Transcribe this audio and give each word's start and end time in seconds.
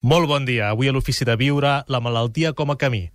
Molt 0.00 0.30
bon 0.30 0.46
dia. 0.48 0.70
Avui 0.72 0.88
a 0.88 0.92
l'Ofici 0.96 1.26
de 1.28 1.36
Viure, 1.36 1.82
la 1.86 2.00
malaltia 2.00 2.54
com 2.56 2.72
a 2.72 2.76
camí. 2.80 3.10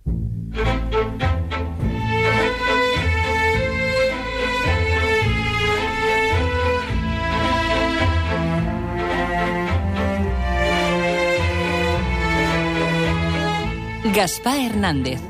Gaspar 14.14 14.56
Hernández, 14.62 15.20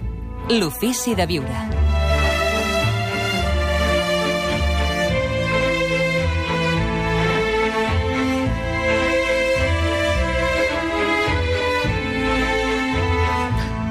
l'Ofici 0.52 1.16
de 1.16 1.26
Viure. 1.26 1.85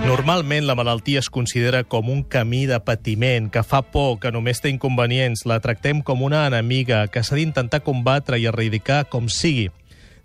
Normalment 0.06 0.68
la 0.68 0.76
malaltia 0.78 1.18
es 1.18 1.32
considera 1.34 1.80
com 1.84 2.12
un 2.14 2.20
camí 2.22 2.68
de 2.70 2.78
patiment, 2.86 3.48
que 3.50 3.64
fa 3.66 3.80
por, 3.82 4.20
que 4.22 4.30
només 4.30 4.60
té 4.62 4.70
inconvenients, 4.70 5.48
la 5.50 5.58
tractem 5.64 6.04
com 6.06 6.22
una 6.22 6.44
enemiga, 6.46 7.08
que 7.10 7.24
s'ha 7.26 7.40
d'intentar 7.40 7.80
combatre 7.82 8.38
i 8.38 8.46
erradicar 8.46 9.08
com 9.10 9.26
sigui. 9.34 9.72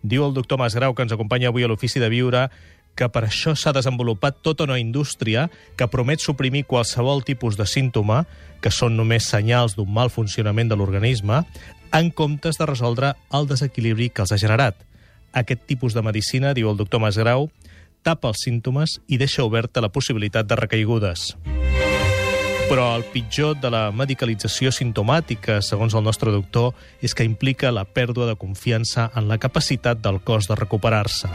Diu 0.05 0.27
el 0.27 0.35
doctor 0.37 0.61
Masgrau, 0.61 0.93
que 0.93 1.07
ens 1.07 1.15
acompanya 1.16 1.48
avui 1.48 1.65
a 1.65 1.71
l'Ofici 1.73 2.02
de 2.02 2.11
Viure, 2.12 2.45
que 2.93 3.09
per 3.09 3.23
això 3.24 3.55
s'ha 3.57 3.73
desenvolupat 3.73 4.43
tota 4.45 4.66
una 4.69 4.77
indústria 4.77 5.47
que 5.80 5.88
promet 5.88 6.21
suprimir 6.21 6.66
qualsevol 6.69 7.24
tipus 7.24 7.57
de 7.57 7.65
símptoma, 7.65 8.27
que 8.60 8.69
són 8.69 9.01
només 9.01 9.33
senyals 9.33 9.79
d'un 9.80 9.88
mal 9.88 10.12
funcionament 10.12 10.69
de 10.69 10.77
l'organisme, 10.77 11.41
en 11.97 12.12
comptes 12.12 12.60
de 12.60 12.69
resoldre 12.69 13.15
el 13.33 13.49
desequilibri 13.49 14.12
que 14.12 14.29
els 14.29 14.37
ha 14.37 14.43
generat. 14.45 14.77
Aquest 15.33 15.65
tipus 15.65 15.97
de 15.97 16.05
medicina, 16.05 16.52
diu 16.52 16.69
el 16.69 16.77
doctor 16.77 17.01
Masgrau, 17.01 17.49
tapa 18.03 18.31
els 18.33 18.45
símptomes 18.45 18.99
i 19.09 19.19
deixa 19.21 19.45
oberta 19.45 19.83
la 19.85 19.91
possibilitat 19.93 20.49
de 20.49 20.57
recaigudes. 20.57 21.35
Però 22.71 22.85
el 22.95 23.02
pitjor 23.11 23.57
de 23.59 23.71
la 23.74 23.88
medicalització 23.91 24.71
sintomàtica, 24.71 25.59
segons 25.59 25.97
el 25.99 26.05
nostre 26.07 26.30
doctor, 26.30 26.71
és 27.02 27.16
que 27.19 27.27
implica 27.27 27.73
la 27.74 27.83
pèrdua 27.85 28.29
de 28.29 28.37
confiança 28.39 29.09
en 29.19 29.27
la 29.27 29.41
capacitat 29.43 29.99
del 29.99 30.21
cos 30.23 30.47
de 30.47 30.55
recuperar-se. 30.55 31.30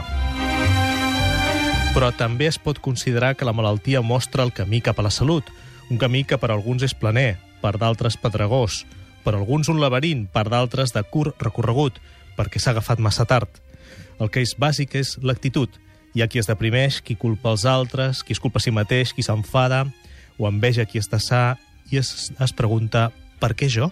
Però 1.92 2.08
també 2.16 2.48
es 2.48 2.56
pot 2.56 2.80
considerar 2.80 3.34
que 3.36 3.44
la 3.44 3.52
malaltia 3.52 4.00
mostra 4.00 4.44
el 4.44 4.52
camí 4.56 4.80
cap 4.80 4.98
a 4.98 5.04
la 5.04 5.12
salut, 5.12 5.44
un 5.90 6.00
camí 6.00 6.24
que 6.24 6.40
per 6.40 6.50
alguns 6.50 6.82
és 6.88 6.96
planer, 6.96 7.36
per 7.60 7.76
d'altres 7.76 8.16
pedregós, 8.16 8.84
per 9.24 9.34
alguns 9.34 9.68
un 9.68 9.80
laberint, 9.80 10.26
per 10.32 10.48
d'altres 10.48 10.96
de 10.96 11.04
curt 11.04 11.40
recorregut, 11.42 12.00
perquè 12.36 12.60
s'ha 12.60 12.72
agafat 12.72 13.00
massa 13.00 13.28
tard. 13.28 13.60
El 14.20 14.32
que 14.32 14.40
és 14.40 14.56
bàsic 14.56 14.96
és 14.96 15.16
l'actitud, 15.20 15.68
hi 16.16 16.22
ha 16.24 16.30
qui 16.32 16.40
es 16.40 16.48
deprimeix, 16.48 17.02
qui 17.04 17.12
culpa 17.20 17.50
els 17.52 17.66
altres, 17.68 18.22
qui 18.24 18.32
es 18.32 18.40
culpa 18.40 18.56
a 18.56 18.64
si 18.64 18.72
mateix, 18.72 19.12
qui 19.12 19.20
s'enfada, 19.20 19.82
o 20.40 20.48
enveja 20.48 20.86
qui 20.88 20.96
està 20.96 21.20
sa, 21.20 21.58
i 21.92 21.98
es, 22.00 22.30
es 22.32 22.54
pregunta 22.56 23.10
per 23.36 23.52
què 23.52 23.68
jo? 23.68 23.90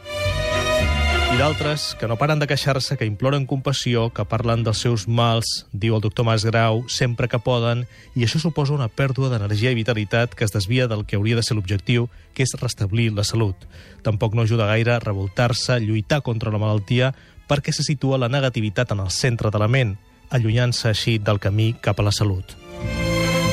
I 1.35 1.37
d'altres 1.37 1.91
que 2.01 2.09
no 2.09 2.17
paren 2.17 2.41
de 2.41 2.47
queixar-se, 2.49 2.97
que 2.97 3.05
imploren 3.05 3.45
compassió, 3.51 4.07
que 4.15 4.25
parlen 4.25 4.63
dels 4.65 4.81
seus 4.87 5.05
mals, 5.05 5.67
diu 5.75 5.99
el 5.99 6.01
doctor 6.01 6.25
Masgrau, 6.25 6.87
sempre 6.89 7.29
que 7.29 7.43
poden, 7.45 7.85
i 8.17 8.25
això 8.25 8.41
suposa 8.41 8.73
una 8.73 8.89
pèrdua 8.89 9.29
d'energia 9.29 9.75
i 9.75 9.77
vitalitat 9.77 10.33
que 10.33 10.49
es 10.49 10.57
desvia 10.57 10.89
del 10.89 11.05
que 11.05 11.21
hauria 11.21 11.37
de 11.37 11.45
ser 11.45 11.59
l'objectiu, 11.59 12.09
que 12.33 12.47
és 12.47 12.57
restablir 12.57 13.11
la 13.13 13.27
salut. 13.29 13.69
Tampoc 14.07 14.33
no 14.33 14.49
ajuda 14.49 14.71
gaire 14.73 14.97
a 14.97 15.03
revoltar-se, 15.05 15.77
lluitar 15.85 16.23
contra 16.25 16.55
la 16.55 16.63
malaltia, 16.63 17.13
perquè 17.51 17.77
se 17.77 17.85
situa 17.85 18.17
la 18.17 18.33
negativitat 18.33 18.97
en 18.97 19.05
el 19.05 19.13
centre 19.13 19.53
de 19.53 19.61
la 19.61 19.69
ment, 19.69 19.99
allunyant-se 20.31 20.89
així 20.91 21.19
del 21.19 21.41
camí 21.41 21.75
cap 21.81 22.01
a 22.01 22.07
la 22.07 22.13
salut. 22.13 22.57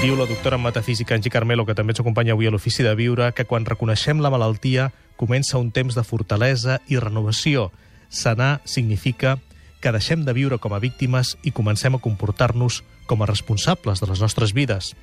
Diu 0.02 0.16
la 0.18 0.26
doctora 0.26 0.58
en 0.58 0.64
metafísica 0.64 1.14
Angie 1.14 1.30
Carmelo, 1.30 1.66
que 1.66 1.76
també 1.78 1.94
ens 1.94 2.02
acompanya 2.02 2.34
avui 2.34 2.48
a 2.50 2.52
l'Ofici 2.52 2.82
de 2.82 2.94
Viure, 2.98 3.32
que 3.38 3.46
quan 3.46 3.68
reconeixem 3.70 4.22
la 4.22 4.32
malaltia 4.34 4.90
comença 5.16 5.60
un 5.62 5.70
temps 5.70 5.94
de 5.94 6.04
fortalesa 6.04 6.80
i 6.90 6.98
renovació. 6.98 7.70
Sanar 8.10 8.62
significa 8.66 9.38
que 9.82 9.92
deixem 9.94 10.26
de 10.26 10.34
viure 10.34 10.58
com 10.58 10.74
a 10.74 10.80
víctimes 10.82 11.36
i 11.44 11.54
comencem 11.54 11.94
a 11.94 12.02
comportar-nos 12.02 12.82
com 13.06 13.22
a 13.22 13.30
responsables 13.30 14.02
de 14.02 14.10
les 14.10 14.22
nostres 14.22 14.54
vides. 14.58 14.96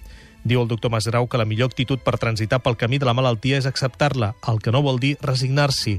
Diu 0.43 0.63
el 0.63 0.69
doctor 0.71 0.91
Masgrau 0.91 1.27
que 1.27 1.39
la 1.39 1.47
millor 1.47 1.71
actitud 1.71 2.03
per 2.03 2.19
transitar 2.19 2.59
pel 2.63 2.79
camí 2.79 2.99
de 2.99 3.07
la 3.07 3.15
malaltia 3.15 3.59
és 3.59 3.67
acceptar-la, 3.67 4.33
el 4.51 4.59
que 4.63 4.75
no 4.75 4.83
vol 4.83 4.99
dir 5.03 5.17
resignar-s'hi, 5.23 5.99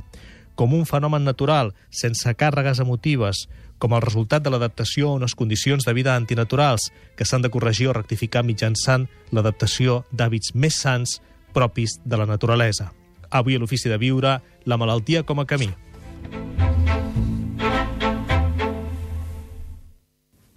com 0.59 0.73
un 0.75 0.83
fenomen 0.83 1.23
natural, 1.23 1.69
sense 1.87 2.27
càrregues 2.35 2.81
emotives, 2.83 3.45
com 3.79 3.93
el 3.95 4.01
resultat 4.03 4.43
de 4.43 4.51
l'adaptació 4.51 5.07
a 5.07 5.15
unes 5.15 5.31
condicions 5.39 5.85
de 5.87 5.93
vida 5.95 6.17
antinaturals 6.19 6.89
que 7.15 7.23
s'han 7.23 7.45
de 7.45 7.51
corregir 7.53 7.87
o 7.87 7.93
rectificar 7.95 8.43
mitjançant 8.43 9.05
l'adaptació 9.31 10.01
d'hàbits 10.11 10.51
més 10.59 10.81
sants 10.83 11.21
propis 11.55 11.95
de 12.03 12.19
la 12.19 12.27
naturalesa. 12.27 12.89
Avui 13.31 13.55
a 13.55 13.61
l'Ofici 13.63 13.87
de 13.87 13.95
Viure, 14.01 14.41
la 14.65 14.77
malaltia 14.77 15.23
com 15.23 15.39
a 15.39 15.47
camí. 15.47 15.69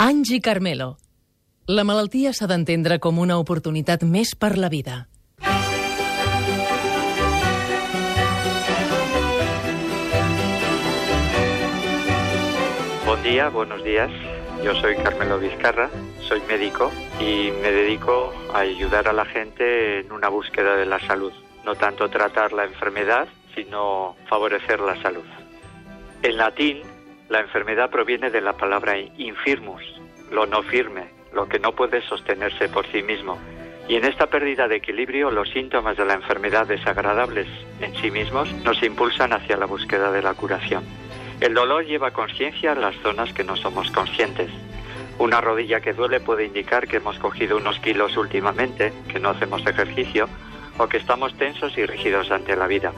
Angie 0.03 0.41
Carmelo. 0.43 0.97
La 1.71 1.87
malaltia 1.87 2.35
s'ha 2.35 2.51
d'entendre 2.51 2.99
com 2.99 3.23
una 3.23 3.39
oportunitat 3.39 4.03
més 4.03 4.35
per 4.35 4.57
la 4.59 4.67
vida. 4.67 5.05
Buenos 13.23 13.85
días. 13.85 14.11
Yo 14.65 14.75
soy 14.75 14.97
Carmelo 14.97 15.39
Vizcarra, 15.39 15.89
soy 16.21 16.41
médico 16.49 16.91
y 17.21 17.53
me 17.63 17.71
dedico 17.71 18.35
a 18.53 18.59
ayudar 18.59 19.07
a 19.07 19.13
la 19.13 19.25
gente 19.25 20.01
en 20.01 20.11
una 20.11 20.29
búsqueda 20.29 20.75
de 20.75 20.87
la 20.87 20.99
salud. 20.99 21.33
No 21.65 21.77
tanto 21.77 22.11
tratar 22.11 22.53
la 22.53 22.65
enfermedad, 22.65 23.29
sino 23.55 24.17
favorecer 24.29 24.81
la 24.81 25.01
salud. 25.03 25.25
En 26.23 26.37
latín, 26.37 26.83
la 27.29 27.39
enfermedad 27.41 27.91
proviene 27.91 28.29
de 28.31 28.41
la 28.41 28.55
palabra 28.55 28.99
infirmus, 28.99 29.83
lo 30.33 30.47
no 30.47 30.63
firme, 30.65 31.09
lo 31.33 31.49
que 31.49 31.61
no 31.61 31.73
puede 31.77 32.03
sostenerse 32.03 32.69
por 32.69 32.87
sí 32.91 33.03
mismo. 33.03 33.39
Y 33.89 33.97
en 33.97 34.05
esta 34.05 34.27
pérdida 34.27 34.67
de 34.67 34.77
equilibrio, 34.77 35.31
los 35.31 35.49
síntomas 35.51 35.97
de 35.97 36.05
la 36.05 36.15
enfermedad 36.15 36.67
desagradables 36.67 37.47
en 37.81 37.95
sí 37.97 38.11
mismos 38.11 38.53
nos 38.65 38.83
impulsan 38.83 39.33
hacia 39.33 39.57
la 39.57 39.67
búsqueda 39.67 40.11
de 40.11 40.23
la 40.23 40.35
curación. 40.35 41.02
El 41.43 41.55
dolor 41.55 41.85
lleva 41.85 42.13
conciencia 42.13 42.71
a 42.71 42.77
las 42.77 42.95
zonas 43.03 43.33
que 43.33 43.43
no 43.43 43.57
somos 43.57 43.91
conscientes. 43.91 44.49
Una 45.19 45.41
rodilla 45.41 45.81
que 45.81 45.93
duele 45.93 46.21
puede 46.21 46.45
indicar 46.45 46.87
que 46.87 46.99
hemos 46.99 47.19
cogido 47.19 47.57
unos 47.57 47.81
kilos 47.81 48.17
últimamente, 48.17 48.93
que 49.09 49.19
no 49.19 49.31
hacemos 49.31 49.67
ejercicio 49.67 50.29
o 50.79 50.87
que 50.87 50.99
estamos 50.99 51.37
tensos 51.37 51.77
y 51.77 51.85
rígidos 51.85 52.31
ante 52.31 52.55
la 52.55 52.69
vida. 52.69 52.93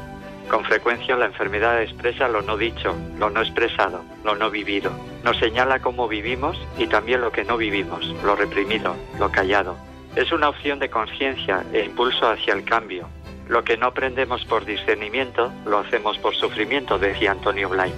Con 0.51 0.63
frecuencia 0.63 1.17
la 1.17 1.25
enfermedad 1.25 1.81
expresa 1.81 2.29
lo 2.29 2.43
no 2.43 2.59
dicho, 2.59 2.95
lo 3.19 3.31
no 3.31 3.41
expresado, 3.41 4.05
lo 4.25 4.37
no 4.37 4.51
vivido. 4.51 4.93
Nos 5.25 5.39
señala 5.39 5.81
cómo 5.81 6.07
vivimos 6.07 6.61
y 6.77 6.87
también 6.87 7.23
lo 7.23 7.33
que 7.33 7.45
no 7.45 7.57
vivimos, 7.57 8.15
lo 8.23 8.37
reprimido, 8.37 8.95
lo 9.19 9.33
callado. 9.33 9.79
Es 10.17 10.33
una 10.33 10.51
opción 10.51 10.81
de 10.81 10.91
conciencia 10.91 11.65
e 11.73 11.87
impulso 11.87 12.29
hacia 12.29 12.53
el 12.53 12.65
cambio. 12.65 13.09
Lo 13.49 13.65
que 13.65 13.79
no 13.79 13.87
aprendemos 13.87 14.45
por 14.45 14.67
discernimiento, 14.67 15.51
lo 15.65 15.79
hacemos 15.79 16.19
por 16.19 16.35
sufrimiento, 16.35 16.99
decía 16.99 17.31
Antonio 17.31 17.71
Blay. 17.71 17.91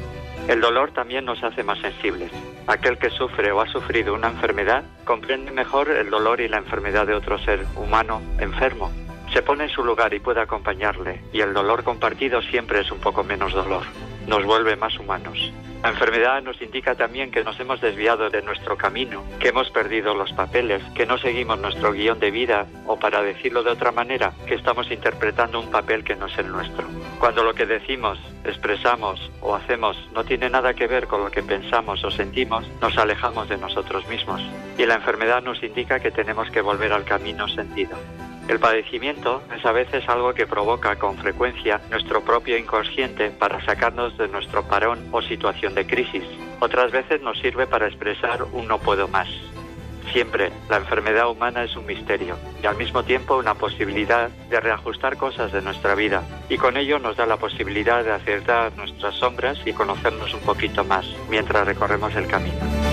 El 0.49 0.61
dolor 0.61 0.93
también 0.93 1.25
nos 1.25 1.43
hace 1.43 1.65
más 1.65 1.79
sensibles. 1.81 2.31
Aquel 2.69 2.99
que 2.99 3.11
sufre 3.11 3.51
o 3.51 3.61
ha 3.61 3.67
sufrido 3.67 4.15
una 4.15 4.29
enfermedad 4.29 4.85
comprende 5.05 5.51
mejor 5.51 5.91
el 5.91 6.09
dolor 6.09 6.41
y 6.41 6.49
la 6.49 6.59
enfermedad 6.59 7.07
de 7.07 7.15
otro 7.15 7.39
ser 7.39 7.67
humano 7.77 8.23
enfermo. 8.39 8.93
Se 9.33 9.43
pone 9.43 9.65
en 9.65 9.71
su 9.71 9.85
lugar 9.85 10.15
y 10.15 10.21
puede 10.21 10.41
acompañarle, 10.41 11.21
y 11.33 11.41
el 11.41 11.53
dolor 11.53 11.83
compartido 11.83 12.41
siempre 12.43 12.81
es 12.81 12.93
un 12.93 13.01
poco 13.01 13.25
menos 13.25 13.53
dolor. 13.53 13.83
Nos 14.27 14.45
vuelve 14.45 14.77
más 14.77 14.99
humanos. 14.99 15.53
La 15.83 15.91
enfermedad 15.91 16.43
nos 16.43 16.61
indica 16.61 16.97
también 16.97 17.31
que 17.31 17.45
nos 17.45 17.61
hemos 17.61 17.81
desviado 17.81 18.29
de 18.29 18.43
nuestro 18.43 18.77
camino, 18.77 19.23
que 19.39 19.49
hemos 19.49 19.71
perdido 19.71 20.15
los 20.15 20.33
papeles, 20.33 20.83
que 20.97 21.07
no 21.07 21.17
seguimos 21.17 21.61
nuestro 21.61 21.93
guion 21.93 22.19
de 22.19 22.33
vida 22.33 22.67
o 22.87 22.99
para 22.99 23.23
decirlo 23.23 23.63
de 23.63 23.71
otra 23.71 23.93
manera, 23.93 24.33
que 24.49 24.55
estamos 24.55 24.91
interpretando 24.91 25.61
un 25.61 25.71
papel 25.71 26.03
que 26.03 26.17
no 26.17 26.27
es 26.27 26.37
el 26.39 26.51
nuestro. 26.51 26.89
Cuando 27.21 27.45
lo 27.45 27.55
que 27.55 27.67
decimos, 27.67 28.19
expresamos 28.45 29.31
o 29.41 29.55
hacemos 29.55 29.97
no 30.13 30.25
tiene 30.25 30.51
nada 30.51 30.75
que 30.75 30.89
ver 30.89 31.07
con 31.07 31.23
lo 31.23 31.31
que 31.31 31.45
pensamos 31.45 32.03
o 32.03 32.11
sentimos, 32.11 32.67
nos 32.81 32.99
alejamos 32.99 33.49
de 33.49 33.59
nosotros 33.59 34.09
mismos. 34.09 34.43
Y 34.77 34.87
la 34.87 34.95
enfermedad 34.95 35.41
nos 35.41 35.63
indica 35.63 36.01
que 36.01 36.11
tenemos 36.11 36.51
que 36.51 36.63
volver 36.63 36.93
al 36.93 37.05
camino 37.05 37.47
sentido. 37.47 37.97
El 38.49 38.61
padecimiento 38.61 39.43
es 39.57 39.65
a 39.67 39.73
veces 39.73 40.09
algo 40.09 40.33
que 40.33 40.47
provoca 40.47 40.97
con 40.97 41.17
frecuencia 41.17 41.81
nuestro 41.91 42.23
propio 42.23 42.57
inconsciente 42.57 43.31
para 43.31 43.65
sacarnos 43.65 44.17
de 44.19 44.29
nuestro 44.29 44.63
parón 44.63 45.09
o 45.11 45.21
situación 45.21 45.75
de 45.75 45.85
crisis. 45.85 46.23
Otras 46.61 46.93
veces 46.93 47.21
nos 47.23 47.39
sirve 47.41 47.67
para 47.67 47.89
expresar 47.89 48.45
un 48.53 48.69
no 48.69 48.79
puedo 48.79 49.09
más. 49.09 49.29
Siempre 50.13 50.53
la 50.71 50.77
enfermedad 50.77 51.29
humana 51.29 51.65
es 51.65 51.75
un 51.75 51.87
misterio 51.87 52.37
y 52.63 52.67
al 52.67 52.77
mismo 52.77 53.03
tiempo 53.03 53.37
una 53.37 53.55
posibilidad 53.55 54.31
de 54.49 54.61
reajustar 54.61 55.17
cosas 55.17 55.51
de 55.51 55.61
nuestra 55.61 55.97
vida 55.97 56.23
y 56.49 56.57
con 56.57 56.77
ello 56.77 57.01
nos 57.01 57.17
da 57.17 57.27
la 57.27 57.39
posibilidad 57.39 58.05
de 58.05 58.13
acertar 58.13 58.77
nuestras 58.77 59.17
sombras 59.17 59.59
y 59.67 59.73
conocernos 59.73 60.33
un 60.33 60.41
poquito 60.41 60.85
más 60.85 61.05
mientras 61.29 61.67
recorremos 61.67 62.15
el 62.15 62.29
camino. 62.29 62.86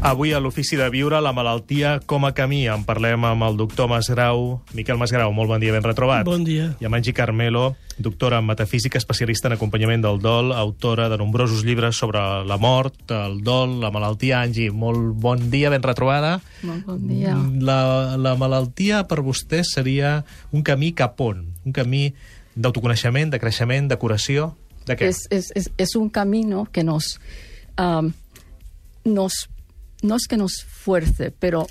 Avui 0.00 0.30
a 0.32 0.38
l'Ofici 0.38 0.76
de 0.78 0.86
Viure, 0.94 1.18
la 1.18 1.32
malaltia 1.34 1.96
com 2.06 2.22
a 2.24 2.30
camí. 2.30 2.60
En 2.70 2.84
parlem 2.86 3.24
amb 3.26 3.42
el 3.42 3.56
doctor 3.58 3.88
Masgrau. 3.90 4.60
Miquel 4.78 4.96
Masgrau, 4.96 5.32
molt 5.34 5.50
bon 5.50 5.58
dia, 5.58 5.72
ben 5.74 5.82
retrobat. 5.82 6.22
Bon 6.24 6.44
dia. 6.46 6.68
I 6.78 6.86
amb 6.86 6.94
Angie 6.94 7.12
Carmelo, 7.12 7.72
doctora 7.98 8.38
en 8.38 8.46
metafísica, 8.46 9.00
especialista 9.02 9.50
en 9.50 9.56
acompanyament 9.56 10.06
del 10.06 10.20
dol, 10.22 10.52
autora 10.54 11.08
de 11.10 11.18
nombrosos 11.18 11.64
llibres 11.66 11.98
sobre 11.98 12.22
la 12.46 12.60
mort, 12.62 13.10
el 13.10 13.42
dol, 13.42 13.80
la 13.82 13.90
malaltia. 13.90 14.38
Angie, 14.46 14.70
molt 14.70 15.18
bon 15.18 15.50
dia, 15.50 15.74
ben 15.74 15.82
retrobada. 15.82 16.38
Molt 16.62 16.86
bon 16.86 17.02
dia. 17.10 17.34
La, 17.58 18.14
la 18.16 18.36
malaltia 18.38 19.02
per 19.10 19.18
vostè 19.26 19.64
seria 19.66 20.20
un 20.54 20.62
camí 20.62 20.94
cap 20.94 21.18
on? 21.26 21.42
Un 21.66 21.74
camí 21.74 22.06
d'autoconeixement, 22.54 23.34
de 23.34 23.42
creixement, 23.42 23.90
de 23.90 23.98
curació? 23.98 24.52
De 24.86 24.94
què? 24.94 25.10
Es, 25.10 25.26
es, 25.34 25.50
es, 25.58 25.72
es 25.76 25.98
un 25.98 26.08
camino 26.08 26.68
que 26.70 26.86
nos, 26.86 27.16
um, 27.76 28.12
nos, 29.04 29.48
no 30.02 30.16
es 30.16 30.26
que 30.26 30.36
nos 30.36 30.62
fuerce, 30.64 31.30
pero 31.30 31.66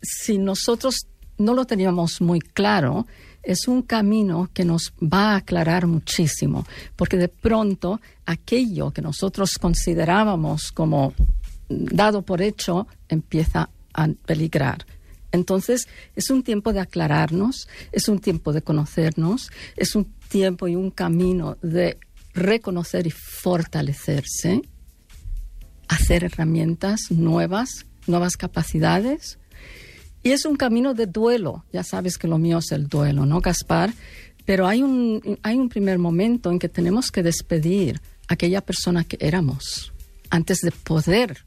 si 0.00 0.38
nosotros 0.38 1.06
no 1.38 1.54
lo 1.54 1.64
teníamos 1.64 2.20
muy 2.20 2.40
claro, 2.40 3.06
es 3.42 3.66
un 3.66 3.82
camino 3.82 4.50
que 4.52 4.64
nos 4.64 4.92
va 5.00 5.32
a 5.32 5.36
aclarar 5.36 5.86
muchísimo, 5.86 6.64
porque 6.96 7.16
de 7.16 7.28
pronto 7.28 8.00
aquello 8.24 8.92
que 8.92 9.02
nosotros 9.02 9.58
considerábamos 9.58 10.70
como 10.72 11.14
dado 11.68 12.22
por 12.22 12.42
hecho 12.42 12.86
empieza 13.08 13.70
a 13.94 14.08
peligrar. 14.26 14.86
Entonces, 15.32 15.88
es 16.14 16.30
un 16.30 16.42
tiempo 16.42 16.72
de 16.72 16.80
aclararnos, 16.80 17.68
es 17.90 18.08
un 18.08 18.18
tiempo 18.18 18.52
de 18.52 18.62
conocernos, 18.62 19.50
es 19.76 19.96
un 19.96 20.04
tiempo 20.28 20.68
y 20.68 20.76
un 20.76 20.90
camino 20.90 21.56
de 21.62 21.98
reconocer 22.34 23.06
y 23.06 23.10
fortalecerse, 23.10 24.62
hacer 25.92 26.24
herramientas 26.24 27.00
nuevas, 27.10 27.86
nuevas 28.06 28.36
capacidades. 28.36 29.38
Y 30.22 30.30
es 30.30 30.44
un 30.44 30.56
camino 30.56 30.94
de 30.94 31.06
duelo. 31.06 31.64
Ya 31.72 31.82
sabes 31.82 32.18
que 32.18 32.28
lo 32.28 32.38
mío 32.38 32.58
es 32.58 32.72
el 32.72 32.88
duelo, 32.88 33.26
¿no, 33.26 33.40
Gaspar? 33.40 33.92
Pero 34.44 34.66
hay 34.66 34.82
un, 34.82 35.38
hay 35.42 35.56
un 35.56 35.68
primer 35.68 35.98
momento 35.98 36.50
en 36.50 36.58
que 36.58 36.68
tenemos 36.68 37.10
que 37.10 37.22
despedir 37.22 38.00
aquella 38.28 38.60
persona 38.60 39.04
que 39.04 39.18
éramos 39.20 39.92
antes 40.30 40.58
de 40.60 40.70
poder 40.70 41.44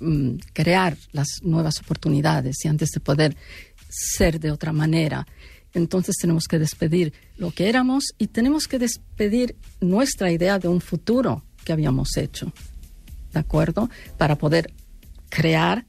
mm, 0.00 0.36
crear 0.52 0.96
las 1.12 1.28
nuevas 1.42 1.80
oportunidades 1.80 2.64
y 2.64 2.68
antes 2.68 2.90
de 2.90 3.00
poder 3.00 3.36
ser 3.88 4.40
de 4.40 4.50
otra 4.50 4.72
manera. 4.72 5.26
Entonces 5.72 6.16
tenemos 6.20 6.46
que 6.46 6.58
despedir 6.58 7.12
lo 7.36 7.50
que 7.50 7.68
éramos 7.68 8.04
y 8.18 8.28
tenemos 8.28 8.66
que 8.68 8.78
despedir 8.78 9.56
nuestra 9.80 10.30
idea 10.30 10.58
de 10.58 10.68
un 10.68 10.80
futuro 10.80 11.44
que 11.64 11.72
habíamos 11.72 12.16
hecho. 12.16 12.52
¿De 13.34 13.40
acuerdo? 13.40 13.90
Para 14.16 14.36
poder 14.36 14.72
crear 15.28 15.84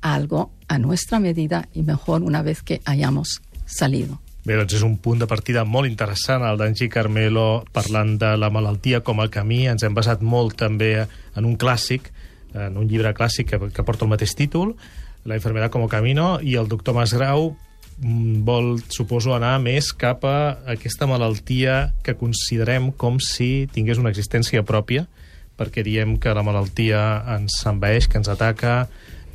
algo 0.00 0.50
a 0.68 0.78
nuestra 0.78 1.18
medida 1.20 1.68
y 1.72 1.82
mejor 1.82 2.22
una 2.22 2.42
vez 2.42 2.62
que 2.62 2.80
hayamos 2.84 3.40
salido. 3.66 4.20
Bé, 4.48 4.56
doncs 4.56 4.78
és 4.78 4.82
un 4.86 4.94
punt 4.96 5.18
de 5.20 5.26
partida 5.28 5.60
molt 5.68 5.90
interessant, 5.90 6.40
el 6.46 6.56
d'Angie 6.56 6.88
Carmelo 6.88 7.66
parlant 7.74 8.14
de 8.16 8.30
la 8.40 8.48
malaltia 8.48 9.02
com 9.04 9.20
a 9.20 9.26
camí. 9.28 9.66
Ens 9.68 9.84
hem 9.84 9.92
basat 9.92 10.22
molt 10.24 10.56
també 10.56 10.94
en 11.02 11.44
un 11.44 11.58
clàssic, 11.60 12.08
en 12.56 12.78
un 12.80 12.88
llibre 12.88 13.12
clàssic 13.12 13.50
que, 13.50 13.58
que 13.68 13.84
porta 13.84 14.06
el 14.06 14.14
mateix 14.14 14.32
títol, 14.38 14.72
La 15.28 15.34
enfermedad 15.34 15.70
como 15.70 15.88
camino, 15.88 16.38
i 16.40 16.54
el 16.54 16.68
doctor 16.68 16.94
Masgrau 16.94 17.50
mm, 17.98 18.44
vol, 18.46 18.78
suposo, 18.88 19.34
anar 19.36 19.58
més 19.60 19.90
cap 19.92 20.24
a 20.24 20.56
aquesta 20.72 21.08
malaltia 21.10 21.90
que 22.06 22.14
considerem 22.16 22.92
com 22.96 23.18
si 23.20 23.68
tingués 23.74 24.00
una 24.00 24.14
existència 24.14 24.62
pròpia, 24.64 25.04
perquè 25.58 25.82
diem 25.84 26.16
que 26.22 26.32
la 26.34 26.44
malaltia 26.46 27.02
ens 27.34 27.58
envaeix, 27.66 28.06
que 28.08 28.20
ens 28.20 28.30
ataca, 28.30 28.86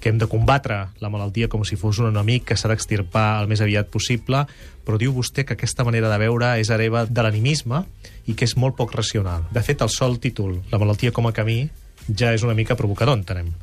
que 0.04 0.12
hem 0.12 0.18
de 0.20 0.28
combatre 0.28 0.90
la 1.00 1.08
malaltia 1.08 1.48
com 1.48 1.62
si 1.64 1.78
fos 1.80 2.02
un 2.04 2.10
enemic 2.10 2.50
que 2.50 2.58
s'ha 2.60 2.68
d'extirpar 2.68 3.40
el 3.40 3.48
més 3.48 3.62
aviat 3.64 3.88
possible, 3.88 4.42
però 4.84 5.00
diu 5.00 5.14
vostè 5.16 5.46
que 5.48 5.56
aquesta 5.56 5.86
manera 5.88 6.10
de 6.12 6.18
veure 6.20 6.50
és 6.60 6.72
hereva 6.76 7.06
de 7.08 7.24
l'animisme 7.24 7.86
i 8.28 8.36
que 8.36 8.44
és 8.44 8.58
molt 8.60 8.76
poc 8.76 8.92
racional. 8.98 9.46
De 9.56 9.64
fet, 9.64 9.80
el 9.80 9.92
sol 9.92 10.20
títol, 10.20 10.58
La 10.72 10.80
malaltia 10.82 11.16
com 11.16 11.28
a 11.28 11.32
camí, 11.32 11.70
ja 12.12 12.34
és 12.36 12.44
una 12.44 12.54
mica 12.54 12.76
provocador, 12.76 13.16
entenem. 13.16 13.54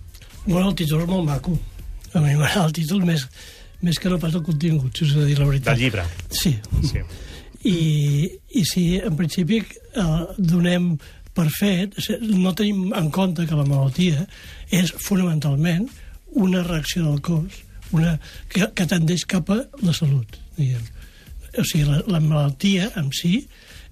Bueno, 0.47 0.71
el 0.71 0.75
títol 0.81 1.05
és 1.05 1.11
molt 1.13 1.29
maco. 1.29 1.59
A 2.15 2.25
mi 2.25 2.33
m'agrada 2.33 2.71
el 2.71 2.73
títol 2.73 3.05
més, 3.05 3.27
més 3.85 4.01
que 4.01 4.09
no 4.09 4.19
pas 4.19 4.33
el 4.35 4.43
contingut, 4.43 4.97
si 4.97 5.05
us 5.05 5.13
he 5.13 5.21
de 5.21 5.29
dir 5.29 5.39
la 5.39 5.51
veritat. 5.51 5.75
Del 5.75 5.85
llibre. 5.85 6.07
Sí. 6.33 6.57
Sí. 6.89 7.05
I, 7.69 7.79
i 8.57 8.65
si 8.65 8.85
en 8.97 9.13
principi 9.19 9.61
eh, 9.61 10.05
donem 10.39 10.95
per 11.37 11.47
fet, 11.55 11.97
no 12.21 12.55
tenim 12.59 12.95
en 12.97 13.11
compte 13.15 13.47
que 13.47 13.59
la 13.59 13.67
malaltia 13.67 14.27
és 14.75 14.93
fonamentalment 14.99 15.89
una 16.41 16.63
reacció 16.67 17.07
del 17.07 17.21
cos 17.25 17.61
una, 17.93 18.15
que, 18.51 18.67
que 18.75 18.87
tendeix 18.87 19.25
cap 19.29 19.51
a 19.51 19.61
la 19.83 19.95
salut, 19.97 20.39
diguem. 20.59 20.83
O 21.59 21.65
sigui, 21.67 21.87
la, 21.89 22.01
la 22.07 22.21
malaltia 22.23 22.91
en 23.01 23.11
si 23.17 23.41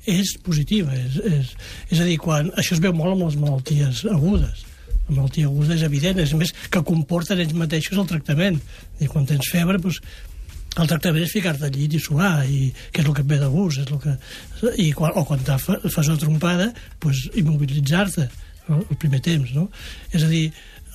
és 0.09 0.37
positiva. 0.45 0.95
És, 0.95 1.19
és, 1.27 1.53
és 1.91 2.01
a 2.01 2.07
dir, 2.07 2.19
quan, 2.23 2.53
això 2.61 2.77
es 2.77 2.83
veu 2.85 2.95
molt 2.95 3.17
amb 3.17 3.27
les 3.27 3.39
malalties 3.41 4.05
agudes. 4.13 4.65
La 5.09 5.17
malaltia 5.17 5.49
aguda 5.49 5.75
és 5.75 5.85
evident, 5.87 6.21
és 6.23 6.35
més 6.39 6.55
que 6.71 6.85
comporten 6.87 7.41
ells 7.43 7.57
mateixos 7.59 7.99
el 7.99 8.09
tractament. 8.11 8.61
I 9.03 9.11
quan 9.11 9.27
tens 9.29 9.51
febre, 9.51 9.81
doncs, 9.83 10.01
el 10.79 10.91
tractament 10.91 11.25
és 11.27 11.35
ficar-te 11.35 11.67
al 11.69 11.75
llit 11.75 11.97
i 11.99 12.03
suar, 12.03 12.45
i, 12.47 12.69
que 12.93 13.03
és 13.03 13.09
el 13.09 13.15
que 13.17 13.25
et 13.25 13.31
ve 13.31 13.41
de 13.41 13.51
gust, 13.53 13.83
és 13.83 13.93
el 13.93 14.03
que... 14.03 14.17
I 14.85 14.91
quan, 14.97 15.15
o 15.19 15.25
quan 15.29 15.45
fa, 15.45 15.59
fas 15.83 16.09
una 16.09 16.19
trompada, 16.21 16.71
doncs, 17.03 17.29
immobilitzar-te 17.41 18.27
el, 18.69 18.83
el 18.83 18.99
primer 19.01 19.23
temps, 19.25 19.55
no? 19.57 19.69
És 20.13 20.25
a 20.25 20.31
dir, 20.31 20.47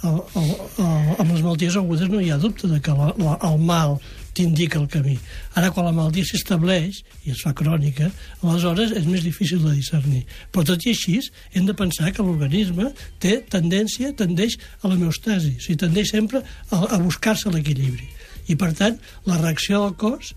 el, 0.04 0.20
el, 0.40 0.50
el, 0.84 1.14
amb 1.16 1.30
les 1.32 1.44
malalties 1.44 1.78
agudes 1.80 2.12
no 2.12 2.20
hi 2.20 2.32
ha 2.34 2.40
dubte 2.42 2.68
de 2.68 2.80
que 2.84 2.96
la, 2.96 3.14
la, 3.20 3.38
el 3.48 3.62
mal 3.64 3.98
t'indica 4.36 4.80
el 4.82 4.88
camí. 4.90 5.14
Ara, 5.54 5.70
quan 5.72 5.86
la 5.88 5.94
malaltia 5.96 6.26
s'estableix 6.28 7.04
i 7.24 7.34
es 7.36 7.44
fa 7.46 7.54
crònica, 7.56 8.10
aleshores 8.42 8.96
és 8.98 9.06
més 9.08 9.24
difícil 9.26 9.62
de 9.64 9.76
discernir. 9.78 10.24
Però 10.52 10.66
tot 10.68 10.84
i 10.88 10.94
així, 10.96 11.20
hem 11.54 11.70
de 11.70 11.76
pensar 11.78 12.12
que 12.12 12.26
l'organisme 12.26 12.90
té 13.24 13.38
tendència, 13.54 14.12
tendeix 14.18 14.58
a 14.82 14.90
l'homeostasi, 14.90 15.56
o 15.60 15.64
sigui, 15.64 15.80
tendeix 15.86 16.12
sempre 16.16 16.42
a, 16.42 16.82
a 16.82 17.00
buscar-se 17.04 17.54
l'equilibri. 17.54 18.10
I, 18.48 18.58
per 18.60 18.74
tant, 18.78 19.00
la 19.30 19.40
reacció 19.40 19.84
del 19.86 19.96
cos 20.00 20.34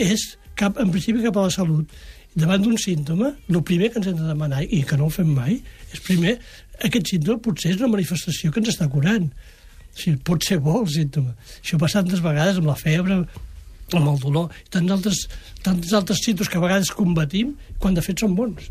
és, 0.00 0.24
cap, 0.58 0.78
en 0.80 0.92
principi, 0.92 1.22
cap 1.26 1.38
a 1.38 1.46
la 1.48 1.54
salut. 1.54 1.92
Davant 2.38 2.62
d'un 2.62 2.78
símptoma, 2.78 3.32
el 3.50 3.62
primer 3.66 3.90
que 3.90 3.98
ens 3.98 4.10
hem 4.10 4.18
de 4.20 4.28
demanar, 4.28 4.62
i 4.62 4.84
que 4.86 4.98
no 4.98 5.08
ho 5.08 5.14
fem 5.14 5.32
mai, 5.34 5.58
és 5.90 6.02
primer, 6.06 6.36
aquest 6.86 7.10
símptoma 7.12 7.42
potser 7.42 7.74
és 7.74 7.80
una 7.80 7.90
manifestació 7.96 8.52
que 8.52 8.62
ens 8.62 8.72
està 8.72 8.88
curant. 8.92 9.26
O 9.90 9.98
sigui, 9.98 10.20
pot 10.24 10.44
ser 10.46 10.60
bo 10.62 10.78
el 10.84 10.90
símptoma. 10.92 11.34
Això 11.58 11.76
ha 11.76 11.84
passat 11.84 12.06
tantes 12.06 12.22
vegades 12.24 12.60
amb 12.60 12.70
la 12.70 12.78
febre, 12.78 13.24
amb 13.90 14.12
el 14.12 14.20
dolor, 14.22 14.54
tants 14.70 14.94
altres, 14.94 15.24
tants 15.66 15.96
altres 15.98 16.22
símptomes 16.22 16.52
que 16.52 16.60
a 16.60 16.64
vegades 16.64 16.92
combatim, 16.94 17.56
quan 17.82 17.98
de 17.98 18.04
fet 18.06 18.22
són 18.22 18.36
bons. 18.38 18.70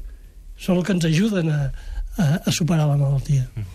Són 0.59 0.79
el 0.79 0.87
que 0.87 0.95
ens 0.95 1.09
ajuden 1.09 1.51
a, 1.51 1.59
a, 2.15 2.29
a 2.39 2.55
superar 2.55 2.87
la 2.87 2.97
malaltia. 2.99 3.49
Ah, 3.59 3.67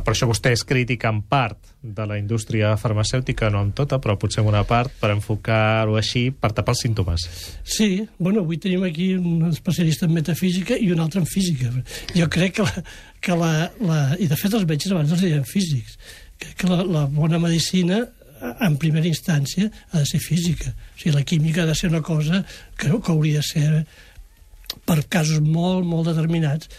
per 0.00 0.14
això 0.14 0.28
vostè 0.30 0.54
és 0.56 0.62
crític 0.64 1.04
en 1.08 1.20
part 1.28 1.58
de 1.82 2.06
la 2.08 2.16
indústria 2.16 2.72
farmacèutica, 2.80 3.50
no 3.52 3.60
en 3.66 3.72
tota, 3.76 3.98
però 4.00 4.16
potser 4.20 4.40
en 4.42 4.48
una 4.48 4.62
part, 4.68 4.92
per 5.00 5.10
enfocar-ho 5.12 5.98
així, 6.00 6.30
per 6.32 6.52
tapar 6.56 6.72
els 6.72 6.84
símptomes. 6.86 7.26
Sí, 7.64 8.06
bueno, 8.18 8.46
avui 8.46 8.56
tenim 8.62 8.86
aquí 8.88 9.12
un 9.18 9.50
especialista 9.50 10.06
en 10.08 10.14
metafísica 10.16 10.78
i 10.78 10.88
un 10.94 11.02
altre 11.04 11.20
en 11.20 11.28
física. 11.28 11.72
Jo 12.16 12.30
crec 12.32 12.56
que 12.56 12.66
la, 12.68 12.84
que 13.20 13.36
la, 13.36 13.52
la 13.84 14.00
i 14.16 14.30
de 14.30 14.38
fet 14.38 14.56
els 14.56 14.66
metges 14.68 14.94
abans 14.94 15.12
els 15.12 15.26
deien 15.26 15.44
físics, 15.48 15.98
que, 16.38 16.54
que 16.56 16.70
la, 16.70 16.80
la 16.86 17.04
bona 17.10 17.42
medicina 17.42 18.00
en 18.42 18.78
primera 18.80 19.06
instància 19.06 19.68
ha 19.92 20.00
de 20.00 20.06
ser 20.08 20.22
física. 20.22 20.72
O 20.72 21.02
sigui, 21.02 21.14
la 21.14 21.26
química 21.26 21.62
ha 21.62 21.68
de 21.68 21.76
ser 21.78 21.90
una 21.92 22.02
cosa 22.02 22.42
que, 22.76 22.88
que 22.88 23.12
hauria 23.12 23.42
de 23.42 23.46
ser 23.46 23.84
per 24.88 25.02
casos 25.12 25.42
molt, 25.44 25.84
molt 25.86 26.08
determinats 26.10 26.70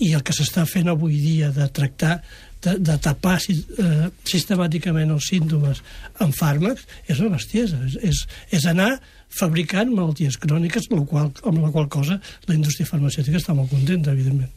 i 0.00 0.14
el 0.16 0.22
que 0.24 0.32
s'està 0.32 0.64
fent 0.68 0.88
avui 0.88 1.18
dia 1.20 1.50
de 1.52 1.66
tractar 1.76 2.20
de, 2.62 2.76
de 2.78 2.96
tapar 3.02 3.38
eh, 3.48 4.08
sistemàticament 4.28 5.10
els 5.14 5.30
símptomes 5.32 5.82
amb 6.20 6.36
fàrmacs 6.36 6.86
és 7.08 7.20
una 7.20 7.36
bestiesa. 7.36 7.80
És, 7.86 7.96
és, 8.12 8.24
és 8.60 8.66
anar 8.68 8.92
fabricant 9.30 9.92
malalties 9.94 10.36
cròniques, 10.42 10.90
la 10.90 11.04
qual, 11.06 11.30
amb 11.46 11.62
la 11.62 11.70
qual 11.70 11.88
cosa 11.88 12.18
la 12.48 12.56
indústria 12.56 12.88
farmacèutica 12.88 13.38
està 13.38 13.54
molt 13.54 13.70
contenta, 13.70 14.12
evidentment. 14.12 14.50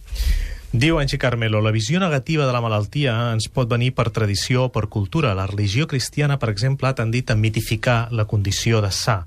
Diu 0.73 0.97
Angie 0.97 1.19
Carmelo, 1.21 1.61
la 1.61 1.69
visió 1.69 1.99
negativa 2.01 2.47
de 2.47 2.53
la 2.55 2.61
malaltia 2.63 3.13
ens 3.35 3.45
pot 3.45 3.69
venir 3.69 3.91
per 3.93 4.07
tradició 4.09 4.65
o 4.65 4.71
per 4.73 4.87
cultura. 4.89 5.35
La 5.37 5.45
religió 5.45 5.85
cristiana, 5.85 6.39
per 6.41 6.49
exemple, 6.49 6.89
ha 6.89 6.97
tendit 6.97 7.29
a 7.29 7.37
mitificar 7.37 8.07
la 8.09 8.25
condició 8.25 8.81
de 8.81 8.89
sa, 8.89 9.19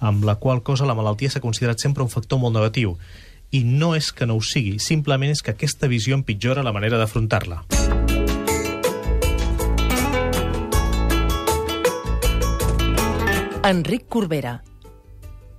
amb 0.00 0.24
la 0.24 0.38
qual 0.40 0.64
cosa 0.64 0.88
la 0.88 0.96
malaltia 0.96 1.28
s'ha 1.28 1.44
considerat 1.44 1.84
sempre 1.84 2.02
un 2.02 2.08
factor 2.08 2.40
molt 2.40 2.56
negatiu. 2.56 2.96
I 3.52 3.60
no 3.68 3.92
és 3.94 4.14
que 4.16 4.24
no 4.24 4.38
ho 4.40 4.42
sigui, 4.42 4.78
simplement 4.80 5.36
és 5.36 5.44
que 5.44 5.52
aquesta 5.52 5.92
visió 5.92 6.16
empitjora 6.16 6.64
la 6.64 6.72
manera 6.72 6.96
d'afrontar-la. 6.96 7.60
Enric 13.64 14.10
Corbera. 14.12 14.58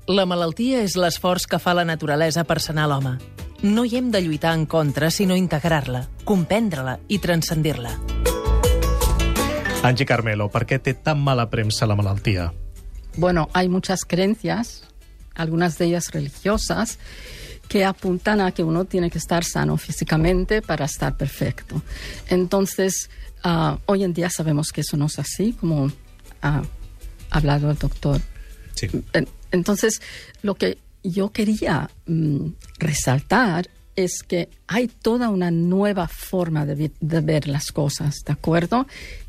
La 0.06 0.28
malaltia 0.30 0.84
és 0.86 0.94
l'esforç 0.94 1.48
que 1.50 1.58
fa 1.58 1.72
la 1.74 1.88
naturalesa 1.90 2.44
per 2.46 2.60
sanar 2.62 2.84
l'home. 2.92 3.16
No 3.66 3.82
hi 3.82 3.96
hem 3.98 4.12
de 4.14 4.22
lluitar 4.22 4.52
en 4.54 4.68
contra, 4.70 5.10
sinó 5.10 5.34
integrar-la, 5.34 6.04
comprendre-la 6.24 7.00
i 7.10 7.18
transcendir-la. 7.18 7.96
Angie 9.82 10.06
Carmelo, 10.06 10.52
per 10.54 10.68
què 10.70 10.78
té 10.78 10.94
tan 10.94 11.18
mala 11.26 11.48
premsa 11.50 11.90
la 11.90 11.98
malaltia? 11.98 12.52
Bueno, 13.18 13.50
hay 13.54 13.70
muchas 13.70 14.06
creencias, 14.06 14.84
algunas 15.34 15.80
de 15.80 15.86
ellas 15.86 16.12
religiosas, 16.14 17.00
que 17.68 17.86
apuntan 17.86 18.40
a 18.40 18.52
que 18.52 18.64
uno 18.64 18.86
tiene 18.86 19.10
que 19.10 19.18
estar 19.18 19.44
sano 19.44 19.78
físicamente 19.78 20.62
para 20.62 20.86
estar 20.86 21.18
perfecto. 21.18 21.82
Entonces, 22.30 23.10
uh, 23.44 23.80
hoy 23.88 24.04
en 24.04 24.14
día 24.14 24.30
sabemos 24.30 24.68
que 24.72 24.82
eso 24.82 24.96
no 24.96 25.08
es 25.08 25.18
así, 25.18 25.54
como 25.54 25.92
ha 26.44 26.62
hablado 27.36 27.72
el 27.72 27.78
doctor. 27.78 28.22
Sí. 28.74 28.88
Entonces, 29.52 30.02
lo 30.42 30.56
que 30.56 30.78
yo 31.04 31.32
quería 31.32 31.90
mm, 32.08 32.48
resaltar 32.80 33.70
es 33.96 34.24
que 34.24 34.50
hay 34.68 34.88
toda 34.88 35.30
una 35.30 35.52
nueva 35.52 36.08
forma 36.08 36.66
de, 36.66 36.92
de, 37.00 37.22
ver 37.22 37.48
las 37.48 37.72
cosas, 37.72 38.16
¿de 38.26 38.34
acuerdo? 38.34 38.88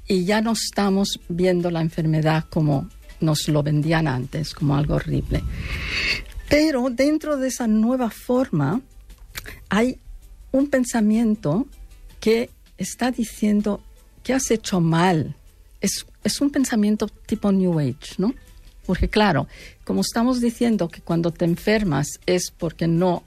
Y 0.09 0.25
ya 0.25 0.41
no 0.41 0.53
estamos 0.53 1.21
viendo 1.29 1.71
la 1.71 1.81
enfermedad 1.81 2.47
como 2.51 2.89
nos 3.21 3.49
lo 3.49 3.63
vendían 3.63 4.09
antes, 4.09 4.53
como 4.55 4.77
algo 4.77 4.97
horrible. 4.97 5.43
Pero 6.49 6.89
dentro 6.91 7.37
de 7.37 7.49
esa 7.49 7.67
nueva 7.67 8.11
forma 8.11 8.81
hay 9.69 9.99
un 10.53 10.69
pensamiento 10.69 11.67
que 12.21 12.51
está 12.79 13.11
diciendo 13.11 13.81
que 14.23 14.35
has 14.35 14.51
hecho 14.51 14.81
mal. 14.81 15.37
Es, 15.81 16.07
es 16.27 16.41
un 16.41 16.51
pensamiento 16.51 17.07
tipo 17.07 17.53
New 17.53 17.79
Age, 17.79 18.17
¿no? 18.19 18.35
Porque 18.85 19.09
claro, 19.09 19.47
como 19.85 20.01
estamos 20.01 20.41
diciendo 20.41 20.89
que 20.89 21.01
cuando 21.01 21.31
te 21.31 21.45
enfermas 21.45 22.21
es 22.27 22.51
porque 22.51 22.89
no 22.89 23.23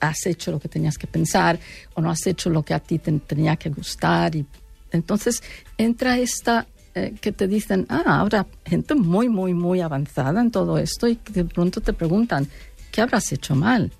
has 0.00 0.26
hecho 0.26 0.50
lo 0.50 0.60
que 0.60 0.68
tenías 0.68 0.98
que 0.98 1.06
pensar 1.06 1.58
o 1.94 2.00
no 2.00 2.10
has 2.10 2.26
hecho 2.26 2.50
lo 2.50 2.62
que 2.62 2.74
a 2.74 2.80
ti 2.80 2.98
te 2.98 3.12
tenía 3.20 3.56
que 3.56 3.70
gustar 3.70 4.34
y 4.36 4.46
entonces 4.92 5.42
entra 5.78 6.18
esta 6.18 6.66
eh, 6.94 7.14
que 7.20 7.32
te 7.32 7.46
dicen, 7.46 7.86
ah, 7.88 8.02
ahora 8.06 8.46
gente 8.66 8.94
muy, 8.94 9.28
muy, 9.28 9.54
muy 9.54 9.80
avanzada 9.80 10.40
en 10.40 10.50
todo 10.50 10.76
esto 10.76 11.08
y 11.08 11.18
de 11.30 11.44
pronto 11.44 11.80
te 11.80 11.92
preguntan, 11.92 12.48
¿qué 12.90 13.00
habrás 13.00 13.32
hecho 13.32 13.54
mal? 13.54 13.92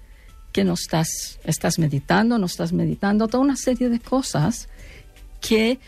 ¿Que 0.52 0.64
no 0.64 0.74
estás, 0.74 1.38
estás 1.44 1.78
meditando, 1.78 2.36
no 2.36 2.46
estás 2.46 2.72
meditando? 2.72 3.28
Toda 3.28 3.44
una 3.44 3.56
serie 3.56 3.88
de 3.88 4.00
cosas 4.00 4.68
que 5.40 5.78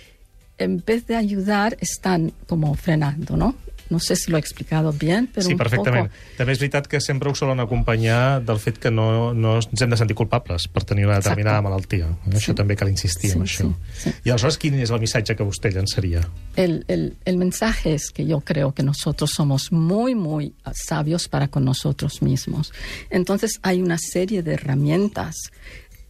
en 0.62 0.83
vez 0.87 1.07
de 1.07 1.16
ayudar 1.16 1.76
están 1.81 2.33
como 2.47 2.75
frenando, 2.75 3.37
¿no? 3.37 3.54
No 3.90 3.99
sé 4.00 4.16
si 4.16 4.31
lo 4.31 4.38
he 4.38 4.40
explicado 4.40 4.90
bien, 4.95 5.26
però 5.28 5.42
sí, 5.45 5.52
un 5.52 5.59
perfectament. 5.59 6.07
poco... 6.09 6.37
També 6.38 6.52
és 6.54 6.61
veritat 6.62 6.87
que 6.88 6.97
sempre 7.04 7.28
ho 7.28 7.35
solen 7.37 7.61
acompanyar 7.61 8.40
del 8.40 8.57
fet 8.57 8.78
que 8.81 8.88
no, 8.90 9.35
no 9.37 9.59
ens 9.61 9.83
hem 9.85 9.90
de 9.92 9.99
sentir 10.00 10.16
culpables 10.16 10.64
per 10.73 10.81
tenir 10.88 11.04
una 11.04 11.19
determinada 11.19 11.59
Exacte. 11.59 11.69
malaltia. 11.69 12.09
Sí. 12.25 12.38
Això 12.38 12.54
també 12.57 12.76
cal 12.81 12.88
insistir 12.88 13.35
Sí, 13.35 13.37
en 13.37 13.45
això. 13.45 13.66
sí, 13.92 14.09
sí. 14.09 14.14
I 14.25 14.31
aleshores, 14.33 14.57
quin 14.57 14.78
és 14.81 14.88
el 14.95 15.02
missatge 15.02 15.37
que 15.37 15.45
vostè 15.45 15.75
llançaria? 15.75 16.23
El, 16.57 16.87
el, 16.88 17.19
el 17.26 17.37
mensaje 17.37 17.92
es 17.92 18.09
que 18.11 18.25
yo 18.25 18.40
creo 18.40 18.73
que 18.73 18.83
nosotros 18.83 19.31
somos 19.31 19.71
muy, 19.73 20.14
muy 20.14 20.54
sabios 20.73 21.28
para 21.28 21.49
con 21.49 21.66
nosotros 21.66 22.23
mismos. 22.23 22.73
Entonces 23.11 23.59
hay 23.62 23.83
una 23.83 23.99
serie 23.99 24.42
de 24.42 24.54
herramientas, 24.54 25.35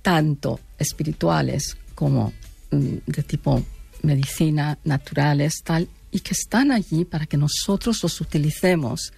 tanto 0.03 0.61
espirituales 0.79 1.77
como 1.97 2.33
mm, 2.71 2.97
de 3.07 3.23
tipo 3.25 3.61
medicina, 4.03 4.79
naturales, 4.85 5.63
tal, 5.65 5.89
y 6.11 6.21
que 6.21 6.35
están 6.35 6.73
allí 6.73 7.05
para 7.05 7.27
que 7.27 7.37
nosotros 7.37 8.03
los 8.03 8.21
utilicemos, 8.21 9.13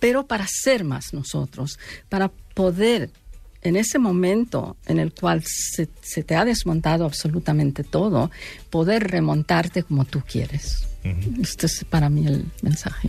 pero 0.00 0.26
para 0.26 0.46
ser 0.46 0.84
más 0.84 1.12
nosotros, 1.12 1.78
para 2.08 2.28
poder 2.54 3.10
en 3.62 3.76
ese 3.76 3.98
momento 3.98 4.76
en 4.86 4.98
el 4.98 5.12
cual 5.12 5.42
se, 5.44 5.88
se 6.02 6.22
te 6.22 6.36
ha 6.36 6.44
desmontado 6.44 7.06
absolutamente 7.06 7.82
todo, 7.82 8.30
poder 8.70 9.10
remontarte 9.10 9.82
como 9.82 10.04
tú 10.04 10.22
quieres. 10.26 10.86
Este 11.42 11.66
es 11.66 11.84
para 11.84 12.08
mí 12.08 12.26
el 12.26 12.46
mensaje. 12.62 13.08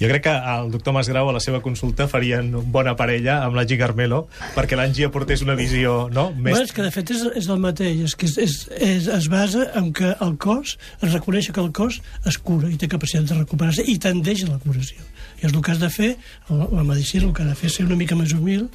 Jo 0.00 0.06
crec 0.06 0.22
que 0.22 0.30
el 0.30 0.70
doctor 0.70 0.94
Masgrau 0.94 1.28
a 1.28 1.32
la 1.34 1.40
seva 1.42 1.58
consulta 1.60 2.06
farien 2.06 2.52
bona 2.70 2.94
parella 2.94 3.40
amb 3.42 3.58
l'Angie 3.58 3.78
Carmelo 3.80 4.20
perquè 4.54 4.78
l'Angie 4.78 5.08
aportés 5.08 5.42
una 5.42 5.56
visió 5.58 6.06
no? 6.14 6.28
Més... 6.30 6.52
Bueno, 6.52 6.68
és 6.68 6.74
que 6.76 6.84
de 6.86 6.92
fet 6.94 7.10
és, 7.16 7.24
és 7.40 7.48
el 7.50 7.58
mateix, 7.64 8.04
és 8.06 8.14
que 8.14 8.28
és, 8.30 8.36
és, 8.44 8.58
és, 8.78 9.08
es 9.16 9.26
basa 9.32 9.66
en 9.80 9.90
que 9.98 10.12
el 10.14 10.36
cos, 10.38 10.76
es 11.02 11.10
reconeix 11.10 11.50
que 11.50 11.64
el 11.64 11.72
cos 11.74 11.98
es 12.28 12.38
cura 12.38 12.70
i 12.70 12.78
té 12.78 12.90
capacitat 12.92 13.26
de 13.32 13.40
recuperar-se 13.40 13.82
i 13.82 13.98
tendeix 13.98 14.46
a 14.46 14.52
la 14.52 14.60
curació. 14.62 15.02
I 15.42 15.48
és 15.48 15.50
el 15.50 15.58
que 15.58 15.74
has 15.74 15.82
de 15.82 15.90
fer, 15.90 16.12
la, 16.52 16.70
la 16.70 16.86
medicina 16.86 17.26
el 17.26 17.34
que 17.34 17.42
ha 17.42 17.50
de 17.50 17.58
fer 17.58 17.72
és 17.72 17.80
ser 17.80 17.88
una 17.88 17.98
mica 17.98 18.18
més 18.18 18.36
humil 18.36 18.68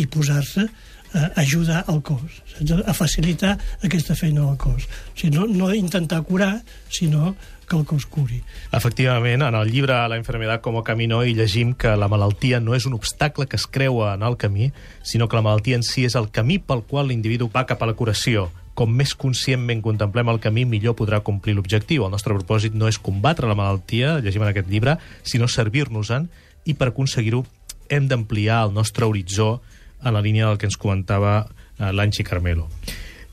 i 0.00 0.08
posar-se 0.08 0.70
a 1.12 1.30
ajudar 1.42 1.84
al 1.90 2.00
cos, 2.06 2.40
saps? 2.54 2.72
a 2.86 2.94
facilitar 2.94 3.56
aquesta 3.82 4.14
feina 4.14 4.44
al 4.46 4.56
cos. 4.56 4.86
O 4.86 5.16
sigui, 5.18 5.34
no, 5.36 5.46
no 5.50 5.72
intentar 5.74 6.22
curar, 6.22 6.60
sinó 6.88 7.34
que 7.70 7.78
el 7.78 7.86
cos 7.86 8.04
curi. 8.04 8.42
Efectivament, 8.72 9.42
en 9.46 9.54
el 9.54 9.70
llibre 9.70 9.94
La 10.08 10.16
enfermedad 10.16 10.60
como 10.60 10.82
camino 10.82 11.24
hi 11.24 11.34
llegim 11.34 11.72
que 11.74 11.94
la 11.96 12.08
malaltia 12.08 12.58
no 12.60 12.74
és 12.74 12.84
un 12.86 12.96
obstacle 12.98 13.46
que 13.46 13.56
es 13.56 13.66
creua 13.66 14.14
en 14.14 14.24
el 14.26 14.36
camí, 14.36 14.72
sinó 15.02 15.28
que 15.28 15.36
la 15.36 15.42
malaltia 15.46 15.76
en 15.78 15.84
si 15.86 16.04
és 16.04 16.16
el 16.18 16.30
camí 16.34 16.58
pel 16.58 16.82
qual 16.82 17.08
l'individu 17.08 17.48
va 17.54 17.66
cap 17.70 17.82
a 17.82 17.86
la 17.86 17.94
curació. 17.94 18.50
Com 18.74 18.90
més 18.90 19.14
conscientment 19.14 19.82
contemplem 19.86 20.28
el 20.32 20.40
camí, 20.42 20.66
millor 20.66 20.96
podrà 20.98 21.22
complir 21.22 21.54
l'objectiu. 21.54 22.04
El 22.04 22.10
nostre 22.10 22.34
propòsit 22.34 22.74
no 22.74 22.90
és 22.90 22.98
combatre 22.98 23.46
la 23.46 23.54
malaltia, 23.54 24.18
llegim 24.18 24.42
en 24.42 24.50
aquest 24.50 24.68
llibre, 24.68 24.98
sinó 25.22 25.46
servir-nos-en, 25.46 26.26
i 26.66 26.74
per 26.74 26.90
aconseguir-ho 26.90 27.44
hem 27.88 28.08
d'ampliar 28.10 28.64
el 28.66 28.74
nostre 28.74 29.06
horitzó 29.06 29.60
en 30.02 30.14
la 30.14 30.22
línia 30.22 30.48
del 30.48 30.58
que 30.58 30.66
ens 30.66 30.78
comentava 30.80 31.44
eh, 31.46 31.92
l'Anchi 31.92 32.26
Carmelo. 32.26 32.66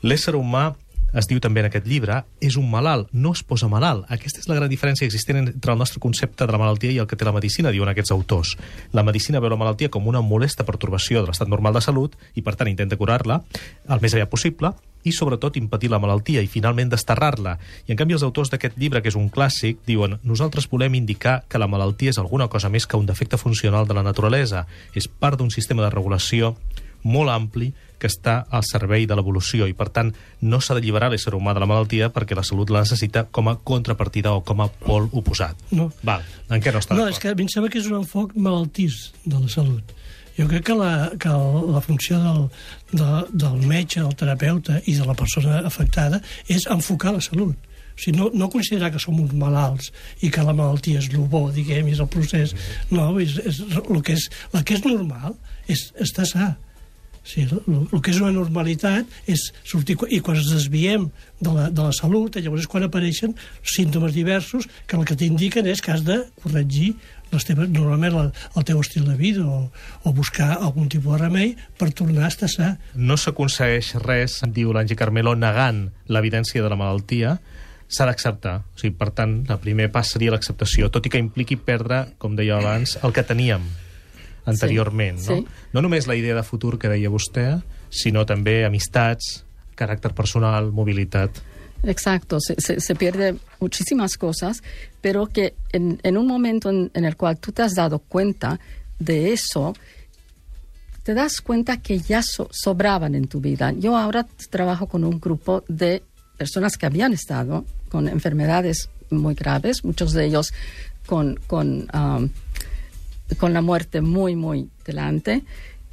L'ésser 0.02 0.36
humà 0.38 0.76
es 1.12 1.28
diu 1.28 1.40
també 1.40 1.62
en 1.62 1.68
aquest 1.68 1.86
llibre, 1.88 2.20
és 2.44 2.58
un 2.60 2.68
malalt, 2.70 3.08
no 3.12 3.32
es 3.36 3.42
posa 3.46 3.68
malalt. 3.70 4.04
Aquesta 4.12 4.42
és 4.42 4.48
la 4.50 4.58
gran 4.58 4.68
diferència 4.70 5.06
existent 5.08 5.40
entre 5.40 5.72
el 5.72 5.78
nostre 5.78 6.00
concepte 6.00 6.46
de 6.46 6.52
la 6.52 6.60
malaltia 6.60 6.92
i 6.92 6.98
el 7.00 7.08
que 7.08 7.16
té 7.16 7.24
la 7.24 7.32
medicina, 7.32 7.72
diuen 7.72 7.88
aquests 7.92 8.12
autors. 8.12 8.56
La 8.92 9.04
medicina 9.06 9.40
veu 9.40 9.52
la 9.52 9.60
malaltia 9.60 9.90
com 9.92 10.06
una 10.08 10.20
molesta 10.20 10.66
pertorbació 10.68 11.22
de 11.22 11.30
l'estat 11.30 11.48
normal 11.48 11.78
de 11.78 11.84
salut 11.84 12.18
i, 12.34 12.42
per 12.42 12.56
tant, 12.56 12.68
intenta 12.68 12.98
curar-la 13.00 13.40
el 13.88 14.04
més 14.04 14.14
aviat 14.14 14.30
possible 14.30 14.74
i, 15.04 15.12
sobretot, 15.14 15.56
impedir 15.56 15.90
la 15.92 16.00
malaltia 16.02 16.42
i, 16.42 16.50
finalment, 16.50 16.90
desterrar-la. 16.92 17.56
I, 17.86 17.92
en 17.94 18.00
canvi, 18.00 18.16
els 18.18 18.26
autors 18.26 18.50
d'aquest 18.52 18.76
llibre, 18.80 19.00
que 19.02 19.12
és 19.12 19.16
un 19.18 19.30
clàssic, 19.32 19.80
diuen 19.86 20.18
nosaltres 20.26 20.68
volem 20.68 20.98
indicar 20.98 21.40
que 21.48 21.60
la 21.60 21.70
malaltia 21.70 22.12
és 22.12 22.20
alguna 22.20 22.48
cosa 22.52 22.68
més 22.68 22.86
que 22.86 22.98
un 22.98 23.06
defecte 23.06 23.40
funcional 23.40 23.88
de 23.88 23.96
la 23.96 24.04
naturalesa. 24.04 24.66
És 24.94 25.08
part 25.08 25.38
d'un 25.38 25.54
sistema 25.54 25.86
de 25.86 25.92
regulació 25.94 26.56
molt 27.02 27.30
ampli 27.30 27.72
que 27.98 28.08
està 28.10 28.40
al 28.50 28.64
servei 28.66 29.06
de 29.06 29.16
l'evolució 29.18 29.68
i, 29.68 29.74
per 29.76 29.88
tant, 29.94 30.12
no 30.40 30.60
s'ha 30.62 30.76
d'alliberar 30.78 31.10
l'ésser 31.12 31.34
humà 31.36 31.54
de 31.54 31.62
la 31.62 31.68
malaltia 31.70 32.10
perquè 32.14 32.38
la 32.38 32.46
salut 32.46 32.70
la 32.70 32.84
necessita 32.86 33.26
com 33.30 33.50
a 33.50 33.56
contrapartida 33.58 34.32
o 34.36 34.42
com 34.46 34.62
a 34.62 34.68
pol 34.68 35.10
oposat. 35.12 35.58
No. 35.74 35.90
Val, 36.06 36.24
en 36.48 36.62
què 36.62 36.74
no 36.74 36.82
està 36.82 36.98
No, 36.98 37.08
és 37.10 37.20
que 37.22 37.32
a 37.32 37.38
mi 37.38 37.46
em 37.46 37.52
sembla 37.52 37.72
que 37.72 37.82
és 37.82 37.90
un 37.90 38.00
enfoc 38.00 38.34
malaltís 38.38 39.08
de 39.24 39.38
la 39.38 39.50
salut. 39.52 39.94
Jo 40.38 40.46
crec 40.46 40.68
que 40.68 40.74
la, 40.78 41.10
que 41.18 41.30
la 41.30 41.80
funció 41.82 42.18
del, 42.22 42.44
de, 42.92 43.08
del 43.32 43.64
metge, 43.66 44.04
del 44.04 44.14
terapeuta 44.14 44.78
i 44.86 44.94
de 44.94 45.06
la 45.06 45.16
persona 45.18 45.64
afectada 45.66 46.20
és 46.46 46.68
enfocar 46.70 47.16
la 47.16 47.24
salut. 47.24 47.56
O 47.98 48.00
sigui, 48.00 48.14
no, 48.20 48.28
no 48.30 48.46
considerar 48.52 48.92
que 48.94 49.02
som 49.02 49.18
uns 49.18 49.34
malalts 49.34 49.90
i 50.22 50.30
que 50.30 50.44
la 50.46 50.54
malaltia 50.54 51.00
és 51.02 51.08
el 51.10 51.26
bo, 51.26 51.48
diguem, 51.50 51.90
és 51.90 51.98
el 51.98 52.06
procés. 52.12 52.54
No, 52.94 53.10
és, 53.18 53.34
és, 53.42 53.58
el, 53.82 54.02
que 54.06 54.14
és, 54.14 54.28
el 54.54 54.62
que 54.62 54.78
és 54.78 54.86
normal 54.86 55.34
és 55.66 55.88
estar 55.98 56.28
sa. 56.30 56.52
Sigui, 57.28 57.58
el, 57.68 57.82
el 57.92 58.00
que 58.00 58.12
és 58.14 58.20
una 58.22 58.32
normalitat 58.32 59.08
és 59.28 59.50
sortir... 59.68 59.98
I 60.08 60.22
quan 60.24 60.38
ens 60.38 60.48
desviem 60.48 61.08
de 61.44 61.52
la, 61.52 61.66
de 61.68 61.84
la 61.84 61.92
salut, 61.92 62.38
llavors 62.40 62.64
és 62.64 62.70
quan 62.70 62.86
apareixen 62.86 63.34
símptomes 63.60 64.14
diversos 64.16 64.64
que 64.88 64.96
el 64.96 65.04
que 65.08 65.16
t'indiquen 65.18 65.68
és 65.68 65.82
que 65.84 65.92
has 65.92 66.04
de 66.06 66.22
corregir 66.40 66.94
les 67.28 67.44
teves, 67.44 67.68
normalment 67.68 68.16
el, 68.16 68.30
el 68.56 68.64
teu 68.64 68.80
estil 68.80 69.04
de 69.04 69.16
vida 69.18 69.44
o, 69.44 69.66
o 70.08 70.12
buscar 70.16 70.54
algun 70.56 70.88
tipus 70.88 71.18
de 71.18 71.18
remei 71.26 71.50
per 71.76 71.90
tornar 71.92 72.24
a 72.24 72.32
estar 72.32 72.48
sa. 72.48 72.70
No 72.96 73.18
s'aconsegueix 73.20 73.92
res, 74.06 74.38
diu 74.48 74.72
l'Angie 74.72 74.96
Carmelo, 74.96 75.34
negant 75.36 75.90
l'evidència 76.08 76.64
de 76.64 76.70
la 76.72 76.78
malaltia, 76.80 77.36
s'ha 77.88 78.06
d'acceptar. 78.08 78.62
O 78.72 78.80
sigui, 78.80 78.96
per 78.96 79.10
tant, 79.16 79.42
el 79.52 79.60
primer 79.60 79.90
pas 79.92 80.14
seria 80.14 80.32
l'acceptació, 80.32 80.88
tot 80.88 81.04
i 81.04 81.12
que 81.12 81.20
impliqui 81.20 81.60
perdre, 81.60 82.06
com 82.16 82.40
deia 82.40 82.56
abans, 82.56 82.96
el 83.04 83.12
que 83.12 83.26
teníem 83.28 83.68
anteriorment. 84.48 85.18
Sí, 85.20 85.30
no? 85.30 85.36
sí. 85.36 85.46
no 85.72 85.82
només 85.82 86.06
la 86.08 86.16
idea 86.16 86.34
de 86.34 86.42
futur 86.42 86.78
que 86.78 86.88
deia 86.88 87.10
vostè, 87.12 87.60
sinó 87.90 88.24
també 88.26 88.64
amistats, 88.66 89.44
caràcter 89.78 90.12
personal, 90.16 90.72
mobilitat. 90.72 91.42
Exacto, 91.84 92.40
se, 92.40 92.56
se, 92.58 92.80
se 92.80 92.94
pierde 92.98 93.36
muchísimas 93.60 94.16
cosas, 94.18 94.62
pero 95.00 95.26
que 95.26 95.54
en, 95.70 96.00
en 96.02 96.16
un 96.16 96.26
momento 96.26 96.70
en, 96.70 96.90
en 96.92 97.04
el 97.04 97.14
cual 97.16 97.38
tú 97.38 97.52
te 97.52 97.62
has 97.62 97.74
dado 97.76 98.00
cuenta 98.00 98.58
de 98.98 99.32
eso, 99.32 99.74
te 101.04 101.14
das 101.14 101.40
cuenta 101.40 101.76
que 101.80 102.00
ya 102.00 102.20
so- 102.22 102.48
sobraban 102.50 103.14
en 103.14 103.28
tu 103.28 103.40
vida. 103.40 103.72
Yo 103.72 103.96
ahora 103.96 104.26
trabajo 104.50 104.86
con 104.88 105.04
un 105.04 105.20
grupo 105.20 105.62
de 105.68 106.02
personas 106.36 106.76
que 106.76 106.86
habían 106.86 107.12
estado 107.12 107.64
con 107.88 108.08
enfermedades 108.08 108.90
muy 109.10 109.34
graves, 109.34 109.84
muchos 109.84 110.12
de 110.12 110.26
ellos 110.26 110.52
con, 111.06 111.36
con, 111.46 111.88
um, 111.94 112.28
con 113.36 113.52
la 113.52 113.60
muerte 113.60 114.00
muy, 114.00 114.36
muy 114.36 114.70
delante. 114.84 115.44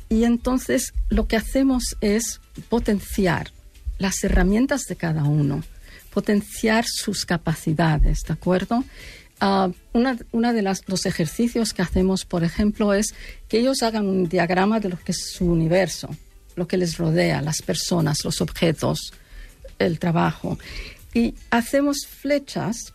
Y 0.10 0.24
entonces 0.24 0.94
lo 1.10 1.27
que 1.27 1.36
hacemos 1.36 1.98
es 2.01 2.39
potenciar 2.70 3.51
las 3.98 4.24
herramientas 4.24 4.84
de 4.88 4.96
cada 4.96 5.24
uno. 5.24 5.63
potenciar 6.12 6.86
sus 6.88 7.25
capacidades, 7.25 8.22
¿de 8.25 8.32
acuerdo? 8.32 8.86
Uh, 9.42 9.74
una, 9.92 10.18
una, 10.32 10.54
de 10.54 10.62
las, 10.62 10.88
los 10.88 11.06
ejercicios 11.06 11.74
que 11.74 11.82
hacemos, 11.82 12.24
por 12.24 12.46
ejemplo, 12.46 12.94
es 12.94 13.13
que 13.50 13.60
ellos 13.60 13.84
hagan 13.84 14.08
un 14.08 14.30
diagrama 14.30 14.80
de 14.80 14.88
lo 14.88 14.98
que 14.98 15.12
es 15.12 15.34
su 15.34 15.46
universo, 15.46 16.08
lo 16.56 16.70
que 16.70 16.77
les 16.77 16.98
rodea, 16.98 17.42
las 17.42 17.62
personas, 17.62 18.24
los 18.24 18.39
objetos, 18.39 19.12
el 19.77 20.00
trabajo. 20.00 20.58
Y 21.13 21.36
hacemos 21.50 22.08
flechas 22.08 22.94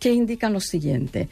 que 0.00 0.12
indican 0.12 0.52
lo 0.52 0.60
siguiente. 0.60 1.28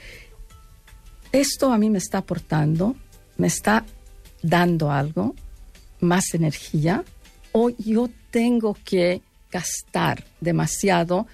Esto 1.33 1.73
a 1.73 1.79
mí 1.79 1.91
me 1.91 1.99
está 1.99 2.19
aportando, 2.19 2.97
me 3.37 3.47
está 3.47 3.85
dando 4.43 4.91
algo, 4.91 5.35
más 6.01 6.35
energía, 6.35 7.05
o 7.53 7.71
yo 7.71 8.09
tengo 8.31 8.77
que 8.85 9.23
gastar 9.51 10.25
demasiado 10.41 11.27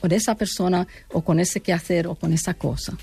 con 0.00 0.12
esa 0.12 0.34
persona 0.34 0.86
o 1.12 1.22
con 1.22 1.40
ese 1.40 1.60
quehacer 1.60 2.06
o 2.06 2.14
con 2.14 2.32
esa 2.32 2.54
cosa. 2.54 2.96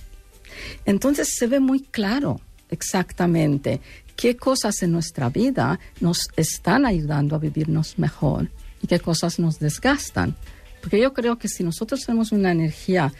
Entonces 0.85 1.29
se 1.35 1.47
ve 1.47 1.59
muy 1.59 1.81
claro 1.81 2.41
exactamente 2.69 3.81
qué 4.15 4.35
cosas 4.35 4.83
en 4.83 4.91
nuestra 4.91 5.29
vida 5.29 5.79
nos 6.01 6.27
están 6.35 6.85
ayudando 6.85 7.35
a 7.35 7.39
vivirnos 7.39 7.97
mejor 7.97 8.49
y 8.81 8.87
qué 8.87 8.99
cosas 8.99 9.39
nos 9.39 9.59
desgastan. 9.59 10.35
Porque 10.81 10.99
yo 10.99 11.13
creo 11.13 11.37
que 11.37 11.47
si 11.47 11.63
nosotros 11.63 12.05
tenemos 12.05 12.31
una 12.31 12.51
energía 12.51 13.13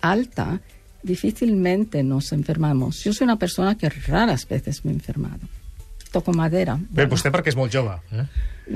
alta, 0.00 0.60
difícilmente 1.02 2.02
nos 2.02 2.32
enfermamos. 2.32 3.02
Yo 3.04 3.12
soy 3.12 3.24
una 3.24 3.38
persona 3.38 3.76
que 3.76 3.88
raras 3.88 4.46
veces 4.48 4.84
me 4.84 4.92
he 4.92 4.94
enfermado. 4.94 5.40
Toco 6.10 6.32
madera. 6.32 6.74
Bé, 6.74 7.04
bueno. 7.04 7.12
vostè 7.14 7.30
perquè 7.30 7.52
és 7.52 7.56
molt 7.56 7.70
jove. 7.70 7.92
Eh? 8.10 8.24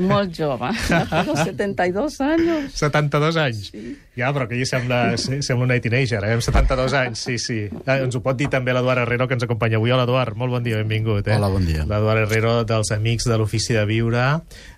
Molt 0.06 0.30
jove. 0.34 0.68
Tengo 1.10 1.34
72 1.34 2.20
anys. 2.22 2.74
72 2.78 3.38
anys. 3.42 3.70
Sí. 3.72 3.94
Ja, 4.14 4.28
però 4.34 4.46
que 4.46 4.54
ella 4.54 4.68
sembla, 4.70 4.98
sembla 5.18 5.66
una 5.66 5.78
teenager, 5.82 6.20
eh? 6.22 6.36
Amb 6.36 6.44
72 6.46 6.94
anys, 6.98 7.24
sí, 7.26 7.34
sí. 7.42 7.56
Ah, 7.86 7.96
ens 8.04 8.14
ho 8.14 8.20
pot 8.22 8.38
dir 8.38 8.46
també 8.52 8.74
l'Eduard 8.74 9.02
Herrero, 9.02 9.26
que 9.26 9.34
ens 9.34 9.46
acompanya 9.46 9.80
avui. 9.80 9.90
Hola, 9.94 10.04
Eduard, 10.06 10.38
molt 10.38 10.54
bon 10.54 10.66
dia, 10.66 10.78
benvingut. 10.78 11.26
Eh? 11.26 11.34
Hola, 11.34 11.50
bon 11.50 11.66
dia. 11.66 11.82
L'Eduard 11.90 12.22
Herrero, 12.22 12.54
dels 12.70 12.92
Amics 12.94 13.26
de 13.30 13.38
l'Ofici 13.40 13.74
de 13.74 13.82
Viure. 13.90 14.28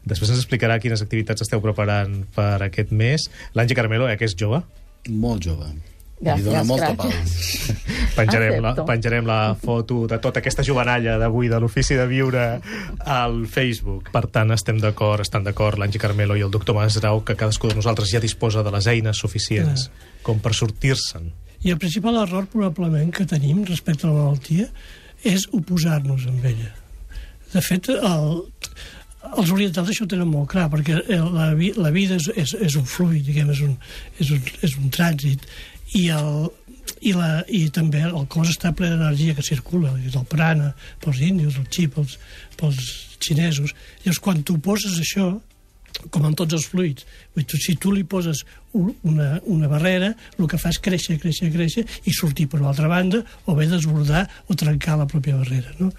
Després 0.09 0.33
ens 0.33 0.41
explicarà 0.41 0.79
quines 0.81 1.05
activitats 1.05 1.45
esteu 1.45 1.61
preparant 1.65 2.23
per 2.37 2.55
aquest 2.71 2.93
mes. 2.97 3.29
L'Angie 3.53 3.77
Carmelo, 3.77 4.09
eh, 4.09 4.17
que 4.17 4.29
és 4.29 4.37
jove? 4.37 4.65
Molt 5.13 5.45
jove. 5.45 5.75
Gràcies, 6.17 6.47
Li 6.47 6.49
dona 6.49 6.63
molta 6.65 6.95
pau. 6.97 7.11
penjarem, 8.19 8.63
la, 8.65 8.73
penjarem 8.89 9.27
la 9.29 9.41
foto 9.61 10.07
de 10.09 10.17
tota 10.23 10.41
aquesta 10.41 10.65
jovenalla 10.65 11.19
d'avui 11.21 11.51
de 11.53 11.59
l'Ofici 11.61 11.99
de 11.99 12.07
Viure 12.09 12.45
al 13.05 13.43
Facebook. 13.53 14.09
Per 14.15 14.25
tant, 14.33 14.55
estem 14.57 14.81
d'acord, 14.81 15.21
estan 15.25 15.45
d'acord 15.45 15.77
l'Angie 15.81 16.01
Carmelo 16.01 16.39
i 16.39 16.45
el 16.47 16.53
doctor 16.55 16.79
Masrau 16.79 17.21
que 17.21 17.37
cadascú 17.37 17.69
de 17.69 17.77
nosaltres 17.77 18.13
ja 18.15 18.23
disposa 18.23 18.65
de 18.65 18.73
les 18.73 18.89
eines 18.89 19.21
suficients 19.21 19.91
Clar. 19.91 20.09
com 20.25 20.41
per 20.41 20.55
sortir-se'n. 20.57 21.29
I 21.67 21.75
el 21.75 21.81
principal 21.83 22.17
error, 22.23 22.49
probablement, 22.53 23.13
que 23.13 23.29
tenim 23.29 23.65
respecte 23.69 24.07
a 24.07 24.11
la 24.11 24.23
malaltia 24.23 24.71
és 25.27 25.49
oposar-nos 25.57 26.27
amb 26.31 26.45
ella. 26.49 26.73
De 27.53 27.63
fet, 27.65 27.89
el, 27.93 28.43
els 29.41 29.51
orientals 29.55 29.91
això 29.91 30.05
ho 30.05 30.11
tenen 30.11 30.29
molt 30.31 30.51
clar, 30.53 30.69
perquè 30.73 31.01
la, 31.09 31.49
la 31.55 31.91
vida 31.95 32.19
és, 32.21 32.29
és, 32.37 32.55
és 32.69 32.77
un 32.79 32.87
fluid, 32.89 33.25
diguem, 33.27 33.51
és 33.55 33.65
un, 33.67 33.75
és 34.23 34.31
un, 34.37 34.53
és 34.67 34.77
un 34.81 34.93
trànsit, 34.95 35.47
i, 35.95 36.07
el, 36.15 36.49
i, 37.01 37.13
la, 37.17 37.31
i 37.49 37.67
també 37.75 38.03
el 38.07 38.27
cos 38.33 38.53
està 38.55 38.73
ple 38.77 38.91
d'energia 38.93 39.37
que 39.37 39.45
circula, 39.47 39.95
és 40.07 40.17
el 40.19 40.27
prana 40.31 40.73
pels 41.03 41.21
índios, 41.25 41.59
el 41.61 41.69
xip 41.73 41.97
pels, 41.97 42.17
pels 42.61 42.81
xinesos. 43.23 43.75
Llavors, 44.05 44.23
quan 44.23 44.43
tu 44.47 44.59
poses 44.63 44.99
això, 45.03 45.31
com 46.13 46.27
en 46.29 46.35
tots 46.37 46.57
els 46.59 46.67
fluids, 46.69 47.07
si 47.63 47.77
tu 47.81 47.93
li 47.95 48.05
poses 48.05 48.43
una, 48.77 49.41
una 49.49 49.71
barrera, 49.71 50.13
el 50.37 50.49
que 50.51 50.61
fa 50.61 50.73
és 50.75 50.81
créixer, 50.83 51.17
créixer, 51.23 51.51
créixer 51.55 51.87
i 52.05 52.15
sortir 52.15 52.49
per 52.53 52.61
l'altra 52.61 52.91
banda 52.91 53.23
o 53.47 53.57
bé 53.57 53.69
desbordar 53.71 54.27
o 54.47 54.59
trencar 54.59 54.99
la 55.01 55.09
pròpia 55.09 55.39
barrera. 55.41 55.73
No? 55.81 55.93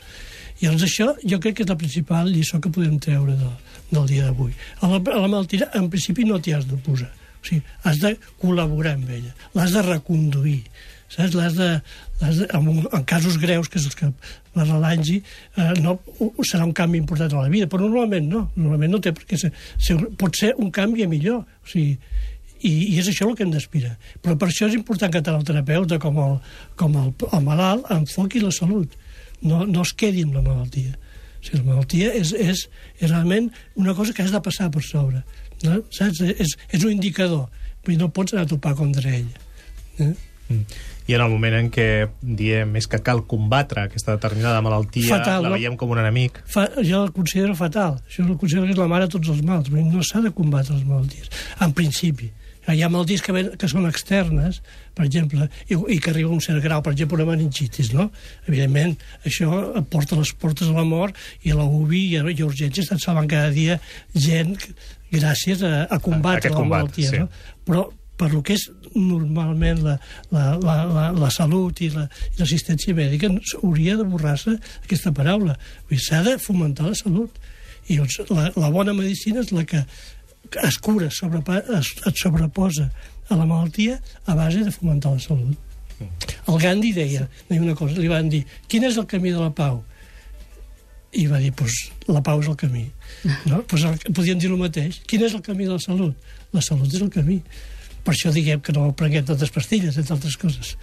I 0.57 0.65
llavors 0.65 0.87
això 0.87 1.11
jo 1.21 1.39
crec 1.43 1.59
que 1.59 1.65
és 1.65 1.69
la 1.69 1.77
principal 1.77 2.31
lliçó 2.33 2.59
que 2.61 2.73
podem 2.73 2.97
treure 3.03 3.35
del, 3.37 3.55
del 3.91 4.09
dia 4.09 4.27
d'avui. 4.27 4.55
A, 4.81 4.89
la, 4.89 4.97
a 4.99 5.21
la 5.21 5.29
malaltia, 5.29 5.69
en 5.77 5.89
principi, 5.93 6.25
no 6.25 6.41
t'hi 6.41 6.55
has 6.57 6.65
de 6.69 6.79
posar 6.85 7.11
o 7.37 7.47
sigui, 7.47 7.63
has 7.85 7.99
de 8.01 8.13
col·laborar 8.41 8.95
amb 8.97 9.09
ella, 9.13 9.33
l'has 9.55 9.73
de 9.75 9.83
reconduir, 9.85 10.61
saps? 11.13 11.35
L'has 11.37 11.55
de, 11.57 11.69
de 12.21 12.47
en, 12.57 12.69
en 12.81 13.05
casos 13.07 13.37
greus, 13.41 13.69
que 13.69 13.79
és 13.79 13.87
el 13.87 13.97
que 13.97 14.11
la 14.57 14.65
relangi, 14.65 15.19
eh, 15.55 15.73
no, 15.83 15.97
serà 16.41 16.65
un 16.65 16.73
canvi 16.75 16.99
important 17.01 17.33
a 17.33 17.45
la 17.45 17.53
vida, 17.53 17.69
però 17.69 17.85
normalment 17.85 18.27
no, 18.31 18.47
normalment 18.55 18.97
no 18.97 19.03
té 19.03 19.13
perquè 19.15 19.39
ser, 19.39 19.53
ser, 19.77 19.99
pot 20.19 20.35
ser 20.35 20.53
un 20.57 20.73
canvi 20.73 21.05
a 21.05 21.11
millor, 21.11 21.45
o 21.45 21.71
sigui, 21.71 21.97
i, 22.57 22.71
i 22.71 22.93
és 22.97 23.07
això 23.11 23.27
el 23.29 23.35
que 23.37 23.45
hem 23.45 23.53
d'aspirar. 23.53 23.93
Però 24.25 24.33
per 24.39 24.49
això 24.49 24.65
és 24.65 24.73
important 24.73 25.11
que 25.13 25.21
tant 25.21 25.37
el 25.37 25.45
terapeuta 25.45 25.99
com 26.01 26.17
el, 26.23 26.39
com 26.79 26.95
el, 26.97 27.11
el 27.29 27.43
malalt 27.45 27.85
enfoqui 27.93 28.41
la 28.41 28.49
salut, 28.55 28.97
no, 29.41 29.65
no 29.65 29.83
es 29.85 29.93
quedi 29.97 30.23
amb 30.25 30.37
la 30.37 30.43
malaltia. 30.45 30.95
O 31.37 31.45
sigui, 31.45 31.61
la 31.61 31.67
malaltia 31.71 32.13
és, 32.17 32.33
és, 32.33 32.67
és 32.99 33.11
realment 33.11 33.51
una 33.75 33.95
cosa 33.97 34.13
que 34.13 34.25
has 34.25 34.33
de 34.33 34.41
passar 34.43 34.69
per 34.73 34.83
sobre. 34.85 35.23
No? 35.63 35.81
Saps? 35.93 36.21
És, 36.21 36.57
és 36.71 36.83
un 36.83 36.93
indicador. 36.95 37.47
Vull 37.83 37.95
dir, 37.95 38.01
no 38.01 38.11
pots 38.13 38.35
anar 38.35 38.47
a 38.47 38.51
topar 38.51 38.75
contra 38.77 39.13
ell. 39.13 39.29
Eh? 39.97 40.13
Mm. 40.47 40.63
I 41.07 41.15
en 41.15 41.21
el 41.23 41.31
moment 41.31 41.55
en 41.55 41.69
què 41.71 41.87
diem 42.21 42.73
és 42.79 42.87
que 42.91 42.99
cal 43.03 43.21
combatre 43.31 43.85
aquesta 43.87 44.15
determinada 44.15 44.59
malaltia, 44.63 45.07
fatal, 45.11 45.45
la 45.45 45.53
veiem 45.53 45.77
com 45.79 45.91
un 45.91 46.01
enemic. 46.01 46.41
Fa, 46.51 46.65
jo 46.83 47.05
el 47.05 47.13
considero 47.15 47.55
fatal. 47.55 47.97
Això 48.07 48.25
el 48.25 48.35
considero 48.39 48.67
que 48.67 48.75
és 48.75 48.79
la 48.79 48.89
mare 48.91 49.07
de 49.07 49.15
tots 49.15 49.31
els 49.31 49.43
mals. 49.47 49.71
No 49.71 50.03
s'ha 50.03 50.23
de 50.23 50.33
combatre 50.35 50.75
les 50.75 50.83
malalties, 50.87 51.31
en 51.63 51.75
principi. 51.75 52.31
Hi 52.67 52.81
ha 52.83 52.89
malalties 52.91 53.23
que, 53.23 53.31
ven, 53.35 53.53
que 53.59 53.69
són 53.71 53.87
externes, 53.87 54.59
per 54.97 55.05
exemple, 55.07 55.47
i, 55.69 55.77
i 55.77 55.99
que 56.03 56.11
arriba 56.11 56.31
a 56.31 56.35
un 56.35 56.43
cert 56.43 56.59
grau, 56.63 56.81
per 56.83 56.91
exemple, 56.95 57.21
una 57.21 57.29
meningitis, 57.31 57.93
no? 57.95 58.09
Evidentment, 58.47 58.97
això 59.27 59.83
porta 59.91 60.19
les 60.19 60.33
portes 60.35 60.67
a 60.67 60.75
la 60.75 60.83
mort 60.87 61.15
i 61.47 61.53
a 61.53 61.59
la 61.59 61.67
UBI 61.67 62.03
i 62.09 62.17
a, 62.19 62.25
i 62.27 62.41
a 62.41 62.49
urgències 62.49 62.87
estan 62.87 62.99
salvant 63.03 63.29
cada 63.31 63.53
dia 63.55 63.79
gent 64.13 64.57
gràcies 65.13 65.63
a, 65.63 65.85
a 65.87 66.01
combatre 66.03 66.51
la 66.51 66.59
combat, 66.59 66.89
malaltia. 66.89 67.13
sí. 67.13 67.23
No? 67.23 67.55
Però 67.67 67.87
per 68.17 68.31
lo 68.33 68.41
que 68.41 68.57
és 68.57 68.65
normalment 68.95 69.83
la, 69.85 69.95
la, 70.33 70.45
la, 70.57 70.77
la, 70.89 71.05
la 71.13 71.29
salut 71.33 71.79
i 71.85 71.91
l'assistència 71.93 72.95
la, 72.95 73.03
mèdica 73.03 73.29
hauria 73.61 73.97
de 73.99 74.07
borrar-se 74.09 74.57
aquesta 74.83 75.13
paraula. 75.15 75.55
S'ha 75.93 76.23
de 76.25 76.37
fomentar 76.41 76.89
la 76.89 76.97
salut. 76.97 77.37
I 77.87 78.01
doncs, 78.01 78.17
la, 78.33 78.49
la 78.57 78.71
bona 78.73 78.91
medicina 78.97 79.39
és 79.45 79.53
la 79.55 79.63
que 79.69 79.85
es 80.63 80.77
cura, 80.79 81.09
sobrepa, 81.11 81.59
es, 81.77 81.93
et 82.05 82.17
sobreposa 82.17 82.89
a 83.29 83.35
la 83.35 83.45
malaltia 83.45 84.01
a 84.25 84.35
base 84.35 84.63
de 84.63 84.71
fomentar 84.71 85.13
la 85.13 85.19
salut. 85.19 85.57
El 86.47 86.59
Gandhi 86.61 86.93
deia, 86.93 87.27
deia 87.49 87.61
una 87.61 87.75
cosa, 87.75 87.97
li 87.97 88.09
van 88.09 88.29
dir, 88.29 88.43
quin 88.69 88.85
és 88.87 88.97
el 88.97 89.07
camí 89.09 89.33
de 89.33 89.41
la 89.41 89.49
pau? 89.55 89.81
I 91.17 91.25
va 91.31 91.39
dir, 91.41 91.51
pues, 91.57 91.73
la 92.07 92.21
pau 92.23 92.41
és 92.43 92.51
el 92.51 92.57
camí. 92.59 92.85
No? 93.49 93.63
Pues 93.63 93.83
el, 93.87 93.97
podien 94.13 94.39
dir 94.39 94.51
el 94.51 94.59
mateix. 94.59 95.01
Quin 95.07 95.23
és 95.25 95.33
el 95.33 95.41
camí 95.41 95.65
de 95.65 95.73
la 95.73 95.81
salut? 95.81 96.15
La 96.53 96.61
salut 96.61 96.91
és 96.93 97.01
el 97.01 97.11
camí. 97.11 97.41
Per 98.05 98.13
això 98.13 98.31
diguem 98.31 98.61
que 98.63 98.75
no 98.75 98.91
prenguem 98.95 99.25
tantes 99.27 99.51
pastilles, 99.51 99.97
entre 99.97 100.15
altres 100.15 100.37
coses. 100.39 100.75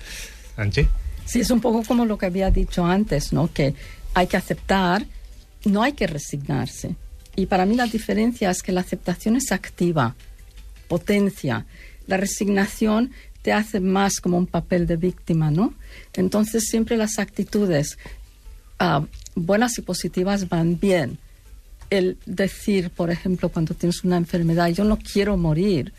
Angie? 0.57 0.89
Sí, 1.25 1.41
es 1.41 1.51
un 1.51 1.61
poco 1.61 1.83
como 1.87 2.05
lo 2.05 2.19
que 2.19 2.27
había 2.27 2.51
dicho 2.51 2.85
antes, 2.85 3.33
¿no? 3.33 3.51
Que 3.53 3.75
hay 4.13 4.27
que 4.27 4.37
aceptar, 4.37 5.07
no 5.65 5.83
hay 5.83 5.93
que 5.93 6.07
resignarse. 6.07 6.97
Y 7.37 7.47
para 7.47 7.67
mí 7.67 7.75
la 7.75 7.87
diferencia 7.87 8.51
es 8.51 8.63
que 8.63 8.73
la 8.73 8.81
aceptación 8.81 9.37
es 9.37 9.51
activa, 9.53 10.15
potencia. 10.89 11.67
La 12.07 12.17
resignación 12.17 13.11
te 13.43 13.53
hace 13.53 13.81
más 13.81 14.21
como 14.21 14.39
un 14.39 14.47
papel 14.47 14.87
de 14.87 14.97
víctima, 14.97 15.51
¿no? 15.51 15.75
Entonces 16.15 16.69
siempre 16.69 16.97
las 16.97 17.19
actitudes 17.19 17.99
uh, 18.81 19.05
buenas 19.35 19.77
y 19.79 19.83
positivas 19.83 20.49
van 20.49 20.79
bien. 20.79 21.19
El 21.91 22.17
decir, 22.25 22.91
por 22.91 23.11
ejemplo, 23.11 23.49
cuando 23.49 23.75
tienes 23.75 24.05
una 24.05 24.17
enfermedad, 24.17 24.69
yo 24.69 24.85
no 24.85 24.99
quiero 24.99 25.37
morir, 25.37 25.93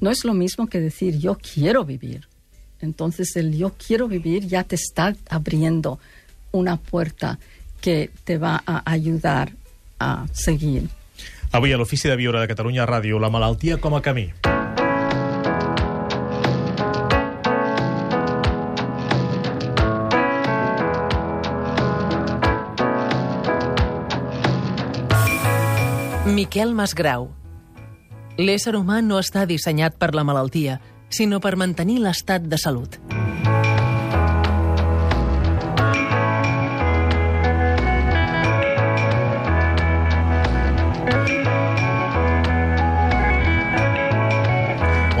no 0.00 0.10
es 0.10 0.24
lo 0.24 0.34
mismo 0.34 0.66
que 0.66 0.80
decir 0.80 1.18
yo 1.18 1.36
quiero 1.36 1.84
vivir. 1.84 2.28
Entonces 2.80 3.34
el 3.36 3.56
yo 3.56 3.74
quiero 3.74 4.08
vivir 4.08 4.46
ya 4.46 4.64
te 4.64 4.76
está 4.76 5.14
abriendo 5.28 5.98
una 6.52 6.76
puerta 6.76 7.38
que 7.80 8.10
te 8.24 8.38
va 8.38 8.62
a 8.66 8.90
ayudar 8.90 9.52
a 10.04 10.26
seguir. 10.32 10.84
Avui 11.54 11.72
a 11.72 11.78
l'Ofici 11.78 12.10
de 12.10 12.16
Viure 12.18 12.40
de 12.42 12.50
Catalunya 12.50 12.86
Ràdio, 12.86 13.20
la 13.22 13.30
malaltia 13.30 13.78
com 13.78 13.94
a 13.94 14.02
camí. 14.02 14.28
Miquel 26.34 26.74
Masgrau. 26.74 27.28
L'ésser 28.40 28.74
humà 28.74 28.98
no 29.04 29.20
està 29.22 29.44
dissenyat 29.46 29.94
per 30.00 30.10
la 30.16 30.24
malaltia, 30.26 30.80
sinó 31.06 31.38
per 31.38 31.54
mantenir 31.60 32.00
l'estat 32.02 32.50
de 32.50 32.58
salut. 32.58 32.98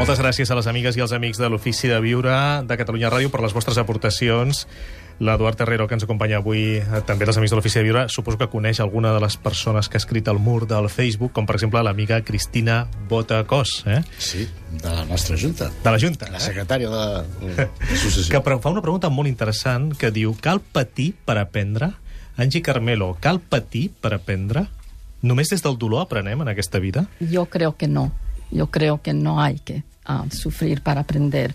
Moltes 0.04 0.20
gràcies 0.20 0.50
a 0.52 0.56
les 0.58 0.66
amigues 0.68 0.98
i 0.98 1.00
als 1.00 1.14
amics 1.16 1.38
de 1.40 1.48
l'Ofici 1.48 1.88
de 1.88 1.96
Viure 2.04 2.34
de 2.68 2.76
Catalunya 2.76 3.08
Ràdio 3.08 3.30
per 3.32 3.40
les 3.40 3.54
vostres 3.56 3.78
aportacions. 3.80 4.66
L'Eduard 5.16 5.56
Terrero, 5.56 5.86
que 5.88 5.94
ens 5.96 6.04
acompanya 6.04 6.42
avui, 6.42 6.74
eh, 6.76 7.00
també 7.08 7.24
dels 7.24 7.38
amics 7.40 7.54
de 7.54 7.56
l'Ofici 7.56 7.78
de 7.78 7.84
Viure, 7.86 8.02
suposo 8.12 8.36
que 8.36 8.50
coneix 8.52 8.80
alguna 8.84 9.14
de 9.14 9.20
les 9.24 9.38
persones 9.40 9.88
que 9.88 9.96
ha 9.96 10.02
escrit 10.02 10.28
al 10.28 10.36
mur 10.38 10.66
del 10.68 10.90
Facebook, 10.92 11.32
com 11.32 11.46
per 11.48 11.56
exemple 11.56 11.80
l'amiga 11.82 12.18
Cristina 12.20 12.82
Botacós, 13.08 13.82
eh? 13.86 14.02
Sí, 14.18 14.44
de 14.72 14.90
la 14.92 15.06
nostra 15.06 15.38
Junta. 15.40 15.70
de 15.82 15.90
la 15.90 15.98
Junta. 15.98 16.28
La 16.30 16.36
Eh? 16.36 16.40
secretària 16.50 16.90
de 16.90 17.24
l'associació. 17.56 18.28
Que 18.36 18.40
pre- 18.42 18.58
fa 18.60 18.68
una 18.76 18.82
pregunta 18.82 19.08
molt 19.08 19.26
interessant 19.32 19.96
que 19.96 20.10
diu 20.10 20.36
cal 20.38 20.60
patir 20.60 21.14
per 21.24 21.38
aprendre? 21.38 21.94
Angie 22.36 22.60
Carmelo, 22.60 23.16
cal 23.22 23.40
patir 23.40 23.88
per 24.02 24.12
aprendre? 24.12 24.66
Només 25.22 25.48
des 25.48 25.62
del 25.62 25.78
dolor 25.78 26.02
aprenem 26.02 26.42
en 26.42 26.48
aquesta 26.48 26.78
vida? 26.78 27.06
Yo 27.20 27.46
creo 27.46 27.78
que 27.78 27.88
no. 27.88 28.12
Yo 28.50 28.66
creo 28.70 29.00
que 29.00 29.14
no 29.14 29.40
hay 29.40 29.58
que 29.60 29.82
ah, 30.04 30.24
sufrir 30.30 30.82
para 30.82 31.02
aprender. 31.02 31.54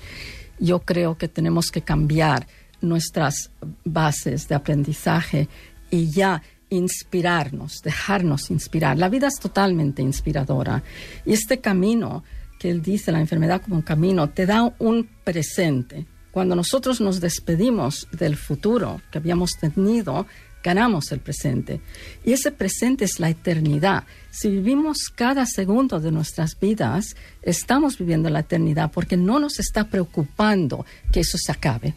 Yo 0.59 0.79
creo 0.79 1.17
que 1.17 1.27
tenemos 1.27 1.71
que 1.71 1.81
cambiar 1.81 2.47
nuestras 2.81 3.51
bases 3.83 4.47
de 4.47 4.55
aprendizaje 4.55 5.47
y 5.89 6.09
ya 6.09 6.41
inspirarnos, 6.69 7.81
dejarnos 7.81 8.51
inspirar. 8.51 8.97
La 8.97 9.09
vida 9.09 9.27
es 9.27 9.39
totalmente 9.39 10.01
inspiradora. 10.01 10.83
Y 11.25 11.33
este 11.33 11.59
camino 11.59 12.23
que 12.59 12.69
él 12.69 12.81
dice, 12.81 13.11
la 13.11 13.21
enfermedad 13.21 13.61
como 13.61 13.77
un 13.77 13.81
camino, 13.81 14.29
te 14.29 14.45
da 14.45 14.73
un 14.79 15.09
presente. 15.23 16.05
Cuando 16.31 16.55
nosotros 16.55 17.01
nos 17.01 17.21
despedimos 17.21 18.07
del 18.11 18.35
futuro 18.35 19.01
que 19.11 19.17
habíamos 19.17 19.51
tenido, 19.53 20.27
ganamos 20.63 21.11
el 21.11 21.19
presente. 21.19 21.81
Y 22.25 22.33
ese 22.33 22.51
presente 22.51 23.05
es 23.05 23.19
la 23.19 23.29
eternidad. 23.29 24.03
Si 24.31 24.49
vivimos 24.49 25.09
cada 25.15 25.45
segundo 25.45 25.99
de 25.99 26.11
nuestras 26.11 26.59
vidas, 26.59 27.15
estamos 27.41 27.97
viviendo 27.97 28.29
la 28.29 28.41
eternidad 28.41 28.91
porque 28.91 29.17
no 29.17 29.39
nos 29.39 29.59
está 29.59 29.85
preocupando 29.85 30.85
que 31.11 31.21
eso 31.21 31.37
se 31.37 31.51
acabe. 31.51 31.93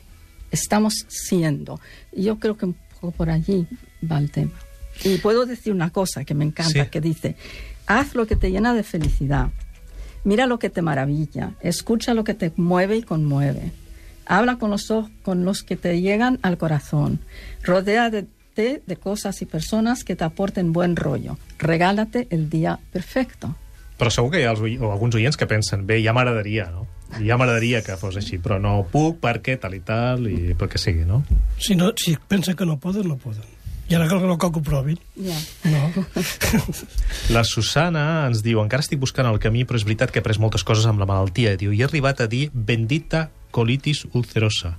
Estamos 0.50 1.06
siendo. 1.08 1.80
Y 2.12 2.24
yo 2.24 2.38
creo 2.38 2.56
que 2.56 2.66
un 2.66 2.76
poco 2.94 3.10
por 3.12 3.30
allí 3.30 3.66
va 4.10 4.18
el 4.18 4.30
tema. 4.30 4.52
Y 5.04 5.18
puedo 5.18 5.46
decir 5.46 5.72
una 5.72 5.90
cosa 5.90 6.24
que 6.24 6.34
me 6.34 6.44
encanta, 6.44 6.84
Sí. 6.84 6.90
que 6.90 7.00
dice, 7.00 7.36
haz 7.86 8.14
lo 8.14 8.26
que 8.26 8.36
te 8.36 8.50
llena 8.50 8.74
de 8.74 8.82
felicidad, 8.82 9.50
mira 10.22 10.46
lo 10.46 10.58
que 10.58 10.70
te 10.70 10.82
maravilla, 10.82 11.54
escucha 11.62 12.14
lo 12.14 12.24
que 12.24 12.34
te 12.34 12.52
mueve 12.56 12.98
y 12.98 13.02
conmueve, 13.02 13.72
habla 14.26 14.56
con 14.58 14.70
los, 14.70 14.90
ojos, 14.90 15.10
con 15.22 15.44
los 15.44 15.62
que 15.62 15.76
te 15.76 16.00
llegan 16.02 16.38
al 16.42 16.58
corazón, 16.58 17.20
rodéate 18.52 18.82
de 18.86 18.96
cosas 18.96 19.40
y 19.42 19.46
personas 19.46 20.04
que 20.04 20.16
te 20.16 20.24
aporten 20.24 20.72
buen 20.72 20.96
rollo, 20.96 21.38
regálate 21.58 22.26
el 22.30 22.48
día 22.50 22.78
perfecto. 22.92 23.54
Però 23.98 24.10
segur 24.10 24.32
que 24.32 24.40
hi 24.40 24.46
ha 24.48 24.50
els, 24.50 24.62
o 24.80 24.90
alguns 24.90 25.14
oients 25.14 25.36
que 25.38 25.46
pensen 25.46 25.86
bé, 25.86 26.00
ja 26.02 26.14
m'agradaria, 26.16 26.66
no? 26.72 26.88
Ja 27.22 27.36
m'agradaria 27.38 27.82
que 27.86 27.94
fos 28.00 28.16
així, 28.16 28.40
però 28.42 28.58
no 28.58 28.80
puc 28.90 29.20
perquè 29.22 29.58
tal 29.60 29.76
i 29.76 29.82
tal, 29.84 30.26
i 30.26 30.56
pel 30.58 30.70
que 30.72 30.80
sigui, 30.80 31.04
no? 31.06 31.20
Si, 31.60 31.76
no, 31.78 31.92
si 31.94 32.16
pensen 32.16 32.56
que 32.56 32.66
no 32.66 32.80
poden, 32.80 33.06
no 33.06 33.18
poden. 33.20 33.44
I 33.92 33.94
ara 33.94 34.08
cal, 34.08 34.24
no 34.26 34.38
cal 34.40 34.50
que 34.50 34.58
ho 34.58 34.64
provin. 34.64 34.98
Ya. 35.14 35.36
No. 35.68 35.92
La 37.36 37.44
Susana 37.44 38.24
ens 38.26 38.42
diu, 38.42 38.62
encara 38.64 38.82
estic 38.82 38.98
buscant 38.98 39.28
el 39.28 39.38
camí, 39.38 39.66
però 39.68 39.78
és 39.78 39.86
veritat 39.86 40.10
que 40.10 40.22
he 40.22 40.24
pres 40.24 40.40
moltes 40.40 40.64
coses 40.64 40.88
amb 40.88 40.98
la 41.02 41.06
malaltia. 41.06 41.54
Diu, 41.60 41.70
i 41.76 41.84
he 41.84 41.86
arribat 41.86 42.24
a 42.24 42.30
dir 42.32 42.48
bendita 42.52 43.28
colitis 43.54 44.04
ulcerosa. 44.12 44.74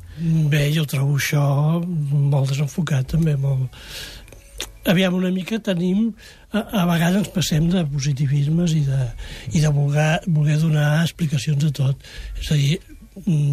Bé, 0.52 0.68
jo 0.76 0.86
trobo 0.90 1.18
això 1.20 1.44
molt 1.86 2.54
desenfocat, 2.54 3.14
també, 3.16 3.38
molt... 3.40 3.74
Aviam, 4.90 5.16
una 5.16 5.32
mica 5.32 5.62
tenim... 5.64 6.12
A, 6.54 6.60
a 6.62 6.86
vegades 6.86 7.24
ens 7.24 7.32
passem 7.34 7.70
de 7.72 7.82
positivismes 7.90 8.76
i 8.78 8.84
de, 8.86 9.06
i 9.58 9.62
de 9.64 9.70
voler, 9.74 10.20
voler 10.28 10.60
donar 10.62 10.90
explicacions 11.02 11.64
de 11.64 11.72
tot. 11.74 12.04
És 12.38 12.52
a 12.54 12.58
dir, 12.60 12.76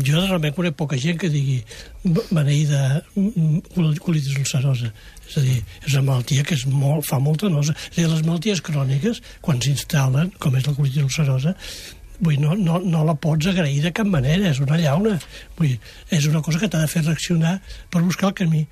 jo 0.04 0.20
realment 0.24 0.54
conec 0.56 0.76
poca 0.76 0.98
gent 1.00 1.18
que 1.20 1.28
digui 1.32 1.58
beneïda 2.32 3.02
colitis 3.14 4.36
ulcerosa. 4.40 4.90
És 5.28 5.36
a 5.36 5.44
dir, 5.44 5.58
és 5.84 5.94
una 5.94 6.06
malaltia 6.10 6.44
que 6.44 6.56
és 6.56 6.66
molt, 6.66 7.06
fa 7.08 7.20
molta 7.22 7.50
nosa. 7.52 7.76
És 7.90 7.98
a 7.98 8.00
dir, 8.02 8.10
les 8.10 8.24
malalties 8.26 8.62
cròniques, 8.64 9.20
quan 9.44 9.60
s'instal·len, 9.60 10.32
com 10.40 10.56
és 10.56 10.66
la 10.66 10.76
colitis 10.76 11.04
ulcerosa, 11.04 11.54
Vull 12.20 12.40
no, 12.40 12.56
no, 12.58 12.80
no 12.84 13.04
la 13.08 13.16
pots 13.16 13.48
agrair 13.48 13.80
de 13.84 13.94
cap 13.96 14.08
manera, 14.08 14.50
és 14.50 14.60
una 14.60 14.78
llauna. 14.80 15.16
Vull 15.58 15.78
és 16.12 16.28
una 16.28 16.42
cosa 16.44 16.60
que 16.60 16.68
t'ha 16.68 16.82
de 16.84 16.90
fer 16.92 17.04
reaccionar 17.06 17.58
per 17.90 18.04
buscar 18.04 18.30
el 18.30 18.38
camí. 18.42 18.66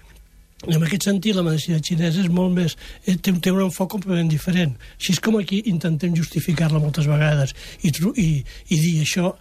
I 0.66 0.74
en 0.74 0.82
aquest 0.82 1.04
sentit, 1.06 1.36
la 1.38 1.44
medicina 1.46 1.78
xinesa 1.78 2.18
és 2.24 2.32
molt 2.34 2.50
més... 2.56 2.74
eh, 3.06 3.14
Té, 3.14 3.30
té 3.30 3.52
un 3.54 3.62
enfoc 3.62 3.92
completament 3.94 4.30
diferent. 4.32 4.74
Així 4.96 5.14
és 5.14 5.20
com 5.22 5.38
aquí 5.38 5.60
intentem 5.70 6.16
justificar-la 6.18 6.80
moltes 6.82 7.06
vegades 7.06 7.54
i, 7.86 7.92
i, 7.94 8.28
i 8.74 8.80
dir 8.82 8.96
això 9.04 9.36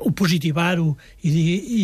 o 0.00 0.10
positivar-ho 0.16 0.94
i, 1.20 1.30
dir, 1.30 1.56
i, 1.60 1.82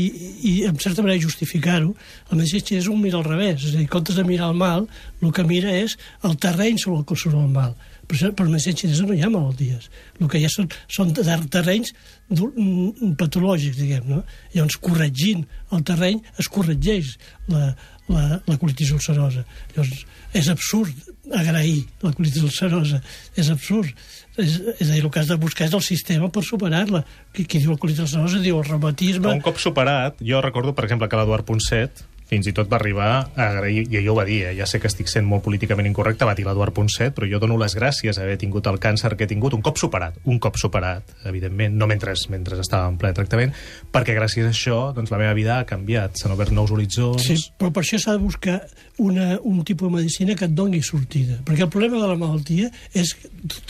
i, 0.49 0.53
en 0.71 0.79
certa 0.81 1.03
manera 1.05 1.21
justificar-ho, 1.21 1.91
la 2.31 2.39
medicina 2.39 2.63
xinesa 2.65 2.93
ho 2.93 2.97
mira 2.97 3.19
al 3.19 3.27
revés. 3.27 3.59
És 3.61 3.75
a 3.75 3.77
dir, 3.77 3.85
en 3.85 3.91
comptes 3.93 4.17
de 4.17 4.25
mirar 4.25 4.53
el 4.53 4.63
mal, 4.63 4.87
el 5.21 5.35
que 5.37 5.45
mira 5.45 5.75
és 5.75 5.99
el 6.25 6.39
terreny 6.41 6.81
sobre 6.81 7.03
el 7.03 7.09
que 7.11 7.19
surt 7.19 7.37
el 7.37 7.51
mal. 7.53 7.75
Per, 8.07 8.17
això, 8.17 8.31
per 8.39 8.47
medicina 8.47 8.79
xinesa 8.79 9.07
no 9.07 9.17
hi 9.17 9.23
ha 9.25 9.31
malalties. 9.33 9.89
El 10.21 10.31
que 10.31 10.39
hi 10.39 10.47
ha 10.47 10.53
són, 10.53 10.69
són 10.93 11.13
ter- 11.17 11.49
terrenys 11.53 11.93
mm, 12.31 13.17
patològics, 13.19 13.79
diguem, 13.81 14.07
no? 14.11 14.23
Llavors, 14.55 14.79
corregint 14.83 15.45
el 15.75 15.85
terreny, 15.87 16.23
es 16.39 16.51
corregeix 16.53 17.17
la, 17.51 17.73
la, 18.13 18.25
la 18.47 18.59
colitis 18.63 18.95
ulcerosa. 18.95 19.43
Llavors, 19.75 20.07
és 20.37 20.51
absurd 20.53 21.13
agrair 21.35 21.83
la 22.05 22.13
colitis 22.15 22.45
ulcerosa. 22.47 23.01
És 23.35 23.51
absurd. 23.51 23.91
És, 24.37 24.59
és 24.77 24.91
a 24.91 24.93
dir, 24.93 25.03
el 25.03 25.11
que 25.11 25.23
has 25.23 25.31
de 25.33 25.39
buscar 25.41 25.67
és 25.67 25.75
el 25.75 25.83
sistema 25.85 26.29
per 26.31 26.45
superar-la. 26.47 27.03
Qui, 27.35 27.47
qui 27.49 27.63
diu 27.63 27.75
la 27.75 27.81
colitis 27.81 28.07
ulcerosa 28.07 28.43
diu 28.45 28.61
el 28.61 28.69
reumatisme... 28.69 29.33
Un 29.33 29.43
cop 29.45 29.59
superat, 29.63 30.21
jo 30.23 30.43
recordo, 30.45 30.77
per 30.77 30.87
exemple, 30.87 31.09
que 31.11 31.19
l'Eduard 31.19 31.49
Ponset 31.49 32.05
fins 32.27 32.49
i 32.51 32.55
tot 32.55 32.71
va 32.71 32.79
arribar 32.81 33.09
a 33.23 33.47
agrair, 33.47 33.85
i 33.87 33.99
ell 34.01 34.09
ho 34.11 34.17
va 34.19 34.25
dir, 34.27 34.41
eh? 34.49 34.55
ja 34.59 34.67
sé 34.67 34.81
que 34.83 34.91
estic 34.91 35.11
sent 35.11 35.27
molt 35.29 35.45
políticament 35.47 35.87
incorrecte, 35.89 36.27
va 36.27 36.35
dir 36.39 36.47
l'Eduard 36.47 36.75
Ponset, 36.75 37.15
però 37.15 37.29
jo 37.31 37.41
dono 37.43 37.59
les 37.61 37.77
gràcies 37.79 38.19
a 38.19 38.25
haver 38.25 38.37
tingut 38.43 38.67
el 38.67 38.81
càncer 38.83 39.15
que 39.15 39.27
he 39.27 39.31
tingut 39.31 39.55
un 39.55 39.63
cop 39.65 39.79
superat, 39.79 40.19
un 40.25 40.41
cop 40.43 40.59
superat, 40.59 41.15
evidentment, 41.31 41.77
no 41.79 41.87
mentre, 41.91 42.17
mentre 42.33 42.59
estava 42.61 42.91
en 42.91 42.99
ple 42.99 43.13
tractament, 43.17 43.55
perquè 43.95 44.17
gràcies 44.19 44.49
a 44.49 44.55
això 44.55 44.81
doncs, 44.97 45.13
la 45.15 45.23
meva 45.23 45.35
vida 45.39 45.61
ha 45.61 45.69
canviat, 45.69 46.19
s'han 46.19 46.35
obert 46.35 46.55
nous 46.55 46.73
horitzons... 46.75 47.23
Sí, 47.23 47.39
però 47.59 47.71
per 47.75 47.85
això 47.85 48.01
s'ha 48.03 48.17
de 48.17 48.23
buscar 48.25 48.61
una, 48.99 49.37
un 49.43 49.63
tipus 49.65 49.91
de 49.91 49.99
medicina 49.99 50.35
que 50.35 50.49
et 50.49 50.57
doni 50.57 50.83
sortida. 50.83 51.39
Perquè 51.47 51.67
el 51.67 51.73
problema 51.73 52.01
de 52.03 52.09
la 52.11 52.19
malaltia 52.19 52.71
és 52.97 53.15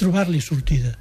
trobar-li 0.00 0.40
sortida. 0.40 0.96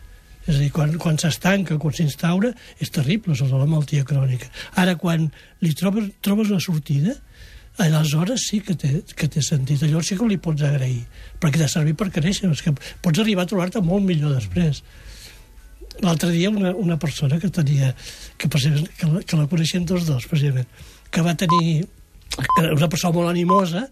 És 0.45 0.57
a 0.57 0.59
dir, 0.59 0.69
quan, 0.73 0.91
quan 1.01 1.17
s'estanca, 1.17 1.77
quan 1.81 1.93
s'instaura, 1.97 2.51
és 2.81 2.91
terrible, 2.93 3.33
de 3.33 3.47
la 3.49 3.65
malaltia 3.65 4.05
crònica. 4.05 4.51
Ara, 4.81 4.93
quan 5.01 5.29
li 5.65 5.73
trobes, 5.77 6.11
trobes 6.25 6.51
una 6.53 6.61
sortida, 6.61 7.15
aleshores 7.77 8.47
sí 8.49 8.61
que 8.63 8.75
té, 8.79 8.91
que 9.15 9.27
té 9.31 9.41
sentit. 9.43 9.81
Llavors 9.83 10.11
sí 10.11 10.17
que 10.19 10.27
li 10.29 10.38
pots 10.41 10.63
agrair, 10.65 11.01
perquè 11.41 11.61
t'ha 11.61 11.71
servit 11.71 11.97
per 11.99 12.11
créixer. 12.13 12.51
És 12.51 12.63
que 12.65 12.73
pots 13.03 13.21
arribar 13.21 13.45
a 13.45 13.51
trobar-te 13.51 13.83
molt 13.83 14.05
millor 14.05 14.35
després. 14.38 14.81
L'altre 16.03 16.31
dia 16.31 16.51
una, 16.51 16.73
una 16.75 16.97
persona 16.99 17.39
que 17.39 17.49
tenia, 17.49 17.93
que, 18.38 18.49
que, 18.49 19.07
la, 19.07 19.21
que 19.23 19.39
la 19.39 19.47
coneixien 19.51 19.85
tots 19.88 20.07
dos, 20.07 20.27
precisament, 20.27 20.67
que 21.11 21.23
va 21.23 21.35
tenir 21.39 21.85
que 22.35 22.65
una 22.73 22.89
persona 22.91 23.15
molt 23.15 23.31
animosa, 23.31 23.85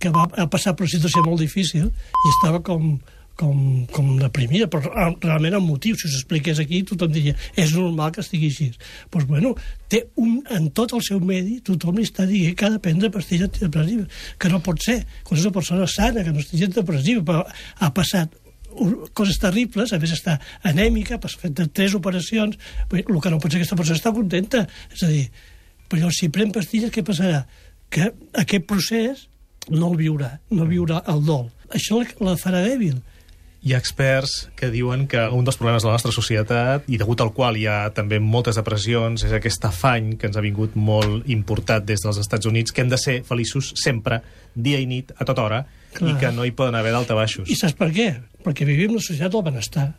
que 0.00 0.08
va 0.08 0.24
passar 0.48 0.72
per 0.72 0.86
una 0.86 0.94
situació 0.94 1.22
molt 1.26 1.42
difícil 1.42 1.90
i 1.90 2.30
estava 2.32 2.62
com, 2.64 2.94
com, 3.38 3.86
com 3.92 4.10
deprimida, 4.20 4.66
però 4.70 4.82
re- 4.88 5.14
realment 5.22 5.56
amb 5.58 5.68
motiu. 5.70 5.96
Si 5.96 6.10
s'expliqués 6.10 6.60
aquí, 6.62 6.82
tothom 6.88 7.12
diria 7.14 7.36
és 7.56 7.72
normal 7.76 8.12
que 8.12 8.24
estigui 8.24 8.50
així. 8.50 8.70
Doncs, 8.72 8.90
pues, 9.12 9.26
bueno, 9.30 9.54
té 9.88 10.04
un, 10.20 10.40
en 10.50 10.68
tot 10.76 10.92
el 10.96 11.02
seu 11.06 11.20
medi, 11.24 11.60
tothom 11.64 11.98
li 11.98 12.06
està 12.08 12.26
dient 12.28 12.56
que 12.56 12.66
ha 12.68 12.74
de 12.74 12.82
prendre 12.82 13.12
pastilles 13.14 13.48
antidepressives, 13.48 14.26
que 14.38 14.52
no 14.52 14.60
pot 14.64 14.82
ser. 14.84 15.00
Quan 15.24 15.40
és 15.40 15.46
una 15.46 15.56
persona 15.56 15.88
sana, 15.90 16.24
que 16.26 16.34
no 16.34 16.42
estigui 16.44 16.68
depressiva, 16.74 17.24
però 17.24 17.44
ha 17.46 17.92
passat 17.96 18.36
coses 19.18 19.38
terribles, 19.42 19.92
a 19.92 19.98
més 19.98 20.12
està 20.14 20.36
anèmica, 20.62 21.16
ha 21.18 21.30
fet 21.40 21.58
tres 21.74 21.94
operacions, 21.98 22.58
el 22.92 23.02
que 23.02 23.32
no 23.32 23.40
pot 23.42 23.50
ser 23.50 23.58
que 23.58 23.64
aquesta 23.64 23.76
persona 23.76 23.98
està 23.98 24.12
contenta. 24.14 24.66
És 24.94 25.02
a 25.02 25.10
dir, 25.10 25.24
però 25.90 26.10
si 26.14 26.28
pren 26.30 26.52
pastilles, 26.54 26.92
què 26.94 27.02
passarà? 27.06 27.44
Que 27.90 28.12
aquest 28.38 28.68
procés 28.70 29.26
no 29.70 29.90
el 29.90 29.98
viurà, 29.98 30.36
no 30.54 30.68
viurà 30.70 31.02
el 31.10 31.24
dol. 31.26 31.48
Això 31.74 31.98
la 32.22 32.36
farà 32.38 32.62
dèbil. 32.66 33.00
Hi 33.60 33.74
ha 33.74 33.78
experts 33.82 34.46
que 34.56 34.70
diuen 34.72 35.02
que 35.04 35.20
un 35.36 35.44
dels 35.44 35.58
problemes 35.60 35.84
de 35.84 35.90
la 35.90 35.98
nostra 35.98 36.14
societat, 36.16 36.86
i 36.88 36.96
degut 36.96 37.20
al 37.20 37.34
qual 37.36 37.58
hi 37.60 37.66
ha 37.68 37.90
també 37.92 38.16
moltes 38.16 38.56
depressions, 38.56 39.20
és 39.26 39.34
aquest 39.36 39.66
afany 39.68 40.14
que 40.16 40.30
ens 40.30 40.38
ha 40.40 40.44
vingut 40.44 40.78
molt 40.80 41.28
importat 41.28 41.84
des 41.84 42.00
dels 42.00 42.22
Estats 42.22 42.48
Units, 42.48 42.72
que 42.72 42.80
hem 42.80 42.88
de 42.88 42.98
ser 43.00 43.18
feliços 43.28 43.74
sempre, 43.76 44.22
dia 44.54 44.80
i 44.80 44.88
nit, 44.88 45.12
a 45.12 45.28
tota 45.28 45.44
hora, 45.44 45.64
Clar. 45.92 46.08
i 46.08 46.16
que 46.22 46.32
no 46.32 46.48
hi 46.48 46.54
poden 46.56 46.78
haver 46.78 46.94
daltabaixos. 46.96 47.52
I 47.52 47.58
saps 47.60 47.76
per 47.76 47.90
què? 47.92 48.14
Perquè 48.46 48.64
vivim 48.64 48.96
una 48.96 49.04
societat 49.04 49.36
del 49.36 49.44
benestar. 49.50 49.90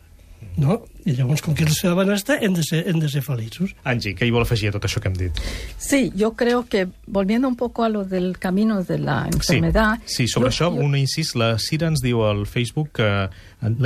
No? 0.56 0.82
I 1.04 1.16
llavors, 1.16 1.40
com 1.42 1.54
que 1.54 1.64
és 1.64 1.70
el 1.72 1.74
seu 1.74 1.96
benestar, 1.98 2.36
hem 2.44 2.54
de 2.54 2.62
ser, 2.62 2.84
hem 2.88 3.00
de 3.02 3.08
ser 3.10 3.22
feliços. 3.26 3.72
Angie, 3.84 4.12
què 4.14 4.26
hi 4.28 4.30
vol 4.30 4.44
afegir 4.44 4.68
a 4.68 4.72
tot 4.76 4.84
això 4.86 5.00
que 5.02 5.08
hem 5.10 5.16
dit? 5.18 5.40
Sí, 5.78 6.12
yo 6.14 6.32
creo 6.38 6.64
que, 6.68 6.86
volviendo 7.06 7.48
un 7.48 7.56
poco 7.56 7.82
a 7.82 7.88
lo 7.88 8.04
del 8.04 8.38
camino 8.38 8.84
de 8.84 8.98
la 8.98 9.26
enfermedad... 9.32 9.98
Sí, 10.06 10.26
sí 10.26 10.28
sobre 10.28 10.50
yo- 10.50 10.52
això, 10.52 10.70
yo- 10.76 10.84
un 10.84 10.94
incís, 10.96 11.34
la 11.34 11.58
Cira 11.58 11.88
ens 11.90 12.00
diu 12.04 12.22
al 12.24 12.46
Facebook 12.46 12.92
que 12.92 13.08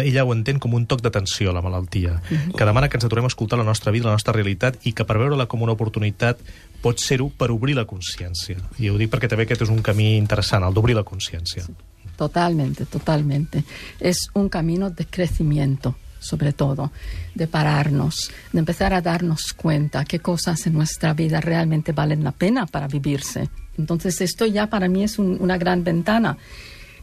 ella 0.04 0.24
ho 0.24 0.34
entén 0.34 0.58
com 0.58 0.74
un 0.74 0.84
toc 0.86 1.00
d'atenció, 1.00 1.52
la 1.52 1.62
malaltia, 1.64 2.20
que 2.28 2.64
demana 2.68 2.88
que 2.88 2.96
ens 3.00 3.04
aturem 3.08 3.24
a 3.24 3.32
escoltar 3.32 3.58
la 3.58 3.64
nostra 3.64 3.92
vida, 3.92 4.06
la 4.10 4.16
nostra 4.18 4.34
realitat, 4.36 4.76
i 4.84 4.92
que 4.92 5.04
per 5.08 5.16
veure-la 5.18 5.46
com 5.48 5.62
una 5.64 5.72
oportunitat 5.72 6.40
pot 6.84 7.00
ser-ho 7.00 7.30
per 7.30 7.50
obrir 7.50 7.74
la 7.76 7.86
consciència. 7.88 8.56
I 8.78 8.90
ho 8.92 8.98
dic 9.00 9.08
perquè 9.12 9.28
també 9.32 9.44
aquest 9.48 9.64
és 9.64 9.72
un 9.72 9.80
camí 9.82 10.16
interessant, 10.16 10.64
el 10.68 10.74
d'obrir 10.76 10.94
la 10.96 11.04
consciència. 11.04 11.64
Totalmente, 12.16 12.86
totalmente. 12.86 13.64
Es 14.00 14.28
un 14.34 14.48
camino 14.48 14.88
de 14.90 15.04
crecimiento, 15.06 15.94
sobre 16.26 16.52
todo, 16.52 16.92
de 17.34 17.46
pararnos, 17.46 18.30
de 18.52 18.58
empezar 18.58 18.92
a 18.94 19.00
darnos 19.00 19.52
cuenta 19.54 20.04
qué 20.04 20.18
cosas 20.18 20.66
en 20.66 20.74
nuestra 20.74 21.14
vida 21.14 21.40
realmente 21.40 21.92
valen 21.92 22.24
la 22.24 22.32
pena 22.32 22.66
para 22.66 22.88
vivirse. 22.88 23.48
Entonces, 23.78 24.20
esto 24.20 24.46
ya 24.46 24.68
para 24.68 24.88
mí 24.88 25.04
es 25.04 25.18
un- 25.18 25.36
una 25.40 25.58
gran 25.58 25.84
ventana. 25.84 26.36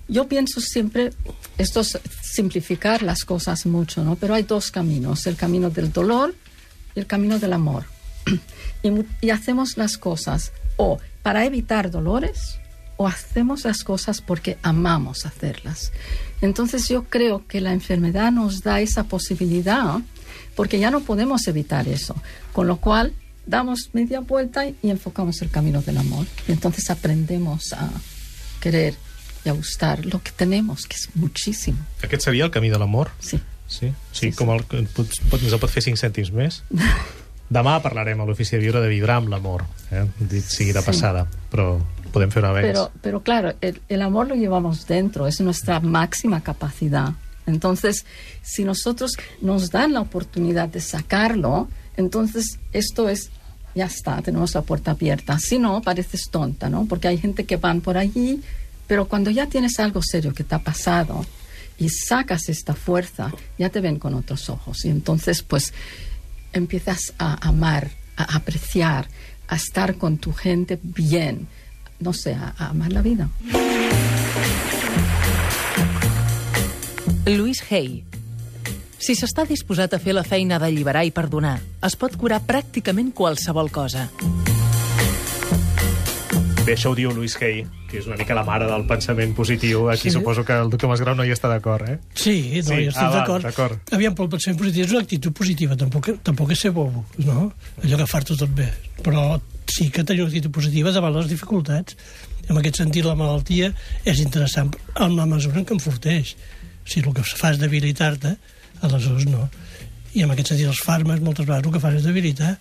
Yo 0.08 0.28
pienso 0.28 0.60
siempre, 0.60 1.12
esto 1.58 1.80
es 1.82 1.98
simplificar 2.22 3.04
las 3.04 3.24
cosas 3.24 3.66
mucho, 3.66 4.04
¿no? 4.04 4.16
Pero 4.16 4.34
hay 4.34 4.44
dos 4.44 4.70
caminos, 4.72 5.26
el 5.28 5.36
camino 5.36 5.70
del 5.70 5.92
dolor 5.94 6.36
y 6.96 7.00
el 7.00 7.08
camino 7.08 7.40
del 7.40 7.54
amor. 7.54 7.86
y 9.22 9.30
hacemos 9.30 9.78
las 9.78 9.98
cosas 9.98 10.52
o 10.78 10.98
para 11.22 11.46
evitar 11.46 11.90
dolores 11.92 12.60
o 13.04 13.08
hacemos 13.08 13.66
las 13.66 13.84
cosas 13.84 14.22
porque 14.22 14.58
amamos 14.62 15.26
hacerlas. 15.26 15.92
Entonces 16.42 16.88
yo 16.88 17.04
creo 17.04 17.46
que 17.48 17.60
la 17.60 17.74
enfermedad 17.74 18.32
nos 18.32 18.62
da 18.62 18.80
esa 18.80 19.04
posibilidad 19.04 20.00
porque 20.56 20.80
ya 20.80 20.90
no 20.90 21.02
podemos 21.02 21.48
evitar 21.48 21.88
eso. 21.88 22.16
Con 22.54 22.68
lo 22.68 22.78
cual 22.78 23.14
damos 23.46 23.90
media 23.92 24.22
vuelta 24.22 24.66
y, 24.66 24.76
enfocamos 24.84 25.42
el 25.42 25.50
camino 25.50 25.82
del 25.82 25.98
amor. 25.98 26.26
Y 26.48 26.54
entonces 26.54 26.90
aprendemos 26.90 27.74
a 27.74 27.90
querer 28.62 28.96
y 29.44 29.50
a 29.50 29.52
gustar 29.52 30.06
lo 30.06 30.24
que 30.24 30.32
tenemos, 30.32 30.88
que 30.88 30.96
es 30.96 31.10
muchísimo. 31.16 31.80
Aquest 32.02 32.24
seria 32.24 32.46
el 32.46 32.52
camí 32.52 32.70
de 32.70 32.80
l'amor? 32.80 33.12
Sí. 33.20 33.40
Sí? 33.68 33.92
Sí, 34.12 34.30
Sí, 34.30 34.32
com 34.32 34.52
el, 34.54 34.64
pot, 34.64 35.12
pot, 35.30 35.42
ens 35.42 35.52
el 35.52 35.60
pot 35.60 35.72
fer 35.72 35.84
5 35.84 36.00
cèntims 36.00 36.32
més? 36.32 36.62
Demà 37.58 37.76
parlarem 37.84 38.22
a 38.22 38.26
l'ofici 38.26 38.56
de 38.56 38.62
viure 38.64 38.80
de 38.80 38.88
vibrar 38.88 39.18
amb 39.20 39.30
l'amor, 39.34 39.66
eh? 39.92 40.06
dit 40.20 40.46
sigui 40.48 40.72
de 40.72 40.80
Sí. 40.82 40.86
passada, 40.88 41.26
però 41.52 41.76
podem 42.14 42.32
fer 42.32 42.44
un 42.44 42.50
avenç. 42.52 42.68
Pero, 42.68 42.92
pero 43.02 43.22
claro, 43.22 43.54
el, 43.62 43.82
el 43.90 44.02
amor 44.02 44.28
lo 44.28 44.36
llevamos 44.36 44.86
dentro, 44.88 45.28
es 45.28 45.42
nuestra 45.42 45.80
máxima 45.80 46.42
capacidad. 46.42 47.14
Entonces, 47.46 48.06
si 48.42 48.64
nosotros 48.64 49.14
nos 49.42 49.70
dan 49.70 49.94
la 49.94 50.02
oportunidad 50.02 50.70
de 50.70 50.80
sacarlo, 50.80 51.68
entonces 51.98 52.60
esto 52.72 53.10
es, 53.10 53.30
ya 53.76 53.86
está, 53.86 54.22
tenemos 54.22 54.54
la 54.54 54.62
puerta 54.62 54.92
abierta. 54.92 55.38
Si 55.40 55.60
no, 55.60 55.82
pareces 55.82 56.30
tonta, 56.32 56.70
¿no? 56.70 56.86
Porque 56.86 57.08
hay 57.08 57.18
gente 57.18 57.46
que 57.46 57.58
van 57.58 57.82
por 57.82 57.98
allí, 57.98 58.42
pero 58.88 59.08
cuando 59.08 59.30
ya 59.30 59.48
tienes 59.48 59.80
algo 59.80 60.02
serio 60.02 60.34
que 60.34 60.44
te 60.44 60.56
ha 60.56 60.60
pasado 60.60 61.26
y 61.78 61.90
sacas 61.90 62.50
esta 62.50 62.74
fuerza, 62.74 63.34
ya 63.58 63.70
te 63.70 63.82
ven 63.82 64.00
con 64.00 64.14
otros 64.14 64.50
ojos. 64.50 64.86
Y 64.86 64.90
entonces, 64.90 65.42
pues, 65.44 65.74
empiezas 66.54 67.14
a 67.18 67.48
amar, 67.48 67.90
a 68.16 68.36
apreciar, 68.36 69.08
a 69.48 69.56
estar 69.56 69.98
con 69.98 70.18
tu 70.18 70.34
gente 70.34 70.80
bien, 70.82 71.48
no 72.04 72.14
sé, 72.14 72.34
a, 72.36 72.54
a 72.58 72.70
amar 72.70 72.92
la 72.92 73.02
vida. 73.02 73.30
Louis 77.26 77.64
Hay. 77.72 78.04
Si 79.04 79.16
s'està 79.20 79.44
disposat 79.48 79.94
a 79.96 80.00
fer 80.00 80.14
la 80.16 80.24
feina 80.24 80.60
d'alliberar 80.60 81.04
i 81.08 81.12
perdonar, 81.12 81.58
es 81.84 81.96
pot 82.00 82.16
curar 82.20 82.42
pràcticament 82.48 83.12
qualsevol 83.16 83.72
cosa. 83.72 84.08
Bé, 86.64 86.78
això 86.78 86.94
ho 86.94 86.96
diu 86.96 87.12
Louise 87.12 87.36
Hay, 87.44 87.66
que 87.92 87.98
és 88.00 88.06
una 88.08 88.16
mica 88.16 88.36
la 88.38 88.46
mare 88.48 88.64
del 88.70 88.86
pensament 88.88 89.34
positiu. 89.36 89.90
Aquí 89.92 90.08
Sí. 90.08 90.12
suposo 90.16 90.46
que 90.48 90.54
el 90.56 90.70
doctor 90.70 90.88
Masgrau 90.90 91.16
no 91.16 91.26
hi 91.26 91.32
està 91.36 91.50
d'acord, 91.52 91.84
eh? 91.90 91.98
Sí, 92.16 92.62
no, 92.64 92.70
Sí, 92.70 92.86
jo 92.86 92.94
estic 92.94 93.04
ah, 93.04 93.26
d'acord. 93.44 93.92
Aviam, 93.92 94.16
però 94.16 94.24
el 94.24 94.32
pensament 94.32 94.60
positiu 94.62 94.86
és 94.86 94.92
una 94.96 95.02
actitud 95.02 95.34
positiva, 95.36 95.76
tampoc, 95.76 96.08
tampoc 96.24 96.52
és 96.56 96.60
ser 96.64 96.72
bobo, 96.72 97.04
no? 97.18 97.52
Allò 97.84 97.96
agafar-t'ho 98.00 98.38
tot 98.40 98.56
bé. 98.56 98.70
Però 99.04 99.42
sí 99.68 99.90
que 99.90 100.04
tenir 100.04 100.24
una 100.24 100.32
actitud 100.32 100.52
positiva 100.52 100.92
davant 100.92 101.16
les 101.16 101.30
dificultats. 101.32 101.98
En 102.50 102.60
aquest 102.60 102.82
sentit, 102.82 103.06
la 103.06 103.16
malaltia 103.16 103.72
és 104.06 104.20
interessant 104.24 104.74
en 105.00 105.16
la 105.18 105.28
mesura 105.30 105.62
en 105.62 105.68
què 105.68 105.76
enforteix. 105.78 106.36
Si 106.86 107.00
el 107.00 107.14
que 107.16 107.24
fa 107.24 107.54
és 107.54 107.62
debilitar-te, 107.62 108.36
aleshores 108.84 109.28
no. 109.30 109.48
I 110.14 110.26
en 110.26 110.34
aquest 110.34 110.52
sentit, 110.52 110.68
els 110.70 110.84
fàrmacs, 110.84 111.24
moltes 111.26 111.48
vegades, 111.48 111.66
el 111.66 111.74
que 111.74 111.82
fan 111.82 111.98
és 111.98 112.06
debilitar. 112.06 112.54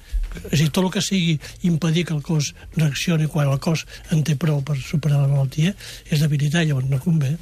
És 0.48 0.54
a 0.54 0.62
dir, 0.62 0.70
tot 0.70 0.86
el 0.86 0.92
que 0.94 1.04
sigui 1.04 1.36
impedir 1.68 2.06
que 2.08 2.16
el 2.16 2.22
cos 2.24 2.54
reaccioni 2.78 3.28
quan 3.28 3.50
el 3.50 3.60
cos 3.60 3.84
en 4.14 4.24
té 4.24 4.38
prou 4.38 4.62
per 4.64 4.78
superar 4.80 5.20
la 5.20 5.28
malaltia 5.28 5.74
és 6.08 6.22
debilitar, 6.22 6.64
llavors 6.64 6.88
no 6.88 7.02
convé. 7.02 7.36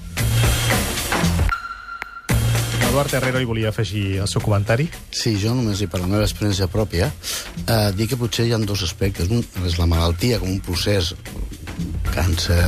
Eduard 2.90 3.12
Herrero 3.14 3.38
hi 3.38 3.46
volia 3.46 3.68
afegir 3.70 4.16
el 4.18 4.26
seu 4.26 4.42
comentari. 4.42 4.88
Sí, 5.14 5.36
jo 5.38 5.52
només, 5.54 5.78
i 5.78 5.86
per 5.86 6.00
la 6.02 6.08
meva 6.10 6.24
experiència 6.26 6.66
pròpia, 6.66 7.06
eh, 7.62 7.92
dic 7.94 8.10
que 8.10 8.16
potser 8.18 8.48
hi 8.48 8.50
ha 8.50 8.58
dos 8.66 8.82
aspectes. 8.82 9.28
Un 9.30 9.44
és 9.68 9.76
la 9.78 9.86
malaltia 9.86 10.40
com 10.42 10.50
un 10.50 10.58
procés 10.58 11.12
càncer, 12.10 12.58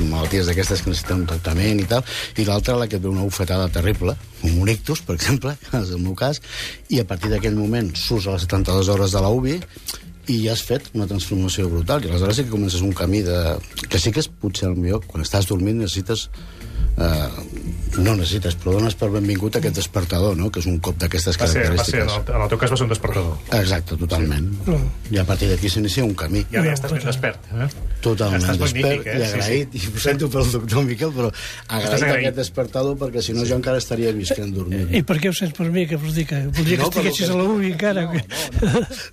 malalties 0.00 0.50
d'aquestes 0.50 0.82
que 0.82 0.90
necessiten 0.90 1.22
un 1.22 1.30
tractament 1.30 1.78
i 1.78 1.86
tal, 1.86 2.02
i 2.34 2.48
l'altra 2.48 2.74
la 2.74 2.88
que 2.90 2.98
et 2.98 3.04
ve 3.06 3.12
una 3.12 3.22
bufetada 3.22 3.70
terrible, 3.70 4.16
com 4.40 4.58
un 4.58 4.74
ictus, 4.74 5.04
per 5.06 5.14
exemple, 5.14 5.54
és 5.84 5.94
el 5.94 6.02
meu 6.02 6.18
cas, 6.18 6.42
i 6.90 6.98
a 6.98 7.06
partir 7.06 7.30
d'aquell 7.30 7.54
moment 7.54 7.94
surts 7.94 8.26
a 8.26 8.34
les 8.34 8.50
72 8.50 8.90
hores 8.96 9.14
de 9.14 9.22
la 9.22 9.30
UBI 9.30 9.60
i 10.28 10.42
ja 10.42 10.52
has 10.58 10.66
fet 10.66 10.90
una 10.98 11.06
transformació 11.06 11.70
brutal, 11.70 12.02
i 12.02 12.10
aleshores 12.10 12.42
sí 12.42 12.48
que 12.48 12.56
comences 12.56 12.82
un 12.82 12.92
camí 12.92 13.22
de... 13.22 13.38
que 13.86 14.02
sí 14.02 14.10
que 14.10 14.26
és 14.26 14.28
potser 14.28 14.72
el 14.72 14.76
millor, 14.76 15.06
quan 15.06 15.22
estàs 15.22 15.46
dormint 15.46 15.78
necessites 15.78 16.26
eh, 17.00 17.28
no 17.98 18.14
necessites, 18.14 18.54
però 18.60 18.74
dones 18.76 18.94
per 18.94 19.08
benvingut 19.10 19.56
aquest 19.58 19.74
despertador, 19.74 20.36
no? 20.36 20.50
que 20.52 20.60
és 20.60 20.66
un 20.70 20.76
cop 20.78 20.98
d'aquestes 21.00 21.38
Va 21.40 21.46
ser, 21.48 21.64
va 21.72 21.84
ser, 21.84 21.98
característiques. 21.98 22.12
en 22.12 22.28
el, 22.28 22.36
en 22.36 22.42
el 22.44 22.48
teu 22.52 22.58
cas 22.60 22.70
va 22.72 22.76
ser 22.76 22.84
un 22.86 22.90
despertador. 22.92 23.38
Exacte, 23.58 23.96
totalment. 23.96 24.50
Sí. 24.66 24.76
I 25.16 25.18
a 25.18 25.24
partir 25.26 25.48
d'aquí 25.50 25.70
s'inicia 25.72 26.04
un 26.04 26.14
camí. 26.14 26.44
I 26.52 26.56
ara 26.60 26.64
ja 26.64 26.70
No, 26.70 26.76
estàs 26.76 26.92
ben 26.92 27.00
total. 27.00 27.12
despert. 27.12 27.48
Eh? 27.48 27.68
Totalment 28.04 28.42
Estàs 28.44 28.58
despert 28.60 28.84
magnífic, 28.84 29.06
eh? 29.06 29.18
i 29.18 29.22
agraït, 29.26 29.72
Sí, 29.72 29.78
sí. 29.80 29.88
i 29.88 29.96
ho 29.96 30.02
sento 30.04 30.28
pel 30.30 30.50
doctor 30.52 30.84
Miquel, 30.84 31.10
però 31.16 31.32
agraït, 31.32 31.94
agraït. 31.96 32.18
aquest 32.20 32.36
despertador, 32.36 32.96
perquè 33.00 33.22
si 33.24 33.32
no 33.34 33.44
jo 33.48 33.56
encara 33.58 33.78
estaria 33.82 34.12
visquent 34.12 34.54
dormint. 34.54 34.94
I 34.94 35.02
per 35.02 35.18
què 35.18 35.32
ho 35.32 35.34
sents 35.34 35.56
per 35.56 35.66
mi? 35.72 35.86
Que 35.88 35.96
vols 35.96 36.14
dir 36.14 36.26
que 36.28 36.42
voldria 36.46 36.76
que 36.76 36.82
No, 36.84 36.90
però 36.90 37.08
estiguessis 37.08 37.26
que- 37.26 37.32
a 37.32 37.36
la 37.36 37.48
UBI 37.48 37.72
encara? 37.72 38.04
No, 38.04 38.12
que... 38.12 38.22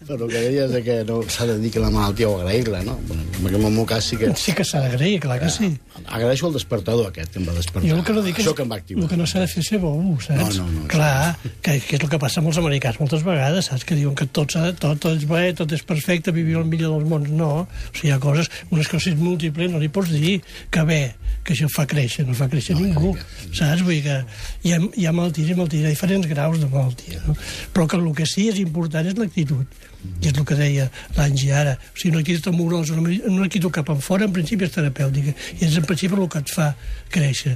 Però 0.06 0.22
el 0.26 0.30
que 0.30 0.42
deies 0.50 0.72
de 0.72 0.84
que 0.84 1.00
no 1.06 1.22
s'ha 1.24 1.46
de 1.50 1.58
dir 1.64 1.72
que 1.72 1.80
la 1.80 1.90
malaltia 1.90 2.30
o 2.30 2.38
agrair-la, 2.42 2.84
no? 2.84 3.00
Bueno, 3.08 3.58
en 3.58 3.66
el 3.66 3.72
meu 3.72 3.86
cas 3.86 4.04
sí 4.06 4.18
que... 4.18 4.30
Sí 4.36 4.54
que 4.54 4.64
s'ha 4.64 4.80
d'agrair, 4.84 5.20
clar 5.22 5.40
que 5.40 5.50
sí. 5.50 5.72
Agraeixo 6.06 6.48
el 6.48 6.54
despertador 6.54 7.08
aquest 7.10 7.32
que 7.34 7.40
em 7.40 7.48
va 7.50 7.54
despertar. 7.54 7.75
Jo 7.84 7.98
el 7.98 8.04
que 8.08 8.14
no 8.16 8.22
dic 8.24 8.40
és... 8.40 8.48
Que. 8.56 8.66
El 8.96 9.08
que 9.10 9.18
no 9.20 9.28
s'ha 9.28 9.42
de 9.44 9.50
fer 9.52 9.64
ser 9.66 9.80
bobo, 9.84 10.16
saps? 10.24 10.60
No, 10.60 10.66
no, 10.66 10.82
no, 10.82 10.88
Clar, 10.92 11.36
que, 11.66 11.76
que 11.84 11.98
és 11.98 12.06
el 12.06 12.12
que 12.12 12.20
passa 12.22 12.42
amb 12.42 12.52
els 12.52 12.60
americans 12.62 13.00
moltes 13.02 13.26
vegades, 13.26 13.70
saps? 13.72 13.86
Que 13.88 13.98
diuen 14.00 14.16
que 14.18 14.28
tot, 14.28 14.54
tot, 14.56 14.80
tot 15.02 15.08
és 15.12 15.26
bé, 15.30 15.50
tot 15.58 15.72
és 15.76 15.84
perfecte, 15.88 16.34
vivir 16.36 16.60
el 16.62 16.68
millor 16.70 16.96
dels 16.96 17.10
mons. 17.10 17.32
No, 17.36 17.52
o 17.66 17.94
sigui, 17.94 18.12
hi 18.12 18.16
ha 18.16 18.20
coses, 18.24 18.52
una 18.70 18.86
esclerosi 18.86 19.16
múltiple, 19.20 19.68
no 19.72 19.82
li 19.82 19.90
pots 19.92 20.14
dir 20.14 20.38
que 20.72 20.86
bé, 20.88 21.02
que 21.46 21.56
això 21.56 21.70
fa 21.72 21.88
créixer, 21.90 22.28
no 22.28 22.38
fa 22.38 22.48
créixer 22.52 22.78
no, 22.78 22.86
ningú, 22.86 23.16
saps? 23.52 23.84
Vull 23.86 23.98
dir 23.98 24.06
que 24.06 24.22
hi 24.68 24.76
ha, 24.76 24.80
hi 24.96 25.10
ha 25.10 25.16
malalties 25.16 25.52
i 25.52 25.58
malalties, 25.58 25.84
hi 25.84 25.90
ha 25.90 25.96
diferents 25.98 26.32
graus 26.32 26.62
de 26.62 26.72
malaltia, 26.72 27.22
no? 27.28 27.36
Però 27.76 27.90
que 27.90 28.00
el 28.00 28.08
que 28.16 28.30
sí 28.30 28.50
és 28.54 28.62
important 28.64 29.12
és 29.12 29.20
l'actitud. 29.20 29.84
I 30.22 30.30
és 30.30 30.34
el 30.34 30.46
que 30.48 30.58
deia 30.58 30.88
l'Angi 31.16 31.52
ara. 31.54 31.76
O 31.78 32.00
sigui, 32.00 32.14
una 32.14 32.24
actitud 32.24 32.50
amorosa, 32.52 32.96
una, 32.98 33.14
una 33.30 33.46
actitud 33.46 33.74
cap 33.76 33.90
enfora, 33.94 34.28
en 34.28 34.34
principi 34.36 34.68
és 34.68 34.74
terapèutica. 34.76 35.36
I 35.60 35.68
és 35.68 35.78
en 35.80 35.88
principi 35.88 36.18
el 36.18 36.30
que 36.32 36.42
et 36.42 36.54
fa 36.54 36.72
créixer. 37.14 37.56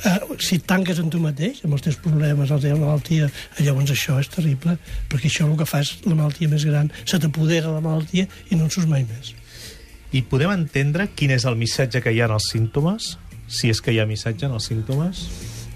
Uh, 0.00 0.36
si 0.42 0.60
et 0.60 0.66
tanques 0.68 1.00
en 1.02 1.10
tu 1.12 1.20
mateix, 1.22 1.62
amb 1.64 1.76
els 1.78 1.86
teus 1.86 1.98
problemes, 2.02 2.50
la 2.52 2.60
teva 2.62 2.78
malaltia, 2.80 3.30
llavors 3.60 3.94
això 3.94 4.18
és 4.20 4.30
terrible, 4.32 4.76
perquè 5.10 5.30
això 5.30 5.48
el 5.48 5.56
que 5.60 5.68
fa 5.68 5.82
és 5.84 5.94
la 6.06 6.16
malaltia 6.16 6.50
més 6.52 6.66
gran. 6.68 6.90
Se 7.04 7.20
t'apodera 7.22 7.72
la 7.72 7.84
malaltia 7.84 8.28
i 8.50 8.58
no 8.58 8.66
en 8.66 8.74
surts 8.74 8.90
mai 8.90 9.06
més. 9.08 9.34
I 10.10 10.24
podem 10.26 10.50
entendre 10.50 11.06
quin 11.14 11.30
és 11.30 11.46
el 11.46 11.56
missatge 11.58 12.02
que 12.02 12.10
hi 12.10 12.18
ha 12.20 12.26
en 12.26 12.34
els 12.34 12.50
símptomes? 12.50 13.14
Si 13.50 13.70
és 13.70 13.80
que 13.82 13.94
hi 13.94 14.00
ha 14.02 14.06
missatge 14.10 14.46
en 14.46 14.56
els 14.58 14.66
símptomes? 14.70 15.22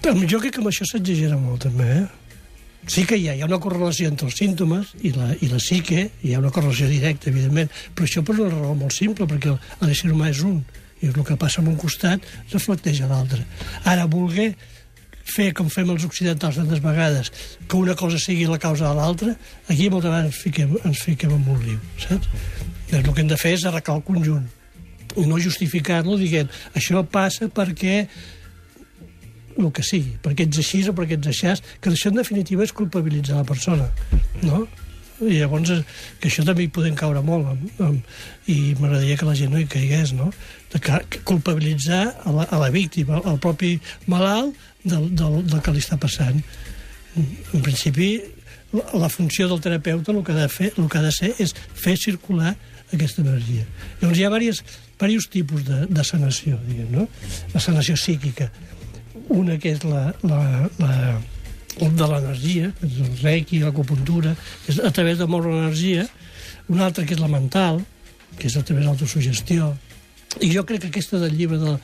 Jo 0.05 0.39
crec 0.41 0.57
que 0.57 0.61
amb 0.61 0.69
això 0.69 0.85
s'exagera 0.85 1.37
molt, 1.39 1.63
també, 1.65 1.87
eh? 2.03 2.24
Sí 2.87 3.05
que 3.09 3.17
hi 3.17 3.27
ha, 3.29 3.35
hi 3.35 3.41
ha 3.41 3.49
una 3.49 3.59
correlació 3.61 4.09
entre 4.11 4.27
els 4.29 4.37
símptomes 4.37 4.93
i 5.01 5.11
la, 5.15 5.31
i 5.41 5.49
la 5.49 5.59
psique, 5.61 6.07
hi 6.21 6.35
ha 6.35 6.41
una 6.41 6.51
correlació 6.53 6.87
directa, 6.91 7.31
evidentment, 7.31 7.71
però 7.95 8.07
això 8.07 8.23
per 8.25 8.37
una 8.37 8.51
raó 8.53 8.75
molt 8.77 8.93
simple, 8.93 9.27
perquè 9.29 9.55
l'ésser 9.81 10.11
humà 10.13 10.29
és 10.29 10.43
un, 10.45 10.59
i 11.01 11.09
el 11.09 11.17
que 11.25 11.37
passa 11.39 11.63
en 11.63 11.71
un 11.73 11.79
costat 11.81 12.23
reflecteix 12.53 13.01
a 13.01 13.09
l'altre. 13.09 13.41
Ara, 13.83 14.05
voler 14.11 14.51
fer 15.25 15.49
com 15.57 15.71
fem 15.73 15.89
els 15.89 16.05
occidentals 16.05 16.59
tantes 16.61 16.83
vegades, 16.83 17.31
que 17.67 17.79
una 17.79 17.95
cosa 17.97 18.19
sigui 18.21 18.45
la 18.45 18.61
causa 18.61 18.91
de 18.91 18.93
l'altra, 18.99 19.33
aquí 19.65 19.89
moltes 19.89 20.11
vegades 20.11 20.29
ens 20.29 20.43
fiquem, 20.43 20.77
ens 20.85 21.01
fiquem 21.07 21.33
en 21.33 21.49
un 21.55 21.63
riu, 21.63 21.81
saps? 22.05 22.29
I 22.91 22.99
el 22.99 23.09
que 23.09 23.23
hem 23.23 23.33
de 23.33 23.39
fer 23.41 23.55
és 23.57 23.65
arreglar 23.65 23.97
el 23.97 24.05
conjunt 24.05 24.45
i 25.15 25.25
no 25.29 25.39
justificar-lo 25.39 26.17
dient 26.19 26.49
això 26.75 27.03
passa 27.07 27.47
perquè 27.47 28.05
el 29.57 29.69
que 29.75 29.83
sigui, 29.85 30.15
perquè 30.23 30.47
ets 30.47 30.61
així 30.61 30.81
o 30.89 30.95
perquè 30.95 31.19
ets 31.19 31.31
així, 31.31 31.53
que 31.81 31.91
això 31.91 32.11
en 32.11 32.19
definitiva 32.19 32.65
és 32.65 32.73
culpabilitzar 32.75 33.39
la 33.39 33.47
persona, 33.47 33.87
no? 34.43 34.65
I 35.23 35.37
llavors, 35.39 35.69
eh, 35.71 35.83
que 36.19 36.27
això 36.27 36.43
també 36.43 36.65
hi 36.65 36.71
podem 36.75 36.95
caure 36.99 37.21
molt, 37.23 37.47
amb, 37.53 37.81
amb, 37.87 38.15
i 38.51 38.75
m'agradaria 38.75 39.15
que 39.15 39.27
la 39.29 39.35
gent 39.39 39.53
no 39.53 39.61
hi 39.61 39.67
caigués, 39.71 40.11
no? 40.17 40.27
De 40.73 40.81
que, 40.83 40.99
que 41.09 41.21
culpabilitzar 41.23 42.03
a 42.25 42.33
la, 42.35 42.47
a 42.51 42.59
la 42.65 42.69
víctima, 42.73 43.21
al 43.23 43.39
propi 43.39 43.77
malalt 44.11 44.57
del, 44.83 45.07
del, 45.15 45.39
del 45.47 45.63
que 45.63 45.75
li 45.75 45.83
està 45.83 45.95
passant. 46.01 46.41
En 47.15 47.63
principi, 47.63 48.17
la, 48.75 48.83
la 49.05 49.09
funció 49.09 49.47
del 49.47 49.63
terapeuta 49.63 50.11
el 50.11 50.23
que 50.23 50.35
ha 50.35 50.41
de 50.41 50.51
fer, 50.51 50.73
el 50.75 50.89
que 50.91 50.99
ha 50.99 51.05
de 51.05 51.13
ser 51.15 51.31
és 51.39 51.55
fer 51.55 51.95
circular 51.95 52.57
aquesta 52.91 53.23
energia. 53.23 53.63
Llavors 54.01 54.19
hi 54.19 54.25
ha 54.27 54.33
diversos, 54.35 54.79
diversos 54.99 55.29
tipus 55.31 55.63
de, 55.67 55.85
de 55.87 56.03
sanació, 56.07 56.59
diguem, 56.67 56.91
no? 56.91 57.07
La 57.53 57.63
sanació 57.63 57.95
psíquica. 57.95 58.51
Una 59.33 59.57
que 59.61 59.73
és 59.73 59.83
la, 59.87 60.11
la, 60.23 60.69
la, 60.79 61.17
de 61.79 62.07
l'energia, 62.11 62.71
el 62.85 63.17
reiki, 63.23 63.59
l'acupuntura, 63.63 64.35
és 64.69 64.79
a 64.79 64.91
través 64.91 65.17
de 65.19 65.27
moure 65.27 65.51
l'energia. 65.51 66.05
Una 66.69 66.85
altra 66.87 67.05
que 67.05 67.15
és 67.17 67.21
la 67.21 67.31
mental, 67.31 67.81
que 68.37 68.47
és 68.49 68.57
a 68.57 68.63
través 68.63 68.83
de 68.83 68.89
l'autosugestió. 68.89 69.73
I 70.41 70.51
jo 70.51 70.65
crec 70.67 70.85
que 70.85 70.93
aquesta 70.93 71.19
del 71.21 71.37
llibre 71.37 71.57
de, 71.61 71.75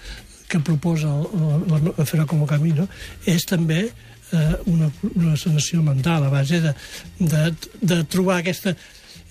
que 0.51 0.59
proposa 0.59 1.07
el, 1.07 1.73
el, 1.73 1.93
el 1.97 2.05
Ferro 2.05 2.27
como 2.27 2.45
Camino 2.45 2.87
és 3.29 3.45
també 3.47 3.85
eh, 3.87 4.55
una, 4.67 4.89
una 5.15 5.37
sanació 5.39 5.79
mental 5.85 6.25
a 6.27 6.31
base 6.33 6.59
de, 6.63 6.73
de, 7.19 7.45
de 7.79 8.01
trobar 8.11 8.41
aquesta... 8.41 8.75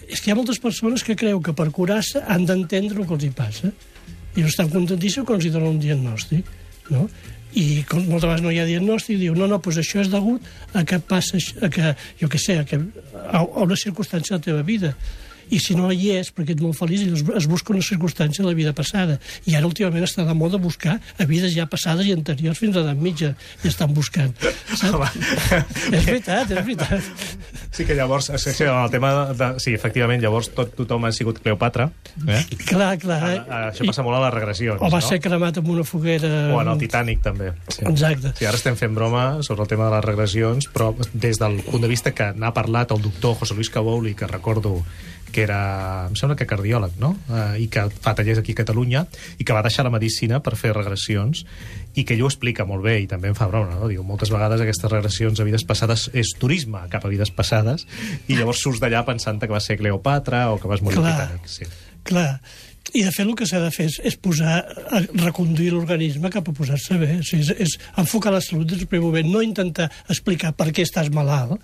És 0.08 0.22
que 0.22 0.30
hi 0.30 0.32
ha 0.32 0.38
moltes 0.38 0.58
persones 0.58 1.04
que 1.06 1.18
creu 1.18 1.42
que 1.44 1.52
per 1.54 1.68
curar-se 1.76 2.24
han 2.24 2.46
d'entendre 2.48 3.02
el 3.02 3.06
que 3.06 3.18
els 3.18 3.26
hi 3.28 3.34
passa 3.36 3.68
i 3.70 4.40
no 4.40 4.48
estan 4.48 4.72
contentíssims 4.72 5.28
quan 5.28 5.38
els 5.38 5.46
hi 5.46 5.52
donen 5.52 5.76
un 5.76 5.82
diagnòstic, 5.82 6.48
no? 6.94 7.04
I 7.58 7.82
com 7.88 8.04
moltes 8.06 8.28
vegades 8.28 8.44
no 8.44 8.52
hi 8.54 8.60
ha 8.62 8.68
diagnòstic, 8.68 9.18
diu, 9.18 9.34
no, 9.34 9.48
no, 9.50 9.58
doncs 9.58 9.80
això 9.82 10.04
és 10.04 10.10
degut 10.12 10.46
a 10.76 10.84
que 10.86 11.00
passa, 11.02 11.40
a 11.62 11.70
que, 11.72 11.94
jo 12.20 12.30
què 12.30 12.38
sé, 12.38 12.60
a, 12.62 12.66
que, 12.68 12.78
a, 13.24 13.40
a 13.42 13.64
una 13.64 13.78
circumstància 13.78 14.36
de 14.36 14.40
la 14.40 14.46
teva 14.46 14.66
vida 14.66 14.94
i 15.50 15.60
si 15.62 15.76
no 15.78 15.90
hi 15.92 16.12
és, 16.16 16.30
perquè 16.34 16.54
ets 16.54 16.62
molt 16.64 16.78
feliç, 16.78 17.04
es, 17.08 17.24
es 17.42 17.48
busca 17.50 17.74
una 17.74 17.82
circumstància 17.84 18.44
de 18.44 18.50
la 18.50 18.56
vida 18.56 18.72
passada. 18.76 19.18
I 19.50 19.56
ara 19.58 19.68
últimament 19.68 20.06
està 20.06 20.24
de 20.26 20.34
moda 20.36 20.60
buscar 20.62 20.98
a 21.00 21.26
vides 21.28 21.54
ja 21.56 21.66
passades 21.70 22.06
i 22.06 22.14
anteriors 22.14 22.58
fins 22.60 22.76
a 22.76 22.84
l'edat 22.84 23.00
mitja, 23.00 23.32
i 23.64 23.70
estan 23.70 23.92
buscant. 23.94 24.34
Saps? 24.78 25.18
és 25.96 26.06
veritat, 26.06 26.50
és 26.50 26.62
veritat. 26.62 27.10
Sí 27.74 27.86
que 27.86 27.94
llavors, 27.98 28.30
sí, 28.36 28.54
sí, 28.54 28.66
el 28.66 28.90
tema 28.92 29.12
de... 29.34 29.50
Sí, 29.62 29.74
efectivament, 29.76 30.22
llavors 30.22 30.50
tot, 30.54 30.72
tothom 30.78 31.06
ha 31.06 31.12
sigut 31.14 31.40
Cleopatra. 31.42 31.90
Eh? 32.26 32.42
Clar, 32.66 32.94
clar. 33.02 33.20
A, 33.20 33.34
a, 33.42 33.60
això 33.70 33.86
passa 33.88 34.04
molt 34.06 34.18
a 34.18 34.24
les 34.26 34.34
regressions, 34.34 34.80
O 34.80 34.90
va 34.90 35.02
no? 35.02 35.06
ser 35.06 35.20
cremat 35.22 35.60
amb 35.60 35.70
una 35.74 35.84
foguera... 35.86 36.30
O 36.54 36.60
en 36.62 36.72
el 36.72 36.82
Titanic, 36.82 37.22
també. 37.26 37.52
Sí. 37.68 37.84
Exacte. 37.90 38.34
Sí, 38.38 38.48
ara 38.48 38.58
estem 38.58 38.78
fent 38.78 38.94
broma 38.96 39.26
sobre 39.46 39.66
el 39.66 39.70
tema 39.70 39.88
de 39.88 39.96
les 39.96 40.06
regressions, 40.06 40.70
però 40.72 40.92
des 41.12 41.40
del 41.40 41.60
punt 41.66 41.84
de 41.84 41.90
vista 41.90 42.14
que 42.16 42.32
n'ha 42.36 42.52
parlat 42.56 42.94
el 42.94 43.02
doctor 43.04 43.38
José 43.40 43.56
Luis 43.58 43.70
Cabouli, 43.70 44.14
que 44.18 44.30
recordo 44.30 44.80
que 45.32 45.44
era, 45.46 45.60
em 46.08 46.16
sembla 46.18 46.36
que 46.38 46.46
cardiòleg, 46.48 46.96
no? 47.02 47.14
Eh, 47.28 47.64
I 47.64 47.66
que 47.72 47.86
fa 48.02 48.14
tallers 48.18 48.40
aquí 48.42 48.54
a 48.56 48.60
Catalunya, 48.62 49.04
i 49.38 49.46
que 49.46 49.56
va 49.56 49.64
deixar 49.66 49.84
la 49.86 49.92
medicina 49.94 50.40
per 50.44 50.56
fer 50.60 50.72
regressions, 50.76 51.44
i 51.94 52.04
que 52.06 52.14
ell 52.14 52.24
ho 52.24 52.30
explica 52.30 52.66
molt 52.68 52.84
bé, 52.86 52.98
i 53.02 53.08
també 53.10 53.30
em 53.32 53.36
fa 53.38 53.48
broma, 53.50 53.76
no? 53.80 53.90
Diu, 53.90 54.04
moltes 54.06 54.32
vegades 54.32 54.62
aquestes 54.62 54.90
regressions 54.92 55.40
a 55.40 55.46
vides 55.48 55.66
passades 55.66 56.08
és 56.14 56.34
turisme 56.38 56.82
cap 56.92 57.04
a 57.06 57.12
vides 57.12 57.32
passades, 57.34 57.86
i 58.28 58.38
llavors 58.38 58.62
surts 58.62 58.82
d'allà 58.82 59.04
pensant 59.08 59.40
que 59.42 59.50
va 59.50 59.62
ser 59.62 59.78
Cleopatra 59.80 60.48
o 60.54 60.58
que 60.60 60.70
vas 60.70 60.82
morir 60.82 61.00
Clar. 61.00 61.30
Sí. 61.46 61.68
Clar. 62.06 62.40
I, 62.90 63.04
de 63.04 63.10
fet, 63.12 63.26
el 63.26 63.36
que 63.38 63.46
s'ha 63.46 63.60
de 63.62 63.68
fer 63.70 63.86
és, 63.86 63.98
és 64.08 64.16
posar, 64.18 64.64
reconduir 65.20 65.68
l'organisme 65.70 66.30
cap 66.32 66.48
a 66.50 66.54
posar-se 66.56 66.96
bé. 66.98 67.12
O 67.20 67.26
sigui, 67.26 67.44
és, 67.44 67.68
és 67.68 67.76
enfocar 68.00 68.32
la 68.34 68.40
salut 68.42 68.66
des 68.66 68.80
del 68.80 68.90
primer 68.90 69.04
moment, 69.04 69.30
no 69.30 69.44
intentar 69.46 69.90
explicar 70.10 70.50
per 70.58 70.70
què 70.74 70.86
estàs 70.86 71.12
malalt, 71.14 71.60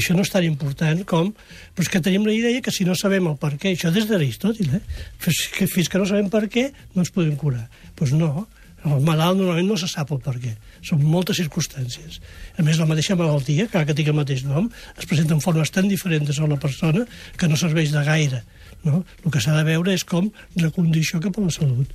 això 0.00 0.16
no 0.16 0.24
és 0.26 0.32
tan 0.32 0.46
important 0.46 1.04
com... 1.08 1.32
Però 1.74 1.86
és 1.86 1.90
que 1.90 2.02
tenim 2.02 2.26
la 2.26 2.34
idea 2.34 2.62
que 2.62 2.74
si 2.74 2.86
no 2.86 2.94
sabem 2.98 3.26
el 3.30 3.38
per 3.40 3.54
què, 3.58 3.74
això 3.74 3.90
des 3.94 4.08
d'Aristòtil, 4.10 4.76
eh? 4.78 4.82
Fins 5.22 5.40
que, 5.54 5.66
fins 5.70 5.90
que 5.90 5.98
no 5.98 6.06
sabem 6.06 6.28
per 6.30 6.44
què, 6.50 6.68
no 6.94 7.02
ens 7.02 7.10
podem 7.14 7.34
curar. 7.40 7.64
Doncs 7.66 7.98
pues 7.98 8.14
no, 8.18 8.46
el 8.84 9.00
malalt 9.00 9.38
normalment 9.38 9.70
no 9.72 9.76
se 9.80 9.88
sap 9.88 10.10
el 10.12 10.20
per 10.24 10.34
què. 10.40 10.52
Són 10.84 11.00
moltes 11.08 11.38
circumstàncies. 11.40 12.18
A 12.58 12.64
més, 12.66 12.78
la 12.80 12.88
mateixa 12.90 13.16
malaltia, 13.16 13.66
que 13.72 13.84
que 13.88 13.96
tingui 13.96 14.12
el 14.12 14.18
mateix 14.18 14.44
nom, 14.44 14.68
es 14.98 15.08
presenta 15.08 15.34
en 15.34 15.40
formes 15.40 15.72
tan 15.72 15.88
diferents 15.88 16.38
a 16.38 16.50
la 16.50 16.60
persona 16.60 17.06
que 17.38 17.48
no 17.48 17.56
serveix 17.56 17.94
de 17.94 18.04
gaire. 18.04 18.42
No? 18.84 19.04
El 19.24 19.32
que 19.32 19.40
s'ha 19.40 19.56
de 19.56 19.64
veure 19.64 19.94
és 19.96 20.04
com 20.04 20.28
reconduir 20.56 21.06
això 21.06 21.22
cap 21.24 21.38
a 21.40 21.46
la 21.46 21.54
salut. 21.54 21.88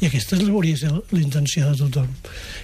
I 0.00 0.06
aquesta 0.10 0.36
hauria 0.36 0.74
de 0.74 0.80
ser 0.82 0.90
la 0.92 1.20
intenció 1.22 1.70
de 1.70 1.76
tothom. 1.78 2.08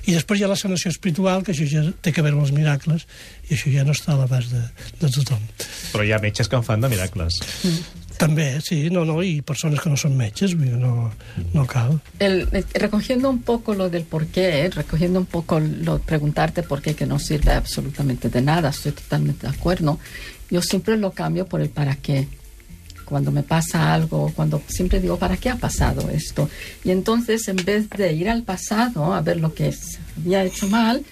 I 0.07 0.13
després 0.19 0.41
hi 0.41 0.45
ha 0.45 0.51
la 0.51 0.57
sanació 0.61 0.91
espiritual, 0.93 1.43
que 1.47 1.53
això 1.55 1.65
ja 1.71 1.83
té 2.05 2.13
que 2.13 2.21
veure 2.23 2.37
amb 2.37 2.45
els 2.45 2.53
miracles, 2.53 3.07
i 3.49 3.55
això 3.57 3.73
ja 3.73 3.85
no 3.89 3.95
està 3.97 4.13
a 4.13 4.19
l'abast 4.21 4.53
de, 4.53 4.61
de 5.01 5.09
tothom. 5.17 5.41
Però 5.95 6.05
hi 6.05 6.13
ha 6.13 6.19
metges 6.21 6.49
que 6.53 6.57
en 6.61 6.67
fan 6.67 6.85
de 6.85 6.91
miracles. 6.93 7.41
També, 8.21 8.61
sí, 8.61 8.85
no, 8.93 9.07
no, 9.09 9.17
i 9.25 9.41
persones 9.43 9.81
que 9.81 9.91
no 9.91 9.97
són 9.99 10.13
metges, 10.19 10.53
no, 10.55 11.11
no 11.55 11.65
cal. 11.67 11.97
El- 12.21 12.45
eh, 12.53 12.63
recogiendo 12.75 13.31
un 13.31 13.41
poco 13.43 13.75
lo 13.75 13.89
del 13.91 14.05
por 14.05 14.27
qué, 14.27 14.69
recogiendo 14.71 15.19
un 15.19 15.27
poco 15.27 15.59
lo 15.59 15.99
preguntarte 15.99 16.63
por 16.63 16.83
qué, 16.83 16.95
que 16.95 17.07
no 17.07 17.19
sirve 17.19 17.53
absolutamente 17.53 18.29
de 18.29 18.43
nada, 18.43 18.69
estoy 18.69 18.93
totalmente 18.93 19.47
de 19.49 19.55
acuerdo. 19.55 19.99
Yo 20.51 20.61
siempre 20.61 20.99
lo 20.99 21.11
cambio 21.13 21.47
por 21.47 21.63
el 21.63 21.71
para 21.71 21.97
qué. 21.97 22.29
Cuando 23.05 23.31
me 23.31 23.43
pasa 23.43 23.93
algo, 23.93 24.33
cuando 24.35 24.63
siempre 24.69 25.01
digo, 25.01 25.17
¿para 25.19 25.37
qué 25.37 25.51
ha 25.51 25.57
pasado 25.57 26.09
esto? 26.11 26.49
Y 26.85 26.91
entonces, 26.91 27.47
en 27.49 27.57
vez 27.57 27.89
de 27.91 28.13
ir 28.13 28.29
al 28.31 28.43
pasado 28.43 29.13
a 29.15 29.21
ver 29.21 29.39
lo 29.39 29.53
que 29.55 29.73
se 29.73 29.99
había 30.19 30.45
hecho 30.45 30.69
mal, 30.69 31.03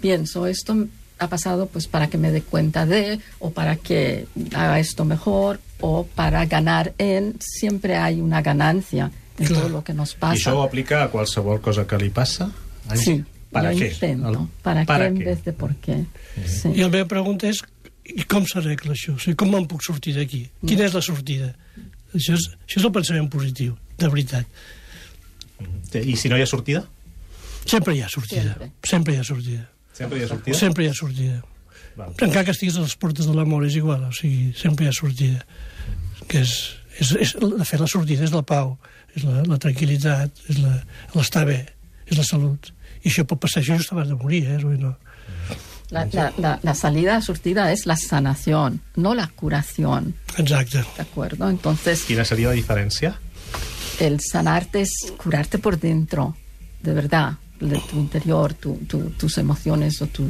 pienso, 0.00 0.46
esto 0.46 0.86
ha 1.18 1.28
pasado 1.28 1.66
pues 1.66 1.86
para 1.86 2.08
que 2.08 2.16
me 2.16 2.32
dé 2.32 2.40
cuenta 2.42 2.86
de, 2.86 3.20
o 3.38 3.50
para 3.50 3.76
que 3.76 4.26
haga 4.54 4.78
esto 4.80 5.04
mejor, 5.04 5.60
o 5.80 6.04
para 6.04 6.46
ganar 6.46 6.94
en. 6.98 7.36
Siempre 7.40 7.96
hay 7.96 8.20
una 8.20 8.40
ganancia 8.42 9.10
en 9.38 9.46
Claro. 9.46 9.62
todo 9.62 9.68
lo 9.70 9.84
que 9.84 9.92
nos 9.94 10.12
I 10.12 10.16
pasa. 10.20 10.50
això 10.50 10.56
ho 10.58 10.62
aplica 10.62 11.02
a 11.02 11.08
qualsevol 11.10 11.60
cosa 11.60 11.86
que 11.86 11.96
li 11.98 12.10
passa? 12.10 12.50
Sí, 12.94 13.24
¿Para 13.50 13.70
qué? 13.74 13.88
intento. 13.88 14.48
¿Para, 14.62 14.84
¿para 14.84 15.04
qué 15.04 15.08
en 15.08 15.18
qué? 15.18 15.24
vez 15.24 15.44
de 15.44 15.52
por 15.52 15.74
qué? 15.76 16.04
Sí. 16.46 16.68
I 16.74 16.82
la 16.82 16.88
meva 16.88 17.08
pregunta 17.08 17.48
és, 17.48 17.62
i 18.16 18.24
com 18.30 18.46
s'arregla 18.48 18.92
això? 18.94 19.14
O 19.16 19.20
sigui, 19.22 19.36
com 19.40 19.50
me'n 19.52 19.66
puc 19.70 19.82
sortir 19.86 20.14
d'aquí? 20.16 20.44
Quina 20.66 20.86
és 20.88 20.94
la 20.96 21.02
sortida? 21.04 21.52
Això 22.14 22.34
és, 22.34 22.48
això 22.66 22.80
és 22.80 22.86
el 22.88 22.92
pensament 22.94 23.28
positiu, 23.30 23.76
de 24.00 24.08
veritat. 24.10 24.46
I 25.94 26.16
si 26.16 26.28
no 26.30 26.38
hi 26.38 26.42
ha 26.42 26.48
sortida? 26.48 26.84
Sempre 27.68 27.94
hi 27.94 28.00
ha 28.02 28.08
sortida. 28.08 28.42
Sempre. 28.56 28.70
Sempre 28.88 29.14
hi 29.14 29.20
ha 29.20 29.24
sortida. 29.24 29.66
Sempre 29.94 30.18
hi 30.18 30.24
ha 30.24 30.28
sortida? 30.30 30.56
Sempre 30.58 30.84
hi 30.84 30.88
ha 30.90 30.94
sortida. 30.96 31.40
Val. 31.98 32.14
Encara 32.24 32.44
que 32.46 32.54
estiguis 32.54 32.76
a 32.78 32.84
les 32.86 32.94
portes 32.96 33.26
de 33.28 33.34
l'amor 33.34 33.66
és 33.66 33.74
igual, 33.76 34.04
o 34.08 34.12
sigui, 34.16 34.52
sempre 34.56 34.86
hi 34.86 34.88
ha 34.90 34.94
sortida. 34.96 35.44
Que 36.30 36.40
és, 36.46 36.54
és, 37.02 37.10
és, 37.26 37.34
de 37.36 37.66
fet, 37.68 37.80
la 37.82 37.88
sortida 37.90 38.24
és 38.24 38.32
la 38.32 38.42
pau, 38.46 38.76
és 39.14 39.26
la, 39.26 39.42
la 39.50 39.58
tranquil·litat, 39.60 40.44
és 40.48 40.60
la- 40.62 40.78
l'estar 41.16 41.44
bé, 41.50 41.58
és 42.06 42.16
la 42.16 42.24
salut. 42.24 42.70
I 43.02 43.10
això 43.10 43.26
pot 43.28 43.40
passar 43.42 43.60
això 43.62 43.76
just 43.76 43.92
abans 43.92 44.08
de 44.08 44.16
morir, 44.20 44.44
eh? 44.48 44.58
No. 44.80 44.94
La, 45.90 46.06
la- 46.12 46.32
la- 46.38 46.60
la 46.62 46.74
salida 46.74 47.20
surtida 47.20 47.72
es 47.72 47.84
la 47.86 47.96
sanación, 47.96 48.80
no 48.96 49.14
la 49.14 49.26
curación, 49.28 50.14
Exacte. 50.38 50.78
¿de 50.96 51.02
acuerdo? 51.02 51.48
Entonces, 51.50 52.00
seria 52.00 52.48
la 52.50 52.54
diferència? 52.54 53.14
el 53.98 54.20
sanarte 54.20 54.80
es 54.82 55.12
curarte 55.18 55.58
por 55.58 55.78
dentro, 55.78 56.34
de 56.82 56.94
verdad, 56.94 57.34
de 57.60 57.78
tu 57.90 57.98
interior, 57.98 58.54
tu- 58.54 58.76
tu- 58.88 59.10
tus 59.10 59.36
emociones 59.38 60.00
o 60.00 60.06
tu... 60.06 60.26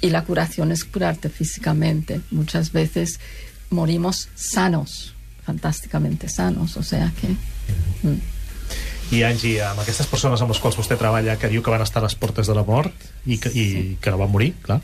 Y 0.00 0.10
la 0.10 0.22
curación 0.22 0.70
es 0.70 0.84
curarte 0.84 1.28
físicamente. 1.30 2.20
Muchas 2.30 2.70
veces 2.70 3.18
morimos 3.70 4.28
sanos, 4.36 5.14
fantásticamente 5.44 6.28
sanos, 6.28 6.76
o 6.76 6.82
sea 6.84 7.10
que... 7.20 7.28
mm. 8.06 8.20
I, 9.12 9.22
Angie, 9.22 9.60
amb 9.62 9.80
aquestes 9.82 10.06
persones 10.10 10.40
amb 10.42 10.50
les 10.50 10.58
quals 10.62 10.76
vostè 10.78 10.96
treballa 10.98 11.36
que 11.38 11.48
diu 11.52 11.62
que 11.62 11.70
van 11.70 11.82
estar 11.84 12.00
a 12.02 12.06
les 12.06 12.14
portes 12.18 12.48
de 12.48 12.54
la 12.56 12.64
mort 12.64 12.92
i 13.26 13.38
que, 13.38 13.50
i 13.54 13.96
que 14.00 14.10
no 14.10 14.18
van 14.18 14.30
morir, 14.32 14.54
clar, 14.64 14.80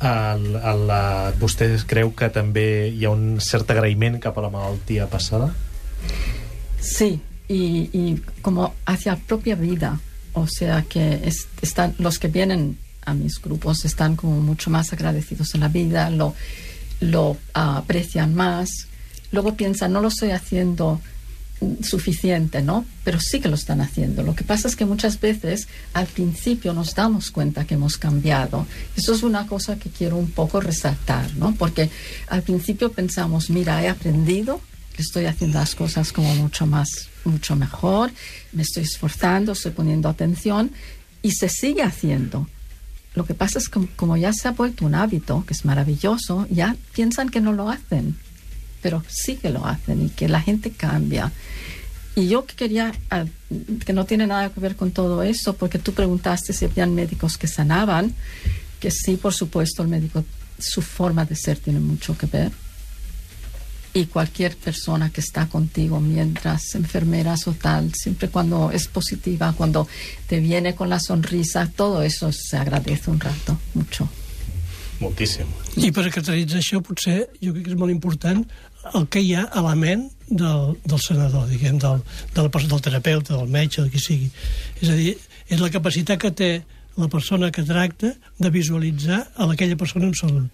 el, 0.00 0.46
el, 0.56 0.82
la, 0.88 1.32
vostè 1.40 1.68
creu 1.88 2.10
que 2.16 2.28
també 2.32 2.88
hi 2.92 3.04
ha 3.06 3.12
un 3.14 3.38
cert 3.40 3.70
agraïment 3.72 4.18
cap 4.20 4.36
a 4.38 4.44
la 4.44 4.50
malaltia 4.50 5.06
passada? 5.08 5.52
Sí, 6.80 7.20
y, 7.48 7.88
y 7.92 8.22
como 8.42 8.74
hacia 8.86 9.12
la 9.12 9.18
propia 9.18 9.54
vida. 9.54 10.00
O 10.34 10.46
sea 10.46 10.82
que 10.82 11.20
es- 11.24 11.48
están 11.62 11.94
los 11.98 12.18
que 12.18 12.28
vienen 12.28 12.76
a 13.06 13.14
mis 13.14 13.40
grupos 13.40 13.84
están 13.84 14.16
como 14.16 14.40
mucho 14.40 14.68
más 14.68 14.92
agradecidos 14.92 15.54
en 15.54 15.60
la 15.60 15.68
vida, 15.68 16.10
lo, 16.10 16.34
lo 17.00 17.36
ah, 17.54 17.78
aprecian 17.78 18.34
más. 18.34 18.68
Luego 19.32 19.54
piensan, 19.56 19.92
no 19.92 20.00
lo 20.00 20.08
estoy 20.08 20.32
haciendo 20.32 21.00
suficiente, 21.82 22.62
¿no? 22.62 22.84
Pero 23.04 23.18
sí 23.20 23.40
que 23.40 23.48
lo 23.48 23.54
están 23.54 23.80
haciendo. 23.80 24.22
Lo 24.22 24.34
que 24.34 24.44
pasa 24.44 24.68
es 24.68 24.76
que 24.76 24.84
muchas 24.84 25.20
veces 25.20 25.68
al 25.94 26.06
principio 26.06 26.72
nos 26.72 26.94
damos 26.94 27.30
cuenta 27.30 27.64
que 27.64 27.74
hemos 27.74 27.96
cambiado. 27.96 28.66
Eso 28.96 29.14
es 29.14 29.22
una 29.22 29.46
cosa 29.46 29.76
que 29.78 29.90
quiero 29.90 30.16
un 30.16 30.30
poco 30.30 30.60
resaltar, 30.60 31.34
¿no? 31.36 31.54
Porque 31.54 31.90
al 32.28 32.42
principio 32.42 32.92
pensamos, 32.92 33.48
mira, 33.48 33.82
he 33.82 33.88
aprendido, 33.88 34.60
estoy 34.98 35.26
haciendo 35.26 35.58
las 35.58 35.74
cosas 35.74 36.12
como 36.12 36.34
mucho 36.34 36.66
más, 36.66 37.08
mucho 37.24 37.56
mejor, 37.56 38.12
me 38.52 38.62
estoy 38.62 38.82
esforzando, 38.82 39.52
estoy 39.52 39.72
poniendo 39.72 40.08
atención 40.08 40.70
y 41.22 41.32
se 41.32 41.48
sigue 41.48 41.82
haciendo. 41.82 42.48
lo 43.14 43.24
que 43.24 43.32
pasa 43.32 43.58
es 43.58 43.70
que 43.70 43.86
como 43.96 44.18
ya 44.18 44.34
se 44.34 44.46
ha 44.46 44.50
vuelto 44.50 44.84
un 44.84 44.94
hábito, 44.94 45.42
que 45.46 45.54
es 45.54 45.64
maravilloso, 45.64 46.46
ya 46.50 46.76
piensan 46.94 47.30
que 47.30 47.40
no 47.40 47.54
lo 47.54 47.70
hacen, 47.70 48.18
pero 48.86 49.02
sí 49.08 49.34
que 49.34 49.50
lo 49.50 49.66
hacen 49.66 50.06
y 50.06 50.10
que 50.10 50.28
la 50.28 50.40
gente 50.40 50.70
cambia. 50.70 51.32
Y 52.14 52.28
yo 52.28 52.46
que 52.46 52.54
quería, 52.54 52.92
ah, 53.10 53.24
que 53.84 53.92
no 53.92 54.04
tiene 54.04 54.28
nada 54.28 54.48
que 54.50 54.60
ver 54.60 54.76
con 54.76 54.92
todo 54.92 55.24
eso, 55.24 55.56
porque 55.56 55.80
tú 55.80 55.92
preguntaste 55.92 56.52
si 56.52 56.66
habían 56.66 56.94
médicos 56.94 57.36
que 57.36 57.48
sanaban, 57.48 58.14
que 58.78 58.92
sí, 58.92 59.16
por 59.16 59.34
supuesto, 59.34 59.82
el 59.82 59.88
médico, 59.88 60.24
su 60.56 60.82
forma 60.82 61.24
de 61.24 61.34
ser 61.34 61.58
tiene 61.58 61.80
mucho 61.80 62.16
que 62.16 62.26
ver. 62.26 62.52
Y 63.92 64.06
cualquier 64.06 64.56
persona 64.56 65.10
que 65.10 65.20
está 65.20 65.48
contigo, 65.48 65.98
mientras 65.98 66.76
enfermeras 66.76 67.48
o 67.48 67.54
tal, 67.54 67.92
siempre 67.92 68.28
cuando 68.28 68.70
es 68.70 68.86
positiva, 68.86 69.52
cuando 69.52 69.88
te 70.28 70.38
viene 70.38 70.76
con 70.76 70.88
la 70.88 71.00
sonrisa, 71.00 71.68
todo 71.74 72.04
eso 72.04 72.30
se 72.30 72.56
agradece 72.56 73.10
un 73.10 73.18
rato, 73.18 73.58
mucho. 73.74 74.08
Moltíssim. 75.00 75.48
I 75.76 75.90
per 75.92 76.06
caracteritzar 76.08 76.62
això, 76.62 76.80
potser, 76.84 77.26
jo 77.42 77.52
crec 77.52 77.66
que 77.66 77.74
és 77.74 77.78
molt 77.78 77.92
important 77.92 78.46
el 78.94 79.06
que 79.08 79.20
hi 79.20 79.34
ha 79.34 79.44
a 79.50 79.62
la 79.64 79.74
ment 79.78 80.06
del, 80.28 80.76
del 80.84 81.00
senador, 81.02 81.46
diguem, 81.50 81.78
del, 81.82 82.02
de 82.34 82.42
la, 82.42 82.48
persona- 82.48 82.72
del 82.74 82.82
terapeuta, 82.86 83.36
del 83.36 83.48
metge, 83.48 83.82
del 83.82 83.90
qui 83.90 84.00
sigui. 84.02 84.30
És 84.80 84.88
a 84.90 84.96
dir, 84.98 85.16
és 85.48 85.60
la 85.62 85.70
capacitat 85.70 86.18
que 86.22 86.30
té 86.30 86.50
la 86.96 87.08
persona 87.12 87.50
que 87.52 87.62
tracta 87.62 88.14
de 88.38 88.50
visualitzar 88.50 89.26
a 89.36 89.48
aquella 89.52 89.76
persona 89.76 90.06
amb 90.08 90.16
salut. 90.18 90.50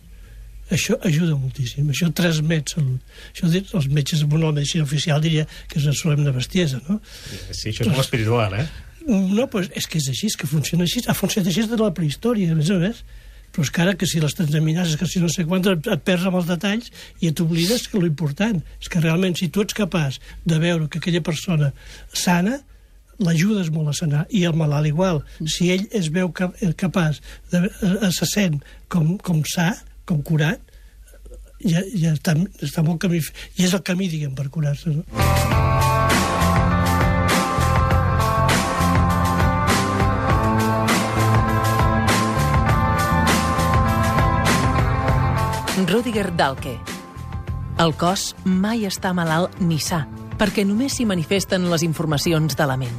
Això 0.72 0.97
ajuda 1.05 1.35
moltíssim, 1.37 1.89
això 1.93 2.09
transmet 2.16 2.70
salut. 2.72 3.01
Això 3.35 3.49
dir, 3.53 3.64
els 3.76 3.89
metges, 3.93 4.22
bueno, 4.24 4.47
la 4.49 4.57
medicina 4.57 4.85
oficial 4.85 5.20
diria 5.20 5.45
que 5.68 5.78
és 5.78 5.85
una 5.85 5.95
solemne 5.95 6.33
bestiesa, 6.33 6.80
no? 6.89 7.01
Sí, 7.51 7.68
això 7.72 7.85
és 7.85 7.91
molt 7.93 8.01
espiritual, 8.07 8.55
eh? 8.61 8.66
No, 9.07 9.49
pues 9.51 9.68
és 9.76 9.87
que 9.91 9.99
és 9.99 10.07
així, 10.12 10.28
és 10.30 10.37
que 10.39 10.47
funciona 10.47 10.85
així. 10.87 11.03
Ha 11.11 11.14
funcionat 11.18 11.51
així 11.51 11.64
des 11.64 11.70
de 11.74 11.78
la 11.80 11.91
prehistòria, 11.93 12.53
a 12.53 12.57
més 12.57 12.70
a 12.70 12.78
més. 12.80 13.03
Però 13.53 13.67
és 13.67 13.71
que 13.71 13.83
ara 13.85 13.95
que 13.99 14.09
si 14.09 14.21
les 14.21 14.35
transaminases, 14.35 14.97
que 14.97 15.07
si 15.09 15.21
no 15.21 15.29
sé 15.29 15.45
quantes, 15.45 15.77
et, 15.77 16.05
perds 16.07 16.25
amb 16.29 16.41
els 16.41 16.49
detalls 16.49 16.89
i 17.21 17.29
et 17.29 17.41
oblides 17.45 17.87
que 17.89 18.01
lo 18.01 18.09
important 18.09 18.63
és 18.81 18.89
que 18.89 19.03
realment 19.03 19.37
si 19.39 19.51
tu 19.53 19.65
ets 19.65 19.77
capaç 19.77 20.19
de 20.49 20.59
veure 20.63 20.89
que 20.89 21.03
aquella 21.03 21.23
persona 21.25 21.73
sana, 22.17 22.59
l'ajudes 23.23 23.71
molt 23.75 23.93
a 23.93 23.97
sanar. 23.97 24.25
I 24.31 24.47
el 24.49 24.57
malalt 24.59 24.89
igual. 24.89 25.23
Si 25.45 25.71
ell 25.75 25.87
es 25.93 26.11
veu 26.15 26.33
eh, 26.33 26.73
capaç, 26.79 27.21
de, 27.53 27.67
eh, 27.69 28.11
se 28.11 28.29
sent 28.33 28.61
com, 28.89 29.17
com 29.21 29.45
sa, 29.49 29.73
com 30.09 30.25
curat, 30.25 30.61
ja, 31.63 31.85
ja 31.95 32.17
està, 32.17 32.37
està 32.65 32.85
molt 32.87 33.03
camí... 33.05 33.23
I 33.59 33.69
és 33.69 33.77
el 33.77 33.85
camí, 33.87 34.11
diguem, 34.11 34.35
per 34.39 34.49
curar-se. 34.51 34.97
No? 34.97 36.32
Rudiger 45.89 46.30
Dahlke. 46.37 46.76
El 47.80 47.95
cos 47.99 48.33
mai 48.45 48.85
està 48.87 49.11
malalt 49.16 49.57
ni 49.64 49.78
sa, 49.80 50.05
perquè 50.39 50.64
només 50.68 50.99
s'hi 50.99 51.07
manifesten 51.09 51.64
les 51.70 51.85
informacions 51.87 52.57
de 52.59 52.66
la 52.68 52.76
ment. 52.76 52.99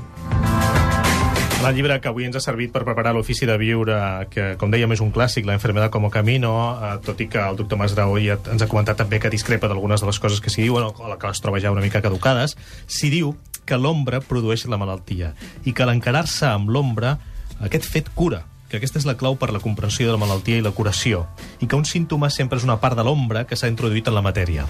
El 1.64 1.78
llibre 1.78 1.96
que 2.04 2.10
avui 2.12 2.26
ens 2.28 2.36
ha 2.36 2.42
servit 2.44 2.74
per 2.74 2.82
preparar 2.84 3.14
l'ofici 3.16 3.48
de 3.48 3.56
viure, 3.62 3.96
que, 4.34 4.54
com 4.60 4.74
dèiem, 4.74 4.92
és 4.92 5.04
un 5.06 5.14
clàssic, 5.16 5.46
La 5.48 5.56
enfermedad 5.56 5.92
como 5.92 6.10
camino, 6.12 6.52
eh, 6.76 6.98
tot 7.06 7.22
i 7.24 7.30
que 7.32 7.40
el 7.40 7.56
doctor 7.56 7.80
Masdraó 7.80 8.18
ja 8.20 8.36
ens 8.52 8.62
ha 8.62 8.68
comentat 8.68 8.98
també 9.00 9.20
que 9.20 9.32
discrepa 9.32 9.70
d'algunes 9.72 10.02
de 10.02 10.10
les 10.10 10.20
coses 10.20 10.42
que 10.42 10.52
s'hi 10.52 10.66
diuen, 10.68 10.84
o 10.84 10.94
que 10.94 11.28
les 11.28 11.42
troba 11.42 11.62
ja 11.64 11.72
una 11.72 11.82
mica 11.82 12.02
caducades, 12.02 12.58
s'hi 12.88 13.10
diu 13.10 13.36
que 13.66 13.78
l'ombra 13.80 14.20
produeix 14.20 14.66
la 14.68 14.78
malaltia 14.78 15.36
i 15.64 15.72
que 15.72 15.86
l'encarar-se 15.88 16.50
amb 16.52 16.70
l'ombra, 16.70 17.18
aquest 17.64 17.88
fet 17.88 18.12
cura, 18.14 18.44
que 18.74 18.80
aquesta 18.82 18.98
és 18.98 19.06
la 19.06 19.14
clau 19.14 19.36
per 19.38 19.52
la 19.54 19.60
comprensió 19.62 20.08
de 20.08 20.16
la 20.16 20.18
malaltia 20.18 20.58
i 20.58 20.64
la 20.66 20.72
curació, 20.74 21.28
i 21.62 21.68
que 21.70 21.78
un 21.78 21.86
símptoma 21.86 22.32
sempre 22.34 22.58
és 22.58 22.64
una 22.66 22.80
part 22.82 22.98
de 22.98 23.04
l'ombra 23.06 23.44
que 23.46 23.54
s'ha 23.60 23.70
introduït 23.70 24.08
en 24.10 24.16
la 24.18 24.24
matèria. 24.26 24.66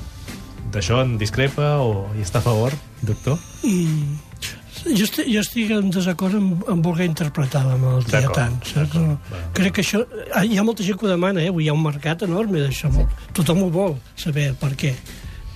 D'això 0.73 0.99
en 1.05 1.13
discrepa 1.21 1.77
o 1.79 2.09
hi 2.17 2.25
està 2.25 2.41
a 2.41 2.43
favor, 2.43 2.75
doctor? 2.99 3.39
Jo 3.63 5.05
estic, 5.05 5.29
jo 5.31 5.39
estic 5.39 5.69
en 5.71 5.87
desacord 5.93 6.35
amb, 6.35 6.65
amb 6.67 6.83
voler 6.83 7.05
interpretar 7.07 7.61
la 7.63 7.77
malaltia 7.79 8.27
tant. 8.35 8.57
Saps? 8.67 8.97
No, 8.99 9.15
crec 9.55 9.77
que 9.77 9.85
això... 9.85 10.01
ah, 10.33 10.41
Hi 10.43 10.57
ha 10.59 10.65
molta 10.67 10.83
gent 10.83 10.99
que 10.99 11.07
ho 11.07 11.11
demana, 11.13 11.39
eh? 11.45 11.53
Hi 11.63 11.69
ha 11.71 11.75
un 11.77 11.85
mercat 11.85 12.25
enorme 12.27 12.59
d'això. 12.65 12.91
Sí. 12.91 13.05
Tothom 13.37 13.61
ho 13.63 13.69
vol 13.71 13.95
saber 14.19 14.49
per 14.59 14.73
què. 14.75 14.91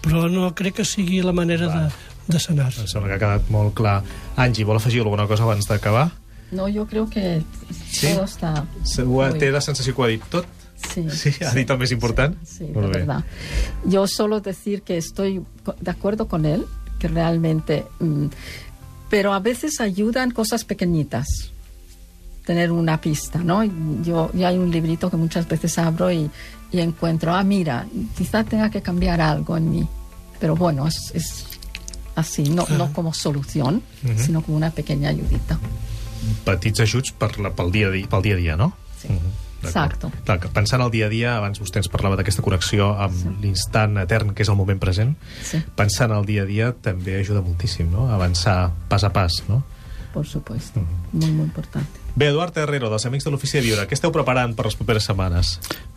Però 0.05 0.29
no 0.31 0.53
crec 0.55 0.77
que 0.79 0.85
sigui 0.87 1.19
la 1.25 1.33
manera 1.35 1.67
de, 1.73 1.83
de 2.31 2.39
sanar-se. 2.39 2.85
Em 2.85 2.93
sembla 2.93 3.11
que 3.11 3.17
ha 3.17 3.23
quedat 3.25 3.51
molt 3.51 3.75
clar. 3.75 3.97
Angie, 4.39 4.63
vol 4.69 4.79
afegir 4.79 5.03
alguna 5.03 5.27
cosa 5.27 5.43
abans 5.43 5.67
d'acabar? 5.67 6.05
No, 6.51 6.67
yo 6.67 6.85
creo 6.87 7.09
que 7.09 7.43
Sí? 7.91 8.07
todo 8.13 8.25
está... 8.25 8.65
Segur, 8.83 9.29
muy- 9.31 9.39
té 9.39 9.51
la 9.51 9.61
sensació 9.61 9.93
que 9.95 10.01
ho 10.01 10.05
ha 10.05 10.07
dit 10.07 10.23
tot? 10.29 10.45
Sí, 10.77 11.07
Sí, 11.09 11.31
ha 11.43 11.75
més 11.77 11.91
important? 11.91 12.35
Sí, 12.45 12.65
bé. 12.91 12.99
verdad. 12.99 13.23
Yo 13.85 14.05
solo 14.07 14.39
decir 14.41 14.83
que 14.83 14.97
estoy 14.97 15.43
de 15.81 15.91
acuerdo 15.91 16.27
con 16.27 16.45
él, 16.45 16.65
que 16.99 17.07
realmente... 17.07 17.85
mm, 17.99 18.27
pero 19.09 19.33
a 19.33 19.39
veces 19.39 19.79
ayudan 19.79 20.31
cosas 20.31 20.63
pequeñitas. 20.65 21.27
Tener 22.45 22.71
una 22.71 22.99
pista, 23.01 23.39
¿no? 23.39 23.63
Yo, 24.03 24.29
yo 24.33 24.47
hay 24.47 24.57
un 24.57 24.69
librito 24.69 25.09
que 25.09 25.17
muchas 25.17 25.47
veces 25.47 25.77
abro 25.77 26.11
y, 26.11 26.29
y 26.71 26.79
encuentro, 26.79 27.33
ah, 27.33 27.43
mira, 27.43 27.85
quizá 28.17 28.43
tenga 28.43 28.69
que 28.69 28.81
cambiar 28.81 29.19
algo 29.21 29.57
en 29.57 29.69
mí. 29.71 29.87
Pero 30.39 30.55
bueno, 30.55 30.87
es, 30.87 31.11
es 31.13 31.45
así, 32.15 32.43
no, 32.43 32.65
no 32.77 32.91
como 32.93 33.13
solución, 33.13 33.81
sino 34.17 34.41
como 34.43 34.57
una 34.57 34.71
pequeña 34.71 35.09
ayudita. 35.09 35.57
Petits 36.45 36.83
ajuts 36.85 37.13
per 37.17 37.33
la, 37.39 37.51
pel, 37.55 37.71
dia, 37.71 37.91
pel 38.09 38.25
dia 38.25 38.35
a 38.37 38.41
dia, 38.41 38.57
no? 38.59 38.71
Sí. 39.01 39.09
Mhm, 39.13 39.31
d'acord. 39.61 39.69
Exacto. 39.69 40.11
Clar, 40.25 40.39
pensant 40.53 40.81
al 40.81 40.91
dia 40.91 41.07
a 41.07 41.09
dia, 41.09 41.37
abans 41.37 41.59
vostè 41.61 41.81
ens 41.81 41.89
parlava 41.89 42.15
d'aquesta 42.19 42.41
connexió 42.45 42.91
amb 42.97 43.15
sí. 43.15 43.33
l'instant 43.41 43.97
etern, 43.97 44.33
que 44.33 44.43
és 44.43 44.49
el 44.49 44.59
moment 44.59 44.79
present, 44.79 45.15
Sí, 45.43 45.61
pensant 45.75 46.11
al 46.11 46.25
dia 46.25 46.43
a 46.43 46.49
dia 46.49 46.73
també 46.73 47.19
ajuda 47.19 47.41
moltíssim, 47.41 47.89
no? 47.91 48.09
Avançar 48.13 48.71
pas 48.89 49.03
a 49.03 49.13
pas, 49.13 49.43
no? 49.47 49.63
por 50.17 50.25
supuesto. 50.25 50.81
Muy, 51.13 51.29
muy 51.29 51.45
importante. 51.45 51.99
Bé, 52.17 52.31
Eduard 52.31 52.55
Herrero, 52.57 52.87
dels 52.89 53.03
Amics 53.05 53.27
de 53.27 53.29
l'Ofici 53.29 53.59
de 53.59 53.61
Viure, 53.61 53.83
què 53.85 53.93
esteu 53.93 54.09
preparant 54.09 54.55
per 54.57 54.63
les 54.65 54.75
properes 54.79 55.05
setmanes? 55.05 55.51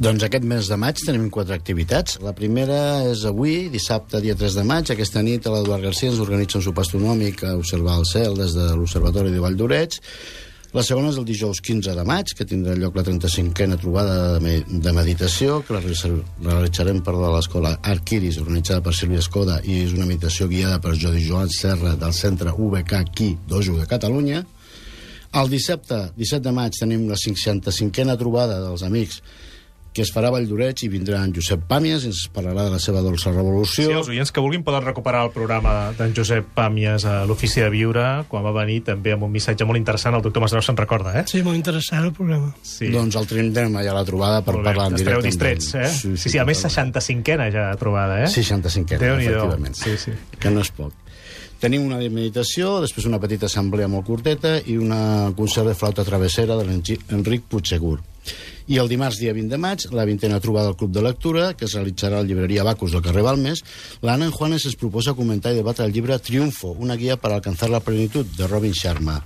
Doncs 0.05 0.27
aquest 0.27 0.45
mes 0.45 0.67
de 0.69 0.77
maig 0.77 0.99
tenim 1.01 1.31
quatre 1.33 1.57
activitats. 1.57 2.19
La 2.21 2.35
primera 2.37 2.77
és 3.09 3.23
avui, 3.25 3.71
dissabte, 3.73 4.21
dia 4.21 4.35
3 4.37 4.59
de 4.59 4.65
maig. 4.69 4.93
Aquesta 4.93 5.23
nit 5.25 5.49
a 5.49 5.55
l'Eduard 5.55 5.87
García 5.89 6.11
ens 6.13 6.21
organitza 6.21 6.59
un 6.61 6.67
sopar 6.67 6.85
astronòmic 6.85 7.41
a 7.49 7.55
observar 7.57 7.97
el 8.03 8.05
cel 8.13 8.37
des 8.37 8.53
de 8.53 8.69
l'Observatori 8.75 9.33
de 9.33 9.41
Vall 9.41 9.57
d'Oreig. 9.57 9.97
La 10.77 10.85
segona 10.85 11.09
és 11.09 11.17
el 11.17 11.25
dijous 11.25 11.65
15 11.65 11.97
de 11.97 12.07
maig, 12.13 12.37
que 12.37 12.45
tindrà 12.45 12.77
lloc 12.77 13.01
la 13.01 13.09
35a 13.09 13.81
trobada 13.81 14.21
de, 14.35 14.45
me 14.45 14.61
de 14.69 14.93
meditació, 15.01 15.63
que 15.65 15.81
la 15.81 15.81
realitzarem 15.81 17.01
per 17.01 17.17
de 17.17 17.33
l'escola 17.33 17.79
Arquiris, 17.81 18.43
organitzada 18.45 18.85
per 18.85 18.93
Sílvia 18.93 19.25
Escoda, 19.25 19.63
i 19.65 19.87
és 19.89 19.97
una 19.97 20.05
meditació 20.05 20.53
guiada 20.53 20.85
per 20.85 20.99
Jordi 21.01 21.25
Joan 21.25 21.49
Serra 21.49 21.97
del 21.97 22.13
centre 22.13 22.53
VK 22.53 23.07
Qui 23.09 23.39
Dojo 23.49 23.81
de 23.81 23.89
Catalunya. 23.89 24.45
El 25.33 25.49
dissabte, 25.53 26.11
17 26.17 26.43
de 26.49 26.53
maig, 26.57 26.75
tenim 26.75 27.07
la 27.09 27.15
55a 27.21 28.17
trobada 28.19 28.59
dels 28.65 28.83
amics 28.83 29.21
que 29.93 30.05
es 30.05 30.11
farà 30.15 30.29
a 30.31 30.35
Valldoreig 30.35 30.85
i 30.87 30.89
vindrà 30.91 31.19
en 31.27 31.33
Josep 31.35 31.65
Pàmies 31.71 32.05
i 32.05 32.11
ens 32.13 32.21
parlarà 32.35 32.69
de 32.69 32.75
la 32.77 32.79
seva 32.83 33.01
dolça 33.03 33.33
revolució. 33.35 33.89
Sí, 33.89 33.97
els 33.97 34.11
oients 34.13 34.31
que 34.31 34.43
vulguin 34.43 34.63
poden 34.67 34.85
recuperar 34.87 35.25
el 35.27 35.33
programa 35.35 35.73
d'en 35.99 36.15
Josep 36.15 36.53
Pàmies 36.55 37.07
a 37.11 37.17
l'Ofici 37.27 37.63
de 37.65 37.71
Viure, 37.75 38.05
quan 38.31 38.47
va 38.47 38.53
venir 38.55 38.81
també 38.87 39.17
amb 39.17 39.27
un 39.27 39.35
missatge 39.35 39.67
molt 39.67 39.81
interessant, 39.81 40.15
el 40.15 40.23
doctor 40.23 40.45
Masdrau 40.45 40.63
se'n 40.63 40.79
recorda, 40.79 41.17
eh? 41.19 41.25
Sí, 41.31 41.43
molt 41.43 41.59
interessant 41.59 42.07
el 42.07 42.15
programa. 42.15 42.53
Sí. 42.63 42.93
Doncs 42.95 43.19
el 43.19 43.27
tindrem 43.35 43.75
allà 43.83 43.97
a 43.97 43.99
la 43.99 44.07
trobada 44.07 44.45
per 44.47 44.55
Molt 44.55 44.63
bé, 44.65 44.71
parlar 44.71 44.89
en 44.93 44.99
estareu 45.01 45.25
directe. 45.27 45.51
amb 45.51 45.59
distrets, 45.59 45.75
eh? 45.75 45.93
Sí, 45.99 46.15
sí, 46.17 46.35
sí 46.37 46.39
a 46.39 46.47
més, 46.47 46.63
65a 46.63 47.51
ja 47.51 47.69
trobada, 47.83 48.23
eh? 48.23 48.31
65 48.31 48.95
Déu-n'hi-do. 48.95 49.43
efectivament. 49.43 49.75
Sí, 49.75 49.99
sí. 49.99 50.15
Que 50.39 50.55
no 50.55 50.63
és 50.63 50.71
poc. 50.71 50.95
Tenim 51.61 51.83
una 51.85 51.99
meditació, 52.01 52.79
després 52.81 53.05
una 53.05 53.19
petita 53.21 53.45
assemblea 53.51 53.89
molt 53.93 54.07
curteta 54.09 54.55
i 54.65 54.79
una 54.81 55.29
concert 55.37 55.69
de 55.69 55.75
flauta 55.77 56.07
travessera 56.09 56.57
de 56.57 56.65
l'Enric 56.65 57.45
Puigsegur. 57.53 57.99
I 58.73 58.79
el 58.81 58.89
dimarts, 58.89 59.19
dia 59.21 59.35
20 59.37 59.53
de 59.53 59.59
maig, 59.61 59.85
la 59.93 60.07
vintena 60.09 60.41
trobada 60.41 60.71
al 60.73 60.79
Club 60.81 60.95
de 60.95 61.03
Lectura, 61.05 61.51
que 61.53 61.67
es 61.69 61.75
realitzarà 61.77 62.17
a 62.17 62.25
la 62.25 62.29
llibreria 62.31 62.65
Bacus 62.65 62.97
del 62.97 63.05
carrer 63.05 63.27
Balmes, 63.27 63.61
l'Anna 64.01 64.31
en 64.31 64.33
Juanes 64.33 64.65
es 64.71 64.79
proposa 64.81 65.13
comentar 65.19 65.53
i 65.53 65.61
debatre 65.61 65.85
el 65.85 65.93
llibre 65.93 66.17
Triunfo, 66.19 66.73
una 66.81 66.97
guia 66.97 67.19
per 67.21 67.35
alcanzar 67.35 67.69
la 67.69 67.85
plenitud, 67.85 68.25
de 68.39 68.49
Robin 68.49 68.73
Sharma. 68.73 69.21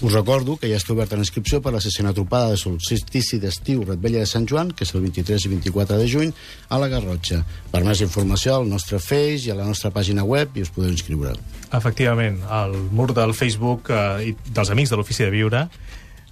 Us 0.00 0.12
recordo 0.12 0.54
que 0.54 0.68
ja 0.70 0.76
està 0.78 0.92
oberta 0.94 1.16
la 1.18 1.24
inscripció 1.24 1.58
per 1.58 1.72
la 1.74 1.80
sessió 1.82 2.06
tropada 2.14 2.52
de 2.52 2.58
solstici 2.60 3.40
d'estiu 3.42 3.80
Retvella 3.82 4.20
de 4.22 4.28
Sant 4.30 4.44
Joan, 4.46 4.70
que 4.70 4.86
és 4.86 4.94
el 4.94 5.02
23 5.02 5.46
i 5.48 5.50
24 5.56 5.98
de 5.98 6.06
juny, 6.06 6.30
a 6.70 6.78
la 6.78 6.86
Garrotxa. 6.86 7.40
Per 7.72 7.80
més 7.82 7.98
informació 8.06 8.54
al 8.54 8.68
nostre 8.70 9.00
Face 9.02 9.48
i 9.48 9.50
a 9.50 9.56
la 9.58 9.66
nostra 9.66 9.90
pàgina 9.90 10.22
web 10.22 10.54
i 10.54 10.62
us 10.62 10.70
podeu 10.70 10.94
inscriure. 10.94 11.34
Efectivament, 11.74 12.38
al 12.46 12.78
mur 12.94 13.10
del 13.10 13.34
Facebook 13.34 13.90
eh, 13.90 14.30
i 14.30 14.36
dels 14.46 14.70
Amics 14.70 14.94
de 14.94 15.00
l'Ofici 15.00 15.26
de 15.26 15.34
Viure, 15.34 15.66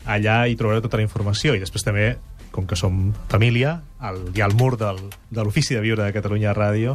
allà 0.06 0.44
hi 0.46 0.54
trobareu 0.54 0.86
tota 0.86 1.02
la 1.02 1.08
informació 1.08 1.56
i 1.56 1.58
després 1.58 1.82
també, 1.82 2.12
com 2.54 2.70
que 2.70 2.78
som 2.78 3.16
família, 3.26 3.80
el, 3.98 4.28
hi 4.30 4.46
ha 4.46 4.46
el 4.46 4.54
mur 4.54 4.76
del, 4.78 5.02
de 5.10 5.42
l'Ofici 5.42 5.74
de 5.74 5.82
Viure 5.82 6.06
de 6.06 6.14
Catalunya 6.14 6.54
Ràdio 6.54 6.94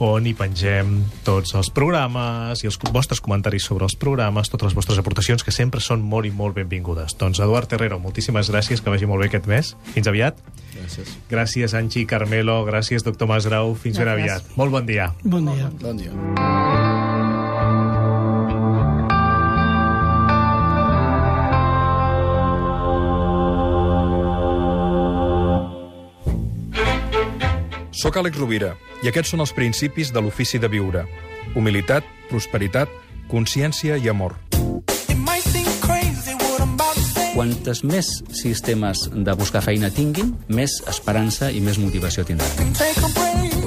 on 0.00 0.26
hi 0.26 0.32
pengem 0.36 0.94
tots 1.26 1.52
els 1.58 1.68
programes 1.76 2.62
i 2.64 2.68
els 2.70 2.78
vostres 2.92 3.20
comentaris 3.20 3.66
sobre 3.68 3.84
els 3.84 3.96
programes, 4.00 4.48
totes 4.48 4.70
les 4.70 4.76
vostres 4.78 5.00
aportacions, 5.02 5.44
que 5.44 5.52
sempre 5.52 5.80
són 5.84 6.00
molt 6.00 6.26
i 6.26 6.32
molt 6.32 6.56
benvingudes. 6.56 7.16
Doncs, 7.20 7.42
Eduard 7.44 7.72
Herrero, 7.72 8.00
moltíssimes 8.00 8.50
gràcies, 8.50 8.80
que 8.80 8.90
vagi 8.92 9.08
molt 9.10 9.20
bé 9.24 9.28
aquest 9.30 9.50
mes. 9.50 9.74
Fins 9.92 10.08
aviat. 10.08 10.40
Gràcies. 10.72 11.12
Gràcies, 11.30 11.76
Anxi, 11.76 12.06
Carmelo, 12.08 12.62
gràcies, 12.64 13.04
doctor 13.04 13.28
Masgrau. 13.28 13.74
Fins 13.74 13.98
ben 13.98 14.08
Gràcies. 14.08 14.40
aviat. 14.40 14.56
Molt 14.56 14.72
bon 14.72 14.86
dia. 14.86 15.12
Bon 15.22 15.44
dia. 15.44 15.70
Bon 15.80 15.96
dia. 15.96 16.59
Soc 28.00 28.16
Àlex 28.16 28.38
Rovira 28.40 28.70
i 29.04 29.10
aquests 29.10 29.34
són 29.34 29.42
els 29.44 29.50
principis 29.52 30.08
de 30.08 30.22
l'ofici 30.24 30.56
de 30.56 30.70
viure. 30.72 31.02
Humilitat, 31.52 32.06
prosperitat, 32.30 32.88
consciència 33.28 33.98
i 34.00 34.08
amor. 34.08 34.38
Quantes 37.34 37.82
més 37.84 38.08
sistemes 38.36 39.04
de 39.12 39.34
buscar 39.36 39.60
feina 39.64 39.90
tinguin, 39.92 40.32
més 40.48 40.78
esperança 40.88 41.50
i 41.52 41.60
més 41.60 41.76
motivació 41.80 42.24
tindran. 42.24 42.72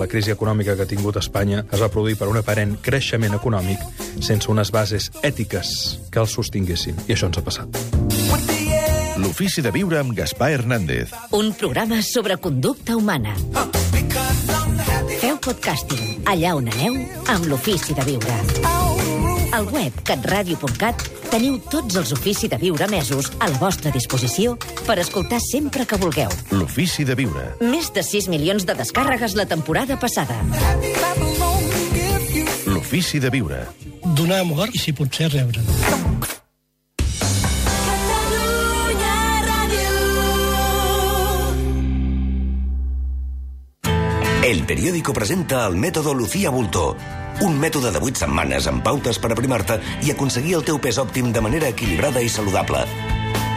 La 0.02 0.10
crisi 0.10 0.34
econòmica 0.34 0.74
que 0.74 0.88
ha 0.88 0.90
tingut 0.90 1.22
Espanya 1.22 1.62
es 1.70 1.78
va 1.86 1.92
produir 1.94 2.18
per 2.18 2.32
un 2.32 2.42
aparent 2.42 2.74
creixement 2.82 3.38
econòmic 3.38 3.86
sense 4.18 4.50
unes 4.50 4.74
bases 4.74 5.12
ètiques 5.22 5.76
que 6.10 6.24
els 6.24 6.34
sostinguessin. 6.34 7.06
I 7.06 7.14
això 7.14 7.30
ens 7.30 7.38
ha 7.38 7.46
passat. 7.46 7.70
L'ofici 9.22 9.62
de 9.62 9.70
viure 9.72 10.02
amb 10.02 10.18
Gaspar 10.18 10.50
Hernández. 10.58 11.14
Un 11.38 11.54
programa 11.54 12.02
sobre 12.02 12.42
conducta 12.42 12.98
humana. 12.98 13.38
Feu 14.14 15.38
podcasting 15.42 16.28
allà 16.30 16.52
on 16.54 16.68
aneu 16.70 17.00
amb 17.34 17.48
l'ofici 17.50 17.96
de 17.98 18.04
viure. 18.06 18.36
Al 19.54 19.66
web 19.74 19.96
catradio.cat 20.06 21.02
teniu 21.32 21.58
tots 21.72 21.98
els 21.98 22.14
ofici 22.14 22.50
de 22.50 22.60
viure 22.62 22.86
mesos 22.92 23.32
a 23.40 23.50
la 23.50 23.58
vostra 23.58 23.90
disposició 23.94 24.54
per 24.86 25.00
escoltar 25.02 25.42
sempre 25.42 25.88
que 25.90 25.98
vulgueu. 25.98 26.30
L'ofici 26.54 27.06
de 27.10 27.18
viure. 27.18 27.48
Més 27.62 27.90
de 27.94 28.06
6 28.06 28.30
milions 28.30 28.68
de 28.70 28.78
descàrregues 28.78 29.34
la 29.40 29.48
temporada 29.50 29.98
passada. 29.98 30.38
L'ofici 32.70 33.22
de 33.24 33.34
viure. 33.34 33.66
Donar 34.14 34.44
amor 34.44 34.70
i, 34.74 34.78
si 34.78 34.94
potser, 34.94 35.32
rebre. 35.34 36.13
El 44.64 44.68
periódico 44.68 45.12
presenta 45.12 45.66
el 45.68 45.74
mètode 45.76 46.14
Lucía 46.16 46.48
Bultó, 46.50 46.96
un 47.44 47.58
mètode 47.60 47.90
de 47.92 48.00
8 48.00 48.22
setmanes 48.22 48.64
amb 48.72 48.80
pautes 48.80 49.18
per 49.20 49.34
aprimar-te 49.34 49.76
i 50.08 50.14
aconseguir 50.14 50.54
el 50.56 50.64
teu 50.64 50.78
pes 50.80 50.96
òptim 51.02 51.34
de 51.36 51.42
manera 51.44 51.68
equilibrada 51.68 52.22
i 52.24 52.30
saludable. 52.32 52.86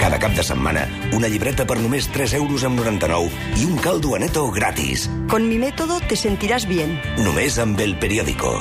Cada 0.00 0.18
cap 0.18 0.34
de 0.34 0.42
setmana, 0.42 0.82
una 1.14 1.30
llibreta 1.30 1.62
per 1.62 1.76
només 1.78 2.08
3 2.10 2.34
euros 2.40 2.64
amb 2.66 2.82
99 2.82 3.30
i 3.54 3.68
un 3.70 3.78
caldo 3.84 4.16
a 4.16 4.18
neto 4.18 4.48
gratis. 4.50 5.06
Con 5.30 5.46
mi 5.46 5.60
método 5.62 6.00
te 6.10 6.18
sentirás 6.18 6.66
bien. 6.66 6.98
Només 7.22 7.60
amb 7.62 7.78
el 7.86 7.94
periódico. 8.02 8.56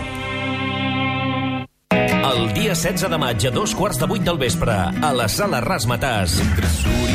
El 1.89 2.53
dia 2.53 2.77
16 2.77 3.09
de 3.09 3.17
maig 3.25 3.49
a 3.49 3.55
dos 3.57 3.73
quarts 3.73 3.97
de 3.97 4.05
vuit 4.05 4.21
del 4.21 4.37
vespre, 4.37 4.77
a 5.01 5.11
la 5.17 5.25
sala 5.25 5.65
Rasmatàs, 5.65 6.37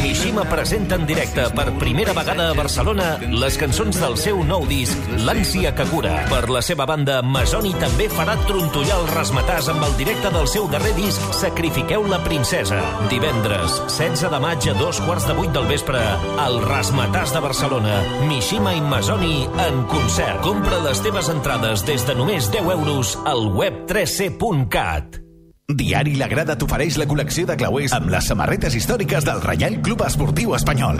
Mishima 0.03 0.45
presenta 0.45 0.95
en 0.95 1.07
directe 1.07 1.45
per 1.55 1.73
primera 1.79 2.13
vegada 2.13 2.51
a 2.51 2.55
Barcelona 2.55 3.19
les 3.21 3.57
cançons 3.61 3.99
del 4.01 4.17
seu 4.21 4.43
nou 4.47 4.67
disc, 4.69 5.09
L'ànsia 5.27 5.73
que 5.77 5.87
cura. 5.91 6.13
Per 6.31 6.43
la 6.53 6.63
seva 6.65 6.87
banda, 6.89 7.21
Masoni 7.23 7.73
també 7.81 8.09
farà 8.13 8.37
trontollar 8.49 8.99
el 9.01 9.09
Rasmatàs 9.11 9.71
amb 9.73 9.87
el 9.87 9.97
directe 10.01 10.33
del 10.35 10.49
seu 10.51 10.69
darrer 10.73 10.93
disc, 10.99 11.25
Sacrifiqueu 11.39 12.05
la 12.11 12.21
princesa. 12.27 12.83
Divendres, 13.13 13.81
16 13.87 14.29
de 14.35 14.43
maig 14.43 14.69
a 14.71 14.77
dos 14.81 15.01
quarts 15.07 15.31
de 15.31 15.39
vuit 15.39 15.55
del 15.57 15.71
vespre, 15.71 16.03
al 16.45 16.61
Rasmatàs 16.67 17.35
de 17.37 17.47
Barcelona, 17.47 18.03
Mishima 18.29 18.75
i 18.77 18.85
Masoni 18.85 19.49
en 19.69 19.83
concert. 19.91 20.45
Compra 20.47 20.83
les 20.85 21.03
teves 21.07 21.33
entrades 21.33 21.87
des 21.89 22.07
de 22.07 22.19
només 22.19 22.53
10 22.53 22.71
euros 22.77 23.17
al 23.25 23.49
web 23.57 23.85
3c.cat. 23.91 25.30
Diari 25.77 26.17
La 26.19 26.27
Grada 26.27 26.57
t'ofereix 26.59 26.97
la 26.99 27.07
col·lecció 27.07 27.47
de 27.47 27.55
clauers 27.59 27.93
amb 27.95 28.11
les 28.11 28.27
samarretes 28.27 28.75
històriques 28.75 29.27
del 29.27 29.39
Reial 29.45 29.77
Club 29.85 30.03
Esportiu 30.07 30.55
Espanyol. 30.57 30.99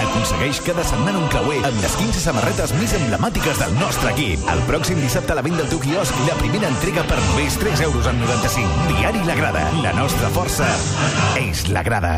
Aconsegueix 0.00 0.60
cada 0.66 0.84
setmana 0.86 1.20
un 1.20 1.28
clauer 1.30 1.60
amb 1.68 1.78
les 1.84 1.94
15 2.00 2.24
samarretes 2.24 2.74
més 2.80 2.94
emblemàtiques 2.98 3.60
del 3.62 3.76
nostre 3.78 4.10
equip. 4.14 4.42
El 4.50 4.64
pròxim 4.66 4.98
dissabte 5.02 5.34
a 5.34 5.38
la 5.38 5.44
venda 5.46 5.62
al 5.64 5.70
teu 5.70 5.82
quiosc 5.82 6.24
la 6.26 6.36
primera 6.40 6.70
entrega 6.72 7.06
per 7.06 7.20
només 7.22 7.58
3 7.62 7.84
euros 7.86 8.10
amb 8.10 8.24
95. 8.26 8.90
Diari 8.96 9.24
La 9.28 9.38
Grada. 9.38 9.64
La 9.86 9.94
nostra 9.96 10.30
força 10.34 10.68
és 11.38 11.68
La 11.70 11.86
Grada. 11.86 12.14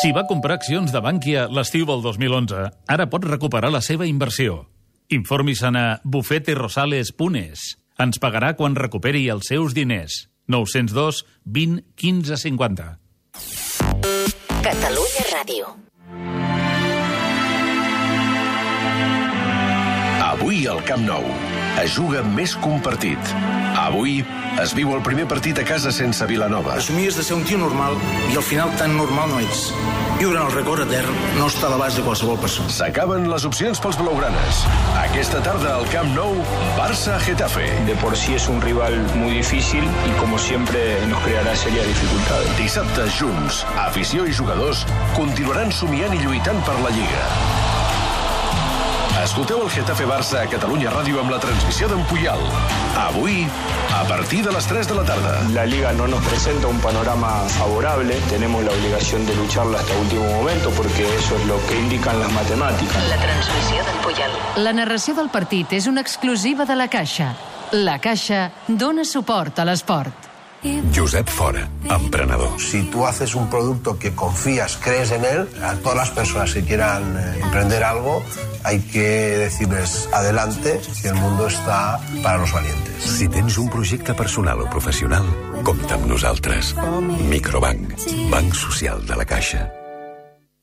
Si 0.00 0.14
va 0.16 0.24
comprar 0.26 0.56
accions 0.56 0.94
de 0.94 1.02
Bànquia 1.04 1.44
l'estiu 1.52 1.84
del 1.86 2.02
2011, 2.02 2.70
ara 2.88 3.10
pot 3.12 3.26
recuperar 3.28 3.70
la 3.70 3.82
seva 3.84 4.08
inversió. 4.08 4.64
Informis-se'n 5.12 5.76
a 5.76 5.86
bufeterosales.es. 6.06 7.79
Ens 8.00 8.16
pagarà 8.16 8.54
quan 8.56 8.76
recuperi 8.78 9.26
els 9.28 9.50
seus 9.50 9.74
diners. 9.76 10.22
902 10.48 11.20
20 11.44 11.82
15 12.00 12.38
50. 12.46 12.86
Catalunya 14.64 15.24
Ràdio. 15.28 15.74
Avui 20.30 20.64
al 20.70 20.80
Camp 20.88 21.04
Nou 21.04 21.28
es 21.84 21.92
juga 21.98 22.24
més 22.24 22.56
que 22.56 22.72
un 22.72 22.80
partit. 22.88 23.34
Avui 23.80 24.20
es 24.60 24.74
viu 24.76 24.90
el 24.92 25.00
primer 25.04 25.24
partit 25.30 25.58
a 25.60 25.64
casa 25.64 25.92
sense 25.94 26.26
Vilanova. 26.28 26.74
Assumies 26.76 27.16
de 27.16 27.24
ser 27.24 27.38
un 27.38 27.46
tio 27.48 27.56
normal 27.60 27.96
i 28.28 28.36
al 28.36 28.44
final 28.44 28.72
tan 28.76 28.92
normal 28.98 29.30
no 29.32 29.38
ets. 29.40 29.70
Viure 30.20 30.36
en 30.36 30.42
el 30.44 30.52
record 30.52 30.84
etern 30.84 31.16
no 31.38 31.46
està 31.48 31.64
a 31.68 31.70
l'abast 31.72 31.96
de 31.96 32.04
qualsevol 32.04 32.36
persona. 32.42 32.68
S'acaben 32.76 33.24
les 33.32 33.46
opcions 33.48 33.80
pels 33.80 33.96
blaugranes. 33.96 34.60
Aquesta 35.00 35.40
tarda 35.46 35.72
al 35.78 35.88
Camp 35.94 36.12
Nou, 36.12 36.36
Barça-Getafe. 36.76 37.70
De 37.88 37.96
por 38.02 38.18
sí 38.20 38.36
es 38.36 38.50
un 38.52 38.60
rival 38.60 38.98
muy 39.14 39.38
difícil 39.38 39.88
y 40.04 40.12
como 40.20 40.38
siempre 40.38 41.00
nos 41.08 41.24
creará 41.24 41.56
serias 41.56 41.88
dificultades. 41.88 42.52
Dissabte, 42.60 43.08
junts, 43.16 43.64
afició 43.88 44.28
i 44.28 44.36
jugadors 44.36 44.84
continuaran 45.16 45.72
somiant 45.72 46.12
i 46.12 46.20
lluitant 46.20 46.60
per 46.68 46.76
la 46.84 46.92
Lliga. 46.92 47.59
Escolteu 49.20 49.60
el 49.60 49.68
Getafe 49.68 50.06
Barça 50.08 50.38
a 50.40 50.48
Catalunya 50.48 50.88
Ràdio 50.94 51.18
amb 51.20 51.28
la 51.28 51.38
transmissió 51.42 51.90
d'en 51.90 52.00
Puyal. 52.08 52.40
Avui, 53.02 53.42
a 53.92 54.00
partir 54.08 54.40
de 54.46 54.54
les 54.54 54.64
3 54.70 54.88
de 54.88 54.94
la 54.96 55.04
tarda. 55.04 55.34
La 55.52 55.66
liga 55.68 55.92
no 55.92 56.06
nos 56.08 56.24
presenta 56.24 56.68
un 56.68 56.80
panorama 56.80 57.28
favorable, 57.58 58.16
tenemos 58.30 58.64
la 58.64 58.72
obligación 58.72 59.26
de 59.26 59.36
lucharla 59.36 59.78
hasta 59.78 59.98
último 59.98 60.24
momento 60.24 60.70
porque 60.70 61.04
eso 61.16 61.36
es 61.36 61.46
lo 61.46 61.60
que 61.66 61.78
indican 61.78 62.18
las 62.18 62.32
matemáticas. 62.32 63.08
La 63.10 63.20
transmissió 63.20 63.84
d'en 63.84 64.00
Puyal. 64.06 64.40
La 64.64 64.72
narració 64.72 65.14
del 65.14 65.28
partit 65.28 65.76
és 65.76 65.86
una 65.86 66.00
exclusiva 66.00 66.64
de 66.64 66.80
la 66.80 66.88
Caixa. 66.88 67.34
La 67.72 68.00
Caixa 68.00 68.48
dona 68.68 69.04
suport 69.04 69.60
a 69.60 69.68
l'esport. 69.68 70.29
Josep 70.94 71.28
Fora, 71.28 71.68
emprenedor. 71.88 72.60
Si 72.60 72.82
tú 72.84 73.06
haces 73.06 73.34
un 73.34 73.48
producto 73.48 73.98
que 73.98 74.14
confías, 74.14 74.76
crees 74.76 75.10
en 75.10 75.24
él, 75.24 75.48
a 75.62 75.74
todas 75.74 75.96
las 75.96 76.10
personas 76.10 76.52
que 76.52 76.62
quieran 76.62 77.16
eh, 77.16 77.40
emprender 77.42 77.82
algo, 77.82 78.22
hay 78.62 78.80
que 78.80 79.00
decirles 79.00 80.08
adelante 80.12 80.80
si 80.82 81.08
el 81.08 81.14
mundo 81.14 81.46
está 81.46 81.98
para 82.22 82.38
los 82.38 82.52
valientes. 82.52 83.02
Si 83.02 83.28
tens 83.28 83.56
un 83.58 83.70
projecte 83.70 84.12
personal 84.14 84.60
o 84.60 84.68
professional, 84.68 85.24
compta 85.64 85.96
amb 85.96 86.06
nosaltres. 86.12 86.74
Microbank, 87.28 87.96
banc 88.30 88.54
social 88.54 89.04
de 89.06 89.16
la 89.16 89.24
Caixa. 89.24 89.79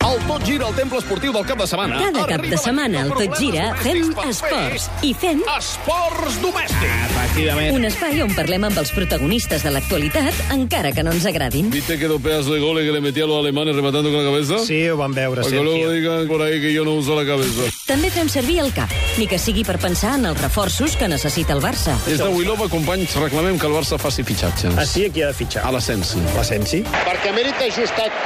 El 0.08 0.22
Tot 0.24 0.44
Gira 0.48 0.68
al 0.70 0.76
Temple 0.76 1.02
Esportiu 1.02 1.34
del 1.36 1.44
cap 1.44 1.60
de 1.60 1.66
setmana. 1.68 1.98
Cada 2.00 2.22
cap 2.30 2.46
de 2.48 2.58
setmana 2.62 3.02
al 3.04 3.10
Tot 3.12 3.34
Gira 3.36 3.66
fem 3.82 4.06
esports 4.24 4.86
i 5.04 5.10
fem... 5.12 5.42
Esports 5.52 6.38
domèstics. 6.40 7.10
Efectivament. 7.10 7.76
Un 7.76 7.88
espai 7.90 8.22
on 8.24 8.32
parlem 8.38 8.70
amb 8.70 8.80
els 8.80 8.94
protagonistes 8.96 9.66
de 9.68 9.74
l'actualitat, 9.76 10.40
encara 10.56 10.94
que 10.96 11.04
no 11.04 11.12
ens 11.12 11.28
agradin. 11.28 11.68
¿Viste 11.76 12.00
que 12.00 12.08
dos 12.08 12.22
pedazos 12.24 12.54
de 12.56 12.62
goles 12.64 12.88
que 12.88 12.96
le 12.96 13.02
metí 13.04 13.20
a 13.20 13.28
los 13.28 13.42
alemanes 13.42 13.76
rematando 13.76 14.08
con 14.08 14.24
la 14.24 14.32
cabeza? 14.32 14.62
Sí, 14.64 14.80
ho 14.88 14.96
van 14.96 15.18
veure, 15.18 15.42
Para 15.44 15.58
que 15.58 15.64
luego 15.64 15.92
digan 15.92 16.28
por 16.32 16.42
ahí 16.42 16.62
que 16.62 16.72
yo 16.72 16.86
no 16.86 16.94
uso 16.94 17.12
la 17.20 17.28
cabeza. 17.28 17.68
També 17.88 18.10
fem 18.12 18.28
servir 18.28 18.58
el 18.60 18.74
cap, 18.76 18.92
ni 19.16 19.30
que 19.32 19.38
sigui 19.40 19.62
per 19.64 19.78
pensar 19.80 20.18
en 20.18 20.28
els 20.28 20.42
reforços 20.42 20.98
que 21.00 21.08
necessita 21.08 21.54
el 21.56 21.62
Barça. 21.64 21.94
Des 22.04 22.20
de 22.20 22.28
Wilova, 22.28 22.68
companys, 22.68 23.16
reclamem 23.16 23.56
que 23.56 23.70
el 23.70 23.78
Barça 23.78 23.96
faci 24.02 24.26
fitxatges. 24.28 24.76
Així 24.76 25.06
aquí 25.08 25.24
ha 25.24 25.30
de 25.32 25.38
fitxar. 25.38 25.64
A 25.64 25.72
l'Ascensi. 25.72 26.20
L'Ascensi? 26.36 26.82
Perquè 26.84 27.32
mèrit 27.32 27.64
ajustat 27.70 28.20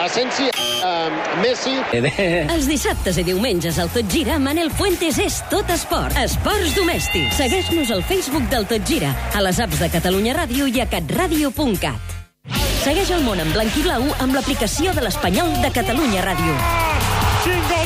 l'Ascensi, 0.00 0.50
uh, 0.82 1.38
Messi... 1.44 1.76
Els 2.56 2.66
dissabtes 2.66 3.22
i 3.22 3.26
diumenges 3.30 3.78
al 3.78 3.92
Tot 3.94 4.10
Gira, 4.10 4.40
Manel 4.42 4.74
Fuentes 4.74 5.22
és 5.22 5.38
tot 5.52 5.70
esport. 5.70 6.18
Esports 6.18 6.74
domèstics. 6.74 7.38
Segueix-nos 7.38 7.94
al 7.94 8.02
Facebook 8.10 8.50
del 8.50 8.66
Tot 8.66 8.82
Gira, 8.88 9.14
a 9.30 9.46
les 9.46 9.62
apps 9.62 9.78
de 9.78 9.92
Catalunya 9.94 10.34
Ràdio 10.42 10.66
i 10.66 10.82
a 10.82 10.90
catradio.cat. 10.90 12.18
Segueix 12.82 13.14
el 13.14 13.22
món 13.22 13.38
en 13.38 13.54
blanc 13.54 13.78
i 13.78 13.86
blau 13.86 14.10
amb 14.18 14.34
l'aplicació 14.34 14.90
de 14.96 15.06
l'Espanyol 15.06 15.60
de 15.62 15.70
Catalunya 15.70 16.26
Ràdio. 16.26 16.81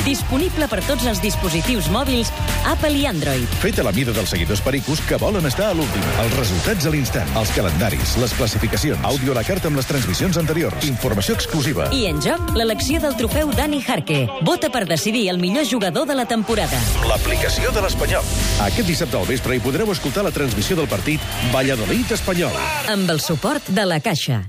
Disponible 0.07 0.69
per 0.71 0.79
tots 0.87 1.03
els 1.11 1.19
dispositius 1.19 1.89
mòbils 1.91 2.29
Apple 2.71 2.95
i 2.95 3.09
Android. 3.11 3.51
Fet 3.59 3.81
a 3.83 3.85
la 3.87 3.91
mida 3.95 4.13
dels 4.15 4.31
seguidors 4.31 4.63
pericos 4.63 5.01
que 5.03 5.19
volen 5.19 5.49
estar 5.51 5.73
a 5.73 5.75
l'últim. 5.75 6.05
Els 6.23 6.37
resultats 6.39 6.87
a 6.87 6.93
l'instant, 6.95 7.33
els 7.41 7.51
calendaris, 7.57 8.15
les 8.23 8.35
classificacions, 8.39 9.03
àudio 9.03 9.35
a 9.35 9.41
la 9.41 9.45
carta 9.47 9.67
amb 9.67 9.81
les 9.81 9.89
transmissions 9.91 10.39
anteriors, 10.39 10.87
informació 10.87 11.35
exclusiva. 11.35 11.89
I 11.91 12.07
en 12.13 12.23
joc, 12.23 12.53
l'elecció 12.55 13.01
del 13.03 13.17
trofeu 13.19 13.51
Dani 13.59 13.83
Jarque. 13.83 14.21
Vota 14.47 14.71
per 14.71 14.85
decidir 14.87 15.27
el 15.33 15.43
millor 15.43 15.67
jugador 15.67 16.07
de 16.07 16.15
la 16.15 16.29
temporada. 16.31 16.79
L'aplicació 17.11 17.75
de 17.75 17.83
l'Espanyol. 17.83 18.35
Aquest 18.69 18.87
dissabte 18.87 19.19
al 19.19 19.27
vespre 19.27 19.59
hi 19.59 19.65
podreu 19.65 19.91
escoltar 19.91 20.23
la 20.23 20.35
transmissió 20.35 20.79
del 20.79 20.87
partit 20.87 21.21
Valladolid-Espanyol. 21.51 22.55
Amb 22.95 23.11
el 23.11 23.19
suport 23.25 23.75
de 23.75 23.91
la 23.91 23.99
Caixa. 23.99 24.45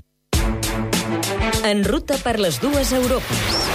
En 1.65 1.81
ruta 1.83 2.21
per 2.21 2.37
les 2.39 2.61
dues 2.61 2.93
Europes. 2.93 3.66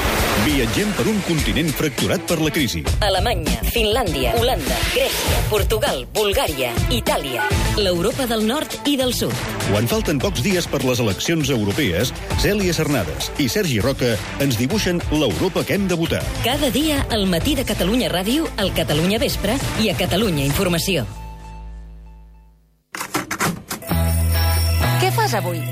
Viatgem 0.42 0.88
per 0.96 1.04
un 1.06 1.18
continent 1.26 1.68
fracturat 1.76 2.22
per 2.26 2.38
la 2.40 2.50
crisi. 2.50 2.80
Alemanya, 3.04 3.52
Finlàndia, 3.70 4.32
Holanda, 4.40 4.74
Grècia, 4.90 5.42
Portugal, 5.50 6.00
Bulgària, 6.16 6.72
Itàlia. 6.90 7.44
L'Europa 7.78 8.26
del 8.26 8.42
nord 8.48 8.74
i 8.88 8.96
del 8.98 9.12
sud. 9.14 9.36
Quan 9.68 9.86
falten 9.90 10.18
pocs 10.22 10.42
dies 10.42 10.66
per 10.66 10.82
les 10.88 11.02
eleccions 11.04 11.52
europees, 11.52 12.10
Cèlia 12.42 12.74
Cernades 12.74 13.30
i 13.38 13.46
Sergi 13.52 13.78
Roca 13.84 14.16
ens 14.42 14.58
dibuixen 14.58 14.98
l'Europa 15.12 15.62
que 15.68 15.76
hem 15.76 15.86
de 15.86 16.00
votar. 16.00 16.24
Cada 16.42 16.72
dia 16.74 17.04
al 17.14 17.28
matí 17.30 17.54
de 17.54 17.68
Catalunya 17.68 18.10
Ràdio, 18.10 18.48
al 18.56 18.72
Catalunya 18.74 19.20
Vespre 19.22 19.60
i 19.84 19.92
a 19.92 19.98
Catalunya 20.00 20.48
Informació. 20.48 21.06
Què 24.98 25.12
fas 25.14 25.36
avui? 25.38 25.62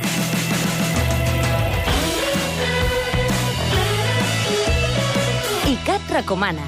ICAT 5.80 6.10
recomana. 6.12 6.60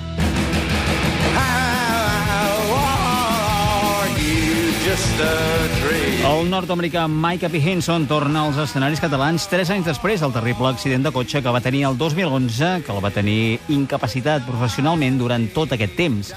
El 6.22 6.48
nord-americà 6.48 7.04
Mike 7.08 7.50
Henson 7.60 8.06
torna 8.08 8.46
als 8.46 8.56
escenaris 8.62 9.02
catalans 9.04 9.44
tres 9.52 9.68
anys 9.74 9.90
després 9.90 10.24
del 10.24 10.32
terrible 10.32 10.70
accident 10.70 11.04
de 11.04 11.12
cotxe 11.12 11.42
que 11.44 11.52
va 11.52 11.60
tenir 11.60 11.84
el 11.90 11.98
2011, 12.00 12.72
que 12.86 12.92
el 12.94 13.04
va 13.04 13.12
tenir 13.12 13.60
incapacitat 13.68 14.46
professionalment 14.48 15.20
durant 15.20 15.44
tot 15.52 15.76
aquest 15.76 15.96
temps. 15.98 16.32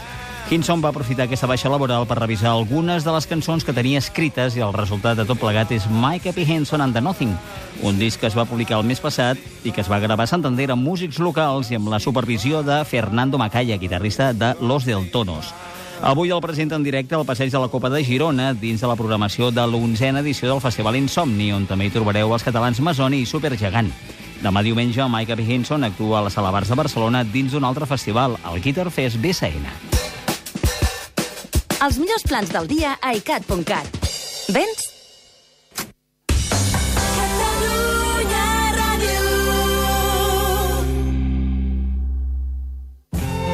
Hinson 0.45 0.77
va 0.77 0.91
aprofitar 0.93 1.25
aquesta 1.25 1.47
baixa 1.49 1.71
laboral 1.73 2.03
per 2.05 2.19
revisar 2.19 2.51
algunes 2.51 3.01
de 3.01 3.09
les 3.15 3.25
cançons 3.25 3.63
que 3.65 3.73
tenia 3.73 3.97
escrites 3.97 4.53
i 4.53 4.61
el 4.61 4.75
resultat 4.75 5.17
de 5.17 5.25
tot 5.25 5.39
plegat 5.41 5.71
és 5.73 5.87
Mike 5.89 6.35
Henson 6.37 6.83
and 6.85 6.93
the 6.93 7.01
Nothing, 7.01 7.33
un 7.81 7.97
disc 7.97 8.21
que 8.21 8.29
es 8.29 8.37
va 8.37 8.45
publicar 8.45 8.77
el 8.77 8.85
mes 8.85 9.01
passat 9.01 9.41
i 9.65 9.73
que 9.73 9.81
es 9.81 9.89
va 9.89 9.97
gravar 9.99 10.27
a 10.27 10.29
Santander 10.29 10.69
amb 10.69 10.85
músics 10.85 11.17
locals 11.17 11.71
i 11.71 11.79
amb 11.79 11.89
la 11.89 11.99
supervisió 11.99 12.61
de 12.61 12.83
Fernando 12.85 13.39
Macaya, 13.41 13.79
guitarrista 13.81 14.33
de 14.33 14.53
Los 14.61 14.85
Del 14.85 15.09
Tonos. 15.09 15.49
Avui 16.03 16.29
el 16.29 16.41
presenta 16.45 16.75
en 16.75 16.83
directe 16.83 17.15
al 17.15 17.25
Passeig 17.25 17.49
de 17.49 17.59
la 17.59 17.71
Copa 17.73 17.89
de 17.89 18.03
Girona 18.05 18.53
dins 18.53 18.81
de 18.81 18.87
la 18.87 18.99
programació 18.99 19.49
de 19.49 19.65
l'onzena 19.65 20.21
edició 20.21 20.51
del 20.51 20.61
Festival 20.61 21.01
Insomni, 21.01 21.49
on 21.57 21.65
també 21.65 21.89
hi 21.89 21.95
trobareu 21.95 22.37
els 22.37 22.45
catalans 22.45 22.83
Masoni 22.85 23.23
i 23.23 23.25
Supergegant. 23.25 23.89
Demà 24.45 24.61
diumenge, 24.61 25.09
Mike 25.09 25.41
Henson 25.41 25.89
actua 25.89 26.19
a 26.19 26.25
la 26.27 26.29
Sala 26.29 26.53
Bars 26.53 26.69
de 26.69 26.77
Barcelona 26.77 27.25
dins 27.25 27.51
d'un 27.51 27.65
altre 27.65 27.89
festival, 27.89 28.37
el 28.45 28.61
Guitar 28.61 28.91
Fest 28.91 29.17
BSN. 29.17 30.05
Els 31.86 31.99
millors 32.01 32.23
plans 32.25 32.49
del 32.49 32.65
dia 32.65 32.95
a 32.97 33.11
icat.cat. 33.13 33.97
Vens? 34.55 34.86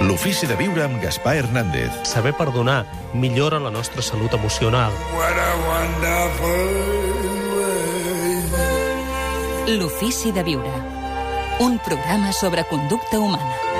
L'ofici 0.07 0.47
de 0.47 0.55
viure 0.55 0.85
amb 0.85 1.01
Gaspar 1.03 1.33
Hernández. 1.41 1.97
Saber 2.07 2.31
perdonar 2.37 2.85
millora 3.13 3.59
la 3.59 3.71
nostra 3.73 4.01
salut 4.01 4.37
emocional. 4.39 4.95
L'ofici 9.75 10.31
de 10.31 10.45
viure. 10.47 10.71
Un 11.59 11.77
programa 11.83 12.31
sobre 12.31 12.63
conducta 12.71 13.19
humana. 13.19 13.70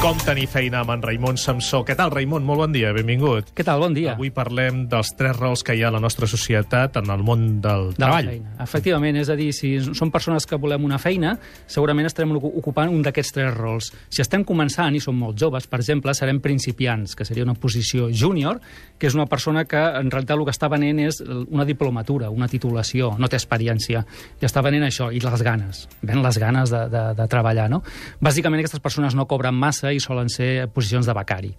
Com 0.00 0.16
tenir 0.24 0.46
feina 0.48 0.78
amb 0.80 0.94
en 0.94 1.02
Raimon 1.04 1.36
Samsó. 1.36 1.82
Què 1.84 1.92
tal, 1.92 2.08
Raimon? 2.14 2.40
Molt 2.48 2.62
bon 2.62 2.72
dia, 2.72 2.88
benvingut. 2.96 3.50
Què 3.52 3.60
tal, 3.66 3.82
bon 3.82 3.92
dia. 3.92 4.14
Avui 4.14 4.30
parlem 4.32 4.86
dels 4.88 5.10
tres 5.18 5.36
rols 5.36 5.60
que 5.62 5.74
hi 5.76 5.82
ha 5.84 5.90
a 5.90 5.92
la 5.92 6.00
nostra 6.00 6.24
societat 6.26 6.94
en 6.96 7.10
el 7.12 7.20
món 7.26 7.42
del 7.60 7.90
de 7.92 7.98
treball. 7.98 8.30
Efectivament, 8.64 9.18
és 9.20 9.28
a 9.28 9.36
dir, 9.36 9.50
si 9.52 9.74
som 9.92 10.08
persones 10.10 10.46
que 10.48 10.56
volem 10.56 10.86
una 10.88 10.96
feina, 10.98 11.34
segurament 11.68 12.08
estarem 12.08 12.32
ocu- 12.38 12.48
ocupant 12.62 12.88
un 12.88 13.02
d'aquests 13.04 13.34
tres 13.36 13.52
rols. 13.58 13.90
Si 14.08 14.24
estem 14.24 14.40
començant 14.48 14.96
i 14.96 15.02
som 15.04 15.18
molt 15.20 15.36
joves, 15.36 15.68
per 15.68 15.82
exemple, 15.82 16.16
serem 16.16 16.40
principiants, 16.40 17.12
que 17.14 17.28
seria 17.28 17.44
una 17.44 17.52
posició 17.60 18.08
júnior, 18.08 18.62
que 18.96 19.06
és 19.12 19.14
una 19.18 19.28
persona 19.28 19.66
que 19.68 19.76
en 20.00 20.08
realitat 20.10 20.38
el 20.38 20.46
que 20.48 20.56
està 20.56 20.72
venent 20.72 21.04
és 21.04 21.20
una 21.50 21.68
diplomatura, 21.68 22.30
una 22.32 22.48
titulació, 22.48 23.12
no 23.20 23.28
té 23.28 23.36
experiència. 23.36 24.06
I 24.40 24.48
està 24.48 24.64
venent 24.64 24.88
això, 24.88 25.12
i 25.12 25.20
les 25.20 25.44
ganes. 25.44 25.84
Ven 26.00 26.24
les 26.24 26.40
ganes 26.40 26.72
de, 26.72 26.86
de, 26.88 27.04
de 27.20 27.28
treballar, 27.28 27.68
no? 27.68 27.82
Bàsicament, 28.24 28.64
aquestes 28.64 28.80
persones 28.80 29.12
no 29.14 29.28
cobren 29.28 29.52
massa 29.60 29.89
i 29.92 30.00
solen 30.02 30.28
ser 30.32 30.68
posicions 30.74 31.08
de 31.08 31.14
becari. 31.16 31.54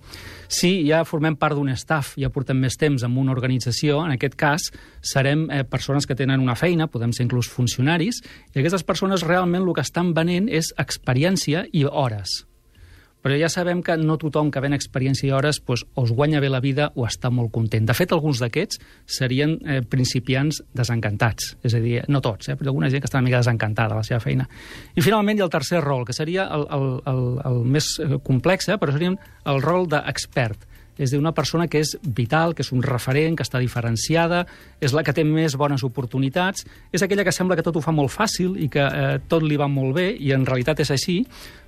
Si 0.52 0.74
ja 0.88 1.04
formem 1.08 1.38
part 1.40 1.56
d'un 1.56 1.72
staff, 1.76 2.18
ja 2.20 2.32
portem 2.34 2.60
més 2.60 2.76
temps 2.80 3.04
en 3.08 3.18
una 3.18 3.32
organització, 3.32 4.02
en 4.06 4.16
aquest 4.18 4.36
cas 4.36 4.70
serem 5.02 5.48
eh, 5.50 5.64
persones 5.64 6.08
que 6.08 6.18
tenen 6.20 6.44
una 6.44 6.58
feina, 6.60 6.90
podem 6.92 7.16
ser 7.16 7.26
inclús 7.28 7.50
funcionaris, 7.50 8.22
i 8.52 8.60
aquestes 8.60 8.84
persones 8.84 9.24
realment 9.28 9.64
el 9.64 9.76
que 9.76 9.86
estan 9.86 10.14
venent 10.18 10.50
és 10.52 10.74
experiència 10.82 11.68
i 11.72 11.86
hores. 11.88 12.51
Però 13.22 13.38
ja 13.38 13.50
sabem 13.54 13.84
que 13.86 13.96
no 14.02 14.18
tothom 14.22 14.50
que 14.52 14.62
ven 14.64 14.74
experiència 14.74 15.28
i 15.28 15.34
hores 15.36 15.60
doncs, 15.62 15.86
o 15.94 16.06
es 16.08 16.14
guanya 16.16 16.42
bé 16.42 16.50
la 16.50 16.62
vida 16.64 16.90
o 16.96 17.06
està 17.06 17.30
molt 17.30 17.52
content. 17.54 17.86
De 17.86 17.96
fet, 17.98 18.14
alguns 18.16 18.42
d'aquests 18.42 18.82
serien 19.06 19.58
eh, 19.62 19.82
principiants 19.86 20.64
desencantats. 20.74 21.56
És 21.64 21.78
a 21.78 21.84
dir, 21.84 22.00
no 22.10 22.22
tots, 22.22 22.50
eh, 22.50 22.58
però 22.58 22.74
alguna 22.74 22.90
gent 22.90 23.04
que 23.04 23.10
està 23.12 23.22
una 23.22 23.30
mica 23.30 23.44
desencantada 23.44 23.94
de 23.94 24.02
la 24.02 24.08
seva 24.08 24.22
feina. 24.24 24.48
I 24.96 25.06
finalment 25.06 25.38
hi 25.38 25.46
ha 25.46 25.50
el 25.50 25.54
tercer 25.54 25.84
rol, 25.86 26.06
que 26.08 26.18
seria 26.18 26.48
el, 26.56 26.66
el, 26.74 26.90
el, 27.14 27.24
el 27.52 27.64
més 27.78 27.94
eh, 28.02 28.18
complex, 28.26 28.72
però 28.82 28.98
seria 28.98 29.14
el 29.46 29.62
rol 29.62 29.90
d'expert 29.92 30.71
és 30.98 31.10
a 31.10 31.12
dir, 31.14 31.20
una 31.20 31.34
persona 31.34 31.68
que 31.72 31.80
és 31.82 31.96
vital, 32.04 32.56
que 32.56 32.66
és 32.66 32.72
un 32.76 32.84
referent, 32.84 33.38
que 33.38 33.46
està 33.46 33.60
diferenciada, 33.62 34.46
és 34.82 34.94
la 34.94 35.04
que 35.04 35.14
té 35.16 35.24
més 35.28 35.56
bones 35.60 35.84
oportunitats, 35.88 36.66
és 36.92 37.02
aquella 37.02 37.26
que 37.28 37.34
sembla 37.36 37.58
que 37.58 37.66
tot 37.66 37.78
ho 37.78 37.84
fa 37.84 37.94
molt 37.96 38.12
fàcil 38.14 38.58
i 38.60 38.70
que 38.72 38.84
eh, 38.84 39.20
tot 39.32 39.46
li 39.46 39.58
va 39.60 39.70
molt 39.72 39.96
bé, 39.98 40.10
i 40.20 40.34
en 40.36 40.46
realitat 40.46 40.84
és 40.84 40.92
així, 40.94 41.22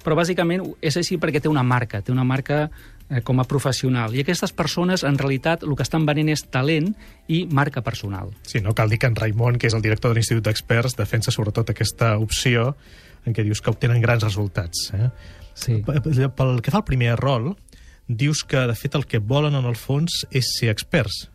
però 0.04 0.18
bàsicament 0.20 0.66
és 0.82 0.98
així 1.00 1.18
perquè 1.18 1.42
té 1.42 1.52
una 1.52 1.64
marca, 1.64 2.02
té 2.04 2.12
una 2.12 2.26
marca 2.28 2.66
eh, 3.10 3.22
com 3.24 3.40
a 3.40 3.48
professional. 3.50 4.16
I 4.16 4.24
aquestes 4.24 4.54
persones, 4.54 5.06
en 5.08 5.18
realitat, 5.18 5.64
el 5.64 5.78
que 5.80 5.86
estan 5.88 6.06
venent 6.06 6.34
és 6.34 6.46
talent 6.52 6.92
i 7.32 7.46
marca 7.50 7.82
personal. 7.82 8.34
Sí, 8.48 8.62
no 8.62 8.76
cal 8.76 8.92
dir 8.92 9.00
que 9.00 9.10
en 9.10 9.16
Raimon, 9.16 9.58
que 9.58 9.72
és 9.72 9.78
el 9.78 9.86
director 9.86 10.12
de 10.12 10.20
l'Institut 10.20 10.46
d'Experts, 10.50 10.98
defensa 11.00 11.32
sobretot 11.32 11.72
aquesta 11.72 12.18
opció 12.20 12.74
en 13.26 13.36
què 13.36 13.46
dius 13.46 13.62
que 13.64 13.72
obtenen 13.72 14.02
grans 14.04 14.24
resultats. 14.26 14.90
Eh? 14.94 15.10
Sí. 15.56 15.80
Pel 15.86 16.60
que 16.62 16.74
fa 16.74 16.82
al 16.82 16.88
primer 16.88 17.16
rol, 17.20 17.54
dius 18.08 18.44
que, 18.44 18.66
de 18.70 18.76
fet, 18.76 18.96
el 18.96 19.06
que 19.08 19.20
volen 19.20 19.56
en 19.56 19.68
el 19.70 19.78
fons 19.80 20.24
és 20.32 20.56
ser 20.58 20.72
experts. 20.74 21.28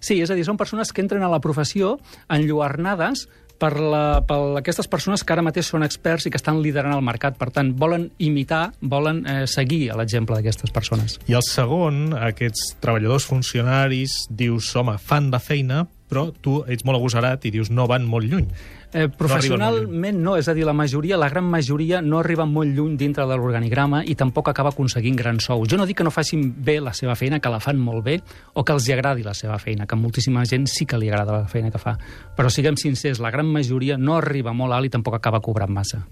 Sí, 0.00 0.20
és 0.20 0.30
a 0.30 0.36
dir, 0.36 0.44
són 0.46 0.58
persones 0.60 0.92
que 0.92 1.02
entren 1.02 1.24
a 1.24 1.32
la 1.32 1.40
professió 1.42 1.96
enlluernades 2.32 3.26
per, 3.58 3.72
la, 3.80 4.20
per 4.26 4.38
aquestes 4.60 4.88
persones 4.92 5.24
que 5.24 5.32
ara 5.34 5.44
mateix 5.44 5.70
són 5.72 5.84
experts 5.86 6.28
i 6.28 6.32
que 6.32 6.38
estan 6.40 6.60
liderant 6.62 6.94
el 6.96 7.04
mercat. 7.04 7.38
Per 7.40 7.48
tant, 7.54 7.72
volen 7.78 8.10
imitar, 8.22 8.70
volen 8.80 9.22
eh, 9.26 9.38
seguir 9.50 9.88
l'exemple 9.96 10.36
d'aquestes 10.38 10.74
persones. 10.74 11.18
I 11.30 11.38
el 11.38 11.44
segon, 11.46 12.10
aquests 12.28 12.76
treballadors 12.84 13.28
funcionaris, 13.28 14.26
dius, 14.30 14.70
home, 14.76 14.98
fan 15.02 15.30
la 15.32 15.40
feina, 15.42 15.86
però 16.08 16.28
tu 16.30 16.60
ets 16.70 16.86
molt 16.86 17.00
agosarat 17.00 17.46
i 17.46 17.54
dius, 17.54 17.70
no 17.70 17.86
van 17.90 18.06
molt 18.06 18.28
lluny. 18.30 18.48
Eh, 18.96 19.08
professionalment 19.10 20.16
no, 20.22 20.36
és 20.38 20.46
a 20.48 20.54
dir, 20.54 20.62
la 20.64 20.72
majoria, 20.72 21.18
la 21.18 21.28
gran 21.28 21.44
majoria 21.50 21.98
no 22.00 22.20
arriba 22.20 22.46
molt 22.46 22.70
lluny 22.72 22.94
dintre 22.96 23.26
de 23.26 23.34
l'organigrama 23.36 24.04
i 24.06 24.14
tampoc 24.16 24.48
acaba 24.48 24.70
aconseguint 24.70 25.18
gran 25.18 25.40
sou. 25.42 25.66
Jo 25.68 25.76
no 25.76 25.84
dic 25.88 25.98
que 25.98 26.06
no 26.06 26.12
facin 26.14 26.46
bé 26.64 26.78
la 26.80 26.94
seva 26.96 27.16
feina, 27.18 27.40
que 27.42 27.50
la 27.52 27.60
fan 27.60 27.80
molt 27.82 28.04
bé, 28.06 28.20
o 28.54 28.64
que 28.64 28.72
els 28.72 28.86
hi 28.88 28.94
agradi 28.94 29.26
la 29.26 29.34
seva 29.34 29.58
feina, 29.58 29.88
que 29.90 29.98
moltíssima 29.98 30.46
gent 30.46 30.68
sí 30.70 30.86
que 30.86 31.00
li 31.02 31.10
agrada 31.10 31.42
la 31.42 31.50
feina 31.50 31.72
que 31.74 31.82
fa. 31.82 31.96
Però 32.38 32.48
siguem 32.52 32.78
sincers, 32.80 33.20
la 33.20 33.32
gran 33.34 33.50
majoria 33.50 33.98
no 33.98 34.16
arriba 34.16 34.54
molt 34.56 34.76
alt 34.76 34.88
i 34.88 34.94
tampoc 34.94 35.18
acaba 35.18 35.42
cobrant 35.44 35.74
massa. 35.74 36.04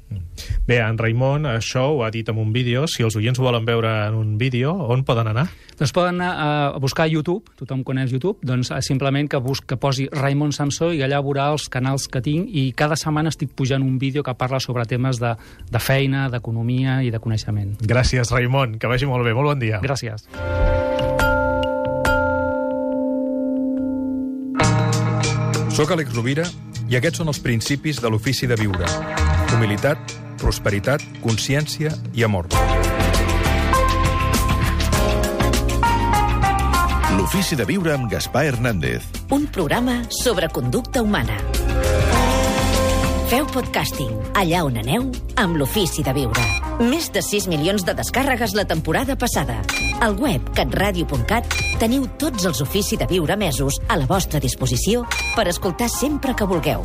Bé, 0.66 0.80
en 0.82 0.98
Raimon 0.98 1.46
això 1.46 1.86
ho 1.94 2.02
ha 2.04 2.10
dit 2.10 2.28
en 2.28 2.42
un 2.42 2.52
vídeo. 2.52 2.88
Si 2.90 3.06
els 3.06 3.16
oients 3.16 3.38
ho 3.38 3.46
volen 3.46 3.64
veure 3.64 3.94
en 4.08 4.18
un 4.18 4.36
vídeo, 4.36 4.74
on 4.74 5.06
poden 5.06 5.30
anar? 5.30 5.46
Doncs 5.78 5.94
poden 5.94 6.20
anar 6.20 6.34
a 6.74 6.78
buscar 6.82 7.06
a 7.06 7.10
YouTube, 7.10 7.54
tothom 7.58 7.82
coneix 7.86 8.12
YouTube, 8.12 8.38
doncs 8.46 8.72
simplement 8.86 9.30
que, 9.30 9.40
bus 9.42 9.62
que 9.62 9.78
posi 9.84 10.08
Raimon 10.08 10.54
Samsó 10.56 10.88
i 10.96 11.02
allà 11.04 11.20
veurà 11.20 11.50
els 11.52 11.68
canals 11.68 12.06
que 12.08 12.22
tinc 12.24 12.48
i 12.48 12.70
cada 12.76 12.96
setmana 12.96 13.28
estic 13.32 13.52
pujant 13.52 13.84
un 13.84 13.98
vídeo 14.00 14.24
que 14.24 14.32
parla 14.38 14.60
sobre 14.62 14.86
temes 14.88 15.20
de, 15.20 15.34
de 15.68 15.82
feina, 15.82 16.28
d'economia 16.32 17.02
i 17.04 17.12
de 17.12 17.20
coneixement. 17.20 17.74
Gràcies, 17.84 18.32
Raimon. 18.32 18.78
Que 18.80 18.88
vagi 18.88 19.08
molt 19.10 19.28
bé. 19.28 19.36
Molt 19.36 19.52
bon 19.52 19.60
dia. 19.60 19.82
Gràcies. 19.84 20.24
Soc 25.74 25.90
Àlex 25.90 26.14
Rovira 26.14 26.46
i 26.88 26.96
aquests 26.96 27.20
són 27.20 27.32
els 27.32 27.42
principis 27.44 28.00
de 28.00 28.08
l'ofici 28.08 28.48
de 28.48 28.56
viure. 28.60 28.88
Humilitat, 29.56 30.16
prosperitat, 30.40 31.04
consciència 31.24 31.92
i 32.14 32.24
amor. 32.24 32.48
L'ofici 37.24 37.56
de 37.56 37.64
viure 37.64 37.94
amb 37.94 38.04
Gaspar 38.12 38.42
Hernández. 38.50 39.06
Un 39.32 39.46
programa 39.48 39.94
sobre 40.12 40.50
conducta 40.52 41.00
humana. 41.00 41.38
Feu 43.30 43.46
podcasting, 43.48 44.12
allà 44.36 44.60
on 44.66 44.76
aneu, 44.76 45.06
amb 45.40 45.56
l'ofici 45.56 46.04
de 46.04 46.12
viure. 46.12 46.44
Més 46.84 47.08
de 47.14 47.22
6 47.24 47.46
milions 47.48 47.86
de 47.88 47.94
descàrregues 47.96 48.52
la 48.52 48.66
temporada 48.68 49.16
passada. 49.16 49.56
Al 50.04 50.18
web 50.20 50.52
catradio.cat 50.52 51.48
teniu 51.80 52.04
tots 52.20 52.44
els 52.44 52.60
ofici 52.60 53.00
de 53.00 53.08
viure 53.08 53.40
mesos 53.40 53.80
a 53.88 53.96
la 53.96 54.04
vostra 54.04 54.36
disposició 54.36 55.06
per 55.32 55.48
escoltar 55.48 55.88
sempre 55.88 56.36
que 56.36 56.44
vulgueu. 56.44 56.84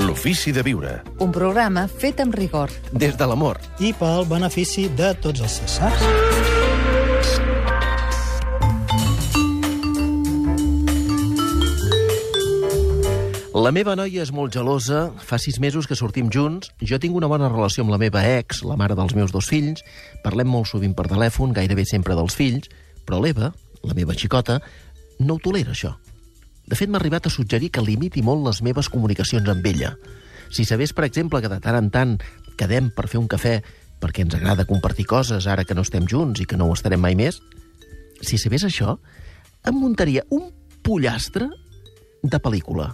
L'ofici 0.00 0.56
de 0.56 0.64
viure. 0.64 1.02
Un 1.20 1.28
programa 1.28 1.84
fet 1.92 2.24
amb 2.24 2.40
rigor. 2.40 2.72
Des 2.88 3.20
de 3.20 3.28
l'amor. 3.28 3.60
I 3.84 3.92
pel 3.92 4.24
benefici 4.24 4.88
de 4.96 5.12
tots 5.20 5.44
els 5.44 5.60
cessars. 5.60 6.45
La 13.56 13.70
meva 13.72 13.94
noia 13.96 14.20
és 14.20 14.28
molt 14.36 14.52
gelosa, 14.52 15.06
fa 15.24 15.38
sis 15.40 15.56
mesos 15.64 15.86
que 15.88 15.96
sortim 15.96 16.26
junts, 16.28 16.68
jo 16.84 16.98
tinc 17.00 17.14
una 17.16 17.28
bona 17.30 17.46
relació 17.48 17.86
amb 17.86 17.94
la 17.94 17.98
meva 18.02 18.20
ex, 18.36 18.58
la 18.68 18.74
mare 18.76 18.92
dels 18.98 19.14
meus 19.16 19.30
dos 19.32 19.46
fills, 19.48 19.80
parlem 20.20 20.50
molt 20.52 20.68
sovint 20.68 20.92
per 20.92 21.06
telèfon, 21.08 21.54
gairebé 21.56 21.86
sempre 21.88 22.12
dels 22.18 22.36
fills, 22.36 22.66
però 23.08 23.16
l'Eva, 23.22 23.48
la 23.80 23.96
meva 23.96 24.12
xicota, 24.12 24.58
no 25.24 25.38
ho 25.38 25.40
tolera, 25.40 25.72
això. 25.72 25.94
De 26.68 26.76
fet, 26.76 26.90
m'ha 26.92 27.00
arribat 27.00 27.30
a 27.30 27.32
suggerir 27.32 27.70
que 27.72 27.86
limiti 27.86 28.20
molt 28.20 28.44
les 28.44 28.60
meves 28.66 28.90
comunicacions 28.92 29.48
amb 29.48 29.64
ella. 29.72 29.94
Si 30.52 30.68
sabés, 30.68 30.92
per 30.92 31.06
exemple, 31.08 31.40
que 31.40 31.48
de 31.48 31.60
tant 31.64 31.80
en 31.80 31.88
tant 31.94 32.14
quedem 32.60 32.92
per 32.92 33.06
fer 33.08 33.22
un 33.22 33.30
cafè 33.32 33.54
perquè 34.04 34.26
ens 34.26 34.36
agrada 34.36 34.68
compartir 34.68 35.08
coses 35.08 35.48
ara 35.48 35.64
que 35.64 35.78
no 35.78 35.86
estem 35.88 36.04
junts 36.04 36.44
i 36.44 36.50
que 36.50 36.60
no 36.60 36.68
ho 36.68 36.76
estarem 36.76 37.00
mai 37.00 37.16
més, 37.16 37.40
si 38.20 38.36
sabés 38.36 38.68
això, 38.68 38.98
em 39.64 39.80
muntaria 39.80 40.28
un 40.28 40.50
pollastre 40.84 41.48
de 42.20 42.36
pel·lícula. 42.36 42.92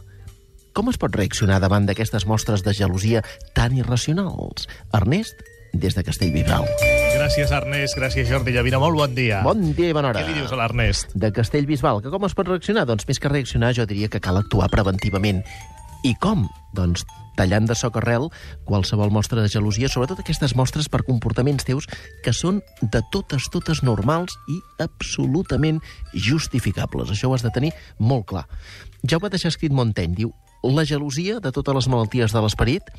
Com 0.73 0.89
es 0.89 0.97
pot 0.97 1.13
reaccionar 1.13 1.59
davant 1.61 1.85
d'aquestes 1.85 2.25
mostres 2.25 2.63
de 2.65 2.73
gelosia 2.73 3.21
tan 3.53 3.75
irracionals? 3.77 4.65
Ernest, 4.97 5.43
des 5.77 5.93
de 5.93 6.05
Castellbisbal. 6.07 6.65
Gràcies, 7.13 7.53
Ernest. 7.53 7.99
Gràcies, 7.99 8.25
Jordi 8.31 8.55
Llavina. 8.57 8.81
Molt 8.81 8.97
bon 8.97 9.13
dia. 9.15 9.43
Bon 9.45 9.61
dia 9.77 9.91
i 9.93 9.97
bona 9.97 10.09
hora. 10.09 10.23
Què 10.25 10.33
li 10.33 10.41
dius 10.41 10.53
a 10.53 10.57
l'Ernest? 10.57 11.13
De 11.13 11.29
Castellbisbal. 11.37 12.01
Que 12.01 12.13
com 12.13 12.25
es 12.25 12.33
pot 12.33 12.49
reaccionar? 12.49 12.87
Doncs 12.89 13.05
més 13.09 13.21
que 13.21 13.29
reaccionar, 13.29 13.75
jo 13.77 13.85
diria 13.85 14.09
que 14.09 14.21
cal 14.25 14.41
actuar 14.41 14.71
preventivament. 14.73 15.43
I 16.09 16.15
com? 16.25 16.47
Doncs 16.73 17.05
tallant 17.37 17.69
de 17.69 17.77
soc 17.77 17.99
arrel 18.01 18.31
qualsevol 18.69 19.13
mostra 19.13 19.45
de 19.45 19.53
gelosia, 19.53 19.89
sobretot 19.93 20.21
aquestes 20.21 20.57
mostres 20.57 20.89
per 20.93 21.05
comportaments 21.05 21.69
teus 21.69 21.89
que 22.25 22.33
són 22.33 22.61
de 22.81 23.01
totes, 23.13 23.49
totes 23.53 23.85
normals 23.85 24.37
i 24.49 24.59
absolutament 24.85 25.81
justificables. 26.13 27.13
Això 27.13 27.29
ho 27.29 27.37
has 27.37 27.45
de 27.45 27.53
tenir 27.53 27.73
molt 28.01 28.29
clar. 28.33 28.47
Ja 29.05 29.19
ho 29.19 29.23
va 29.23 29.33
deixar 29.33 29.53
escrit 29.53 29.73
Montaigne, 29.73 30.17
diu 30.17 30.33
la 30.63 30.85
gelosia 30.87 31.41
de 31.43 31.53
totes 31.53 31.75
les 31.75 31.89
malalties 31.91 32.35
de 32.35 32.43
l'esperit 32.43 32.91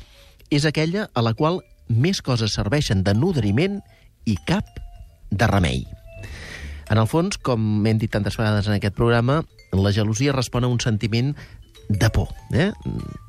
és 0.52 0.66
aquella 0.68 1.08
a 1.14 1.24
la 1.24 1.34
qual 1.34 1.62
més 1.88 2.20
coses 2.24 2.54
serveixen 2.56 3.02
de 3.04 3.14
nodriment 3.16 3.80
i 4.24 4.36
cap 4.48 4.68
de 5.30 5.48
remei. 5.50 5.84
En 6.90 7.00
el 7.00 7.08
fons, 7.08 7.38
com 7.40 7.84
hem 7.86 7.98
dit 8.00 8.12
tantes 8.12 8.36
vegades 8.36 8.68
en 8.68 8.76
aquest 8.76 8.96
programa, 8.96 9.42
la 9.72 9.92
gelosia 9.92 10.34
respon 10.36 10.64
a 10.64 10.70
un 10.70 10.80
sentiment 10.80 11.32
de 11.88 12.08
por, 12.10 12.30
eh? 12.52 12.70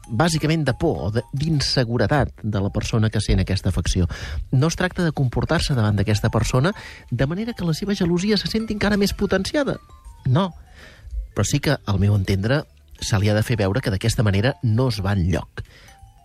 bàsicament 0.08 0.64
de 0.68 0.74
por 0.80 1.08
o 1.08 1.24
d'inseguretat 1.34 2.44
de 2.44 2.62
la 2.62 2.70
persona 2.72 3.10
que 3.10 3.20
sent 3.20 3.42
aquesta 3.42 3.70
afecció. 3.70 4.08
No 4.52 4.68
es 4.68 4.78
tracta 4.80 5.04
de 5.04 5.12
comportar-se 5.12 5.76
davant 5.76 5.98
d'aquesta 5.98 6.30
persona 6.32 6.72
de 7.12 7.28
manera 7.28 7.54
que 7.54 7.66
la 7.66 7.74
seva 7.74 7.96
gelosia 7.96 8.38
se 8.38 8.52
senti 8.52 8.76
encara 8.76 9.00
més 9.02 9.14
potenciada. 9.14 9.80
No. 10.26 10.52
Però 11.36 11.44
sí 11.44 11.60
que, 11.60 11.76
al 11.86 12.00
meu 12.00 12.16
entendre, 12.16 12.64
se 13.02 13.20
li 13.20 13.30
ha 13.30 13.36
de 13.38 13.44
fer 13.44 13.58
veure 13.60 13.82
que 13.82 13.92
d'aquesta 13.94 14.24
manera 14.24 14.56
no 14.64 14.90
es 14.92 15.02
va 15.04 15.16
enlloc. 15.16 15.64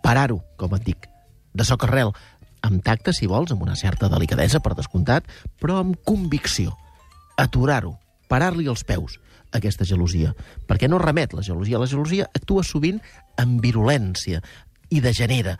Parar-ho, 0.03 0.41
com 0.57 0.75
et 0.77 0.85
dic, 0.85 1.07
de 1.53 1.65
soc 1.67 1.85
arrel, 1.85 2.13
amb 2.61 2.83
tacte, 2.85 3.13
si 3.13 3.27
vols, 3.27 3.51
amb 3.51 3.63
una 3.65 3.75
certa 3.75 4.09
delicadesa, 4.09 4.61
per 4.61 4.75
descomptat, 4.77 5.27
però 5.61 5.81
amb 5.81 5.97
convicció. 6.05 6.75
Aturar-ho, 7.41 7.95
parar-li 8.29 8.69
els 8.69 8.85
peus, 8.87 9.17
aquesta 9.51 9.85
gelosia. 9.87 10.33
Perquè 10.67 10.89
no 10.89 11.01
remet 11.01 11.35
la 11.35 11.43
gelosia. 11.45 11.79
La 11.81 11.89
gelosia 11.89 12.29
actua 12.31 12.63
sovint 12.63 13.01
amb 13.41 13.61
virulència 13.63 14.41
i 14.89 15.01
degenera. 15.03 15.57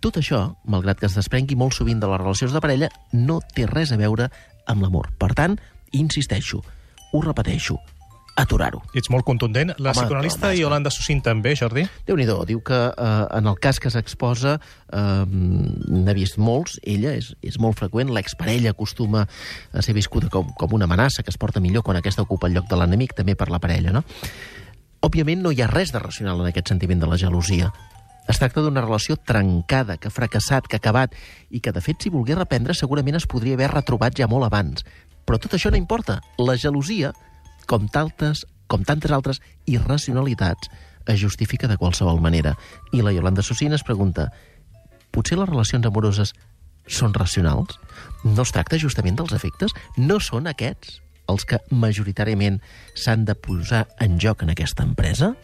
Tot 0.00 0.16
això, 0.16 0.42
malgrat 0.64 1.00
que 1.00 1.08
es 1.10 1.16
desprengui 1.18 1.58
molt 1.60 1.76
sovint 1.76 2.00
de 2.00 2.08
les 2.08 2.20
relacions 2.22 2.56
de 2.56 2.62
parella, 2.64 2.88
no 3.12 3.40
té 3.54 3.66
res 3.68 3.92
a 3.92 4.00
veure 4.00 4.30
amb 4.66 4.82
l'amor. 4.82 5.10
Per 5.20 5.32
tant, 5.36 5.58
insisteixo, 5.92 6.62
ho 7.12 7.20
repeteixo, 7.20 7.76
aturar-ho. 8.36 8.80
Ets 8.96 9.10
molt 9.12 9.24
contundent. 9.26 9.72
La 9.78 9.90
Home, 9.90 9.98
psicoanalista 9.98 10.48
home, 10.48 10.58
Yolanda 10.60 10.92
Sussin 10.92 11.20
també, 11.24 11.54
Jordi? 11.58 11.86
déu 12.06 12.16
nhi 12.18 12.26
diu 12.46 12.62
que 12.64 12.78
eh, 12.90 13.26
en 13.36 13.46
el 13.50 13.58
cas 13.60 13.80
que 13.80 13.90
s'exposa, 13.90 14.58
eh, 14.92 15.24
n'ha 15.26 16.14
vist 16.16 16.38
molts, 16.38 16.78
ella 16.82 17.14
és, 17.18 17.34
és 17.42 17.58
molt 17.58 17.78
freqüent, 17.78 18.12
l'exparella 18.14 18.70
acostuma 18.70 19.26
a 19.26 19.82
ser 19.82 19.94
viscuda 19.94 20.30
com, 20.30 20.52
com 20.56 20.74
una 20.74 20.88
amenaça, 20.88 21.22
que 21.22 21.30
es 21.30 21.38
porta 21.38 21.60
millor 21.60 21.82
quan 21.82 21.96
aquesta 21.96 22.22
ocupa 22.22 22.48
el 22.48 22.54
lloc 22.54 22.68
de 22.70 22.80
l'enemic, 22.80 23.14
també 23.18 23.36
per 23.36 23.50
la 23.50 23.60
parella, 23.60 23.92
no? 23.92 24.04
Òbviament 25.00 25.40
no 25.42 25.52
hi 25.52 25.62
ha 25.62 25.70
res 25.70 25.92
de 25.92 26.00
racional 26.00 26.42
en 26.42 26.50
aquest 26.50 26.68
sentiment 26.68 27.00
de 27.00 27.08
la 27.08 27.16
gelosia. 27.16 27.70
Es 28.28 28.38
tracta 28.38 28.62
d'una 28.62 28.82
relació 28.84 29.16
trencada, 29.16 29.96
que 29.96 30.10
ha 30.10 30.14
fracassat, 30.14 30.68
que 30.68 30.76
ha 30.76 30.82
acabat, 30.82 31.16
i 31.50 31.60
que, 31.64 31.72
de 31.72 31.80
fet, 31.82 32.04
si 32.04 32.12
volgués 32.12 32.38
reprendre, 32.38 32.76
segurament 32.76 33.16
es 33.18 33.26
podria 33.26 33.56
haver 33.56 33.72
retrobat 33.72 34.14
ja 34.14 34.28
molt 34.30 34.46
abans. 34.46 34.84
Però 35.26 35.38
tot 35.40 35.56
això 35.56 35.72
no 35.72 35.80
importa. 35.80 36.20
La 36.38 36.54
gelosia, 36.60 37.10
com 37.70 37.86
tantes, 37.86 38.42
com 38.66 38.82
tantes 38.82 39.12
altres 39.14 39.38
irracionalitats, 39.70 40.70
es 41.06 41.20
justifica 41.22 41.68
de 41.70 41.78
qualsevol 41.78 42.20
manera. 42.20 42.56
I 42.92 43.02
la 43.06 43.12
Yolanda 43.14 43.44
Socina 43.46 43.78
es 43.78 43.86
pregunta 43.86 44.32
potser 45.14 45.38
les 45.38 45.48
relacions 45.48 45.86
amoroses 45.86 46.34
són 46.90 47.14
racionals? 47.14 47.78
No 48.24 48.42
es 48.42 48.50
tracta 48.50 48.78
justament 48.82 49.18
dels 49.18 49.34
efectes? 49.36 49.74
No 49.96 50.18
són 50.18 50.50
aquests 50.50 50.98
els 51.30 51.46
que 51.46 51.60
majoritàriament 51.70 52.58
s'han 52.98 53.22
de 53.28 53.38
posar 53.38 53.84
en 54.02 54.18
joc 54.18 54.42
en 54.42 54.50
aquesta 54.50 54.82
empresa? 54.82 55.36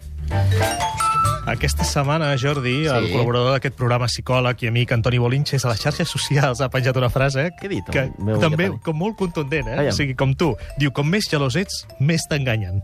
Aquesta 1.47 1.85
setmana, 1.85 2.33
Jordi, 2.37 2.83
Sí. 2.85 2.87
el 2.91 3.07
col·laborador 3.13 3.53
d'aquest 3.55 3.77
programa, 3.77 4.07
psicòleg 4.11 4.63
i 4.65 4.67
amic 4.69 4.93
Antoni 4.93 5.19
Bolinches, 5.19 5.65
a 5.65 5.69
les 5.71 5.81
xarxes 5.81 6.09
socials 6.09 6.61
ha 6.61 6.69
penjat 6.69 6.97
una 6.97 7.09
frase 7.09 7.53
Què 7.61 7.69
dit, 7.69 7.85
que 7.89 8.11
meu 8.19 8.41
també 8.41 8.65
Antoni? 8.67 8.83
com 8.83 8.97
molt 8.99 9.17
contundent, 9.17 9.69
eh? 9.69 9.77
Aviam. 9.79 9.93
O 9.93 9.97
sigui, 9.97 10.15
com 10.17 10.35
tu. 10.35 10.57
Diu, 10.77 10.91
com 10.93 11.07
més 11.09 11.29
gelós 11.31 11.55
ets, 11.57 11.87
més 12.01 12.27
t'enganyen. 12.29 12.83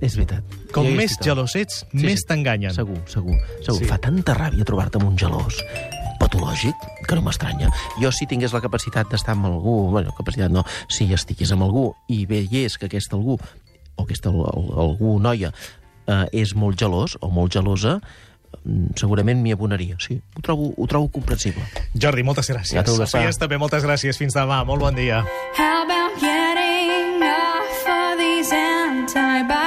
És 0.00 0.16
veritat. 0.16 0.42
Com 0.74 0.90
més 0.96 1.16
gelós 1.22 1.54
ets, 1.56 1.86
Sí, 1.92 2.02
més 2.04 2.20
sí. 2.20 2.26
t'enganyen. 2.26 2.74
Segur, 2.74 2.98
segur. 3.06 3.38
segur. 3.62 3.78
Sí. 3.78 3.84
Fa 3.86 3.98
tanta 3.98 4.34
ràbia 4.34 4.64
trobar-te 4.64 4.98
amb 4.98 5.08
un 5.08 5.16
gelós 5.16 5.62
patològic 6.18 6.74
que 7.06 7.14
no 7.14 7.22
m'estranya. 7.22 7.70
Jo, 8.02 8.10
si 8.10 8.26
tingués 8.26 8.52
la 8.52 8.60
capacitat 8.60 9.08
d'estar 9.08 9.32
amb 9.36 9.46
algú, 9.46 9.90
bueno, 9.90 10.12
capacitat 10.16 10.50
no, 10.50 10.64
si 10.88 11.06
estigués 11.14 11.52
amb 11.52 11.62
algú 11.62 11.94
i 12.08 12.26
veiés 12.26 12.76
que 12.78 12.86
aquest 12.86 13.12
algú, 13.14 13.38
o 13.96 14.02
aquesta 14.02 14.28
al- 14.28 14.40
al- 14.44 14.78
algú 14.80 15.20
noia, 15.20 15.52
eh, 16.06 16.24
és 16.32 16.54
molt 16.54 16.78
gelós 16.78 17.16
o 17.20 17.30
molt 17.30 17.52
gelosa, 17.52 17.98
mm, 18.62 18.96
segurament 18.96 19.42
m'hi 19.42 19.52
abonaria, 19.52 19.98
sí. 19.98 20.20
Ho 20.36 20.42
trobo, 20.42 20.72
ho 20.76 20.86
trobo 20.86 21.10
comprensible. 21.12 21.62
Jordi, 21.94 22.22
moltes 22.22 22.50
gràcies. 22.50 22.78
Ja. 22.78 23.06
Seies 23.06 23.38
també, 23.38 23.58
moltes 23.58 23.84
gràcies. 23.84 24.18
Fins 24.18 24.34
demà. 24.34 24.64
Molt 24.64 24.80
bon 24.80 24.94
dia. 24.94 25.24
How 25.56 25.84
about 25.84 26.18
getting 26.20 27.22
off 27.22 27.86
of 27.86 28.18
these 28.18 28.52
antibiotics? 28.52 29.65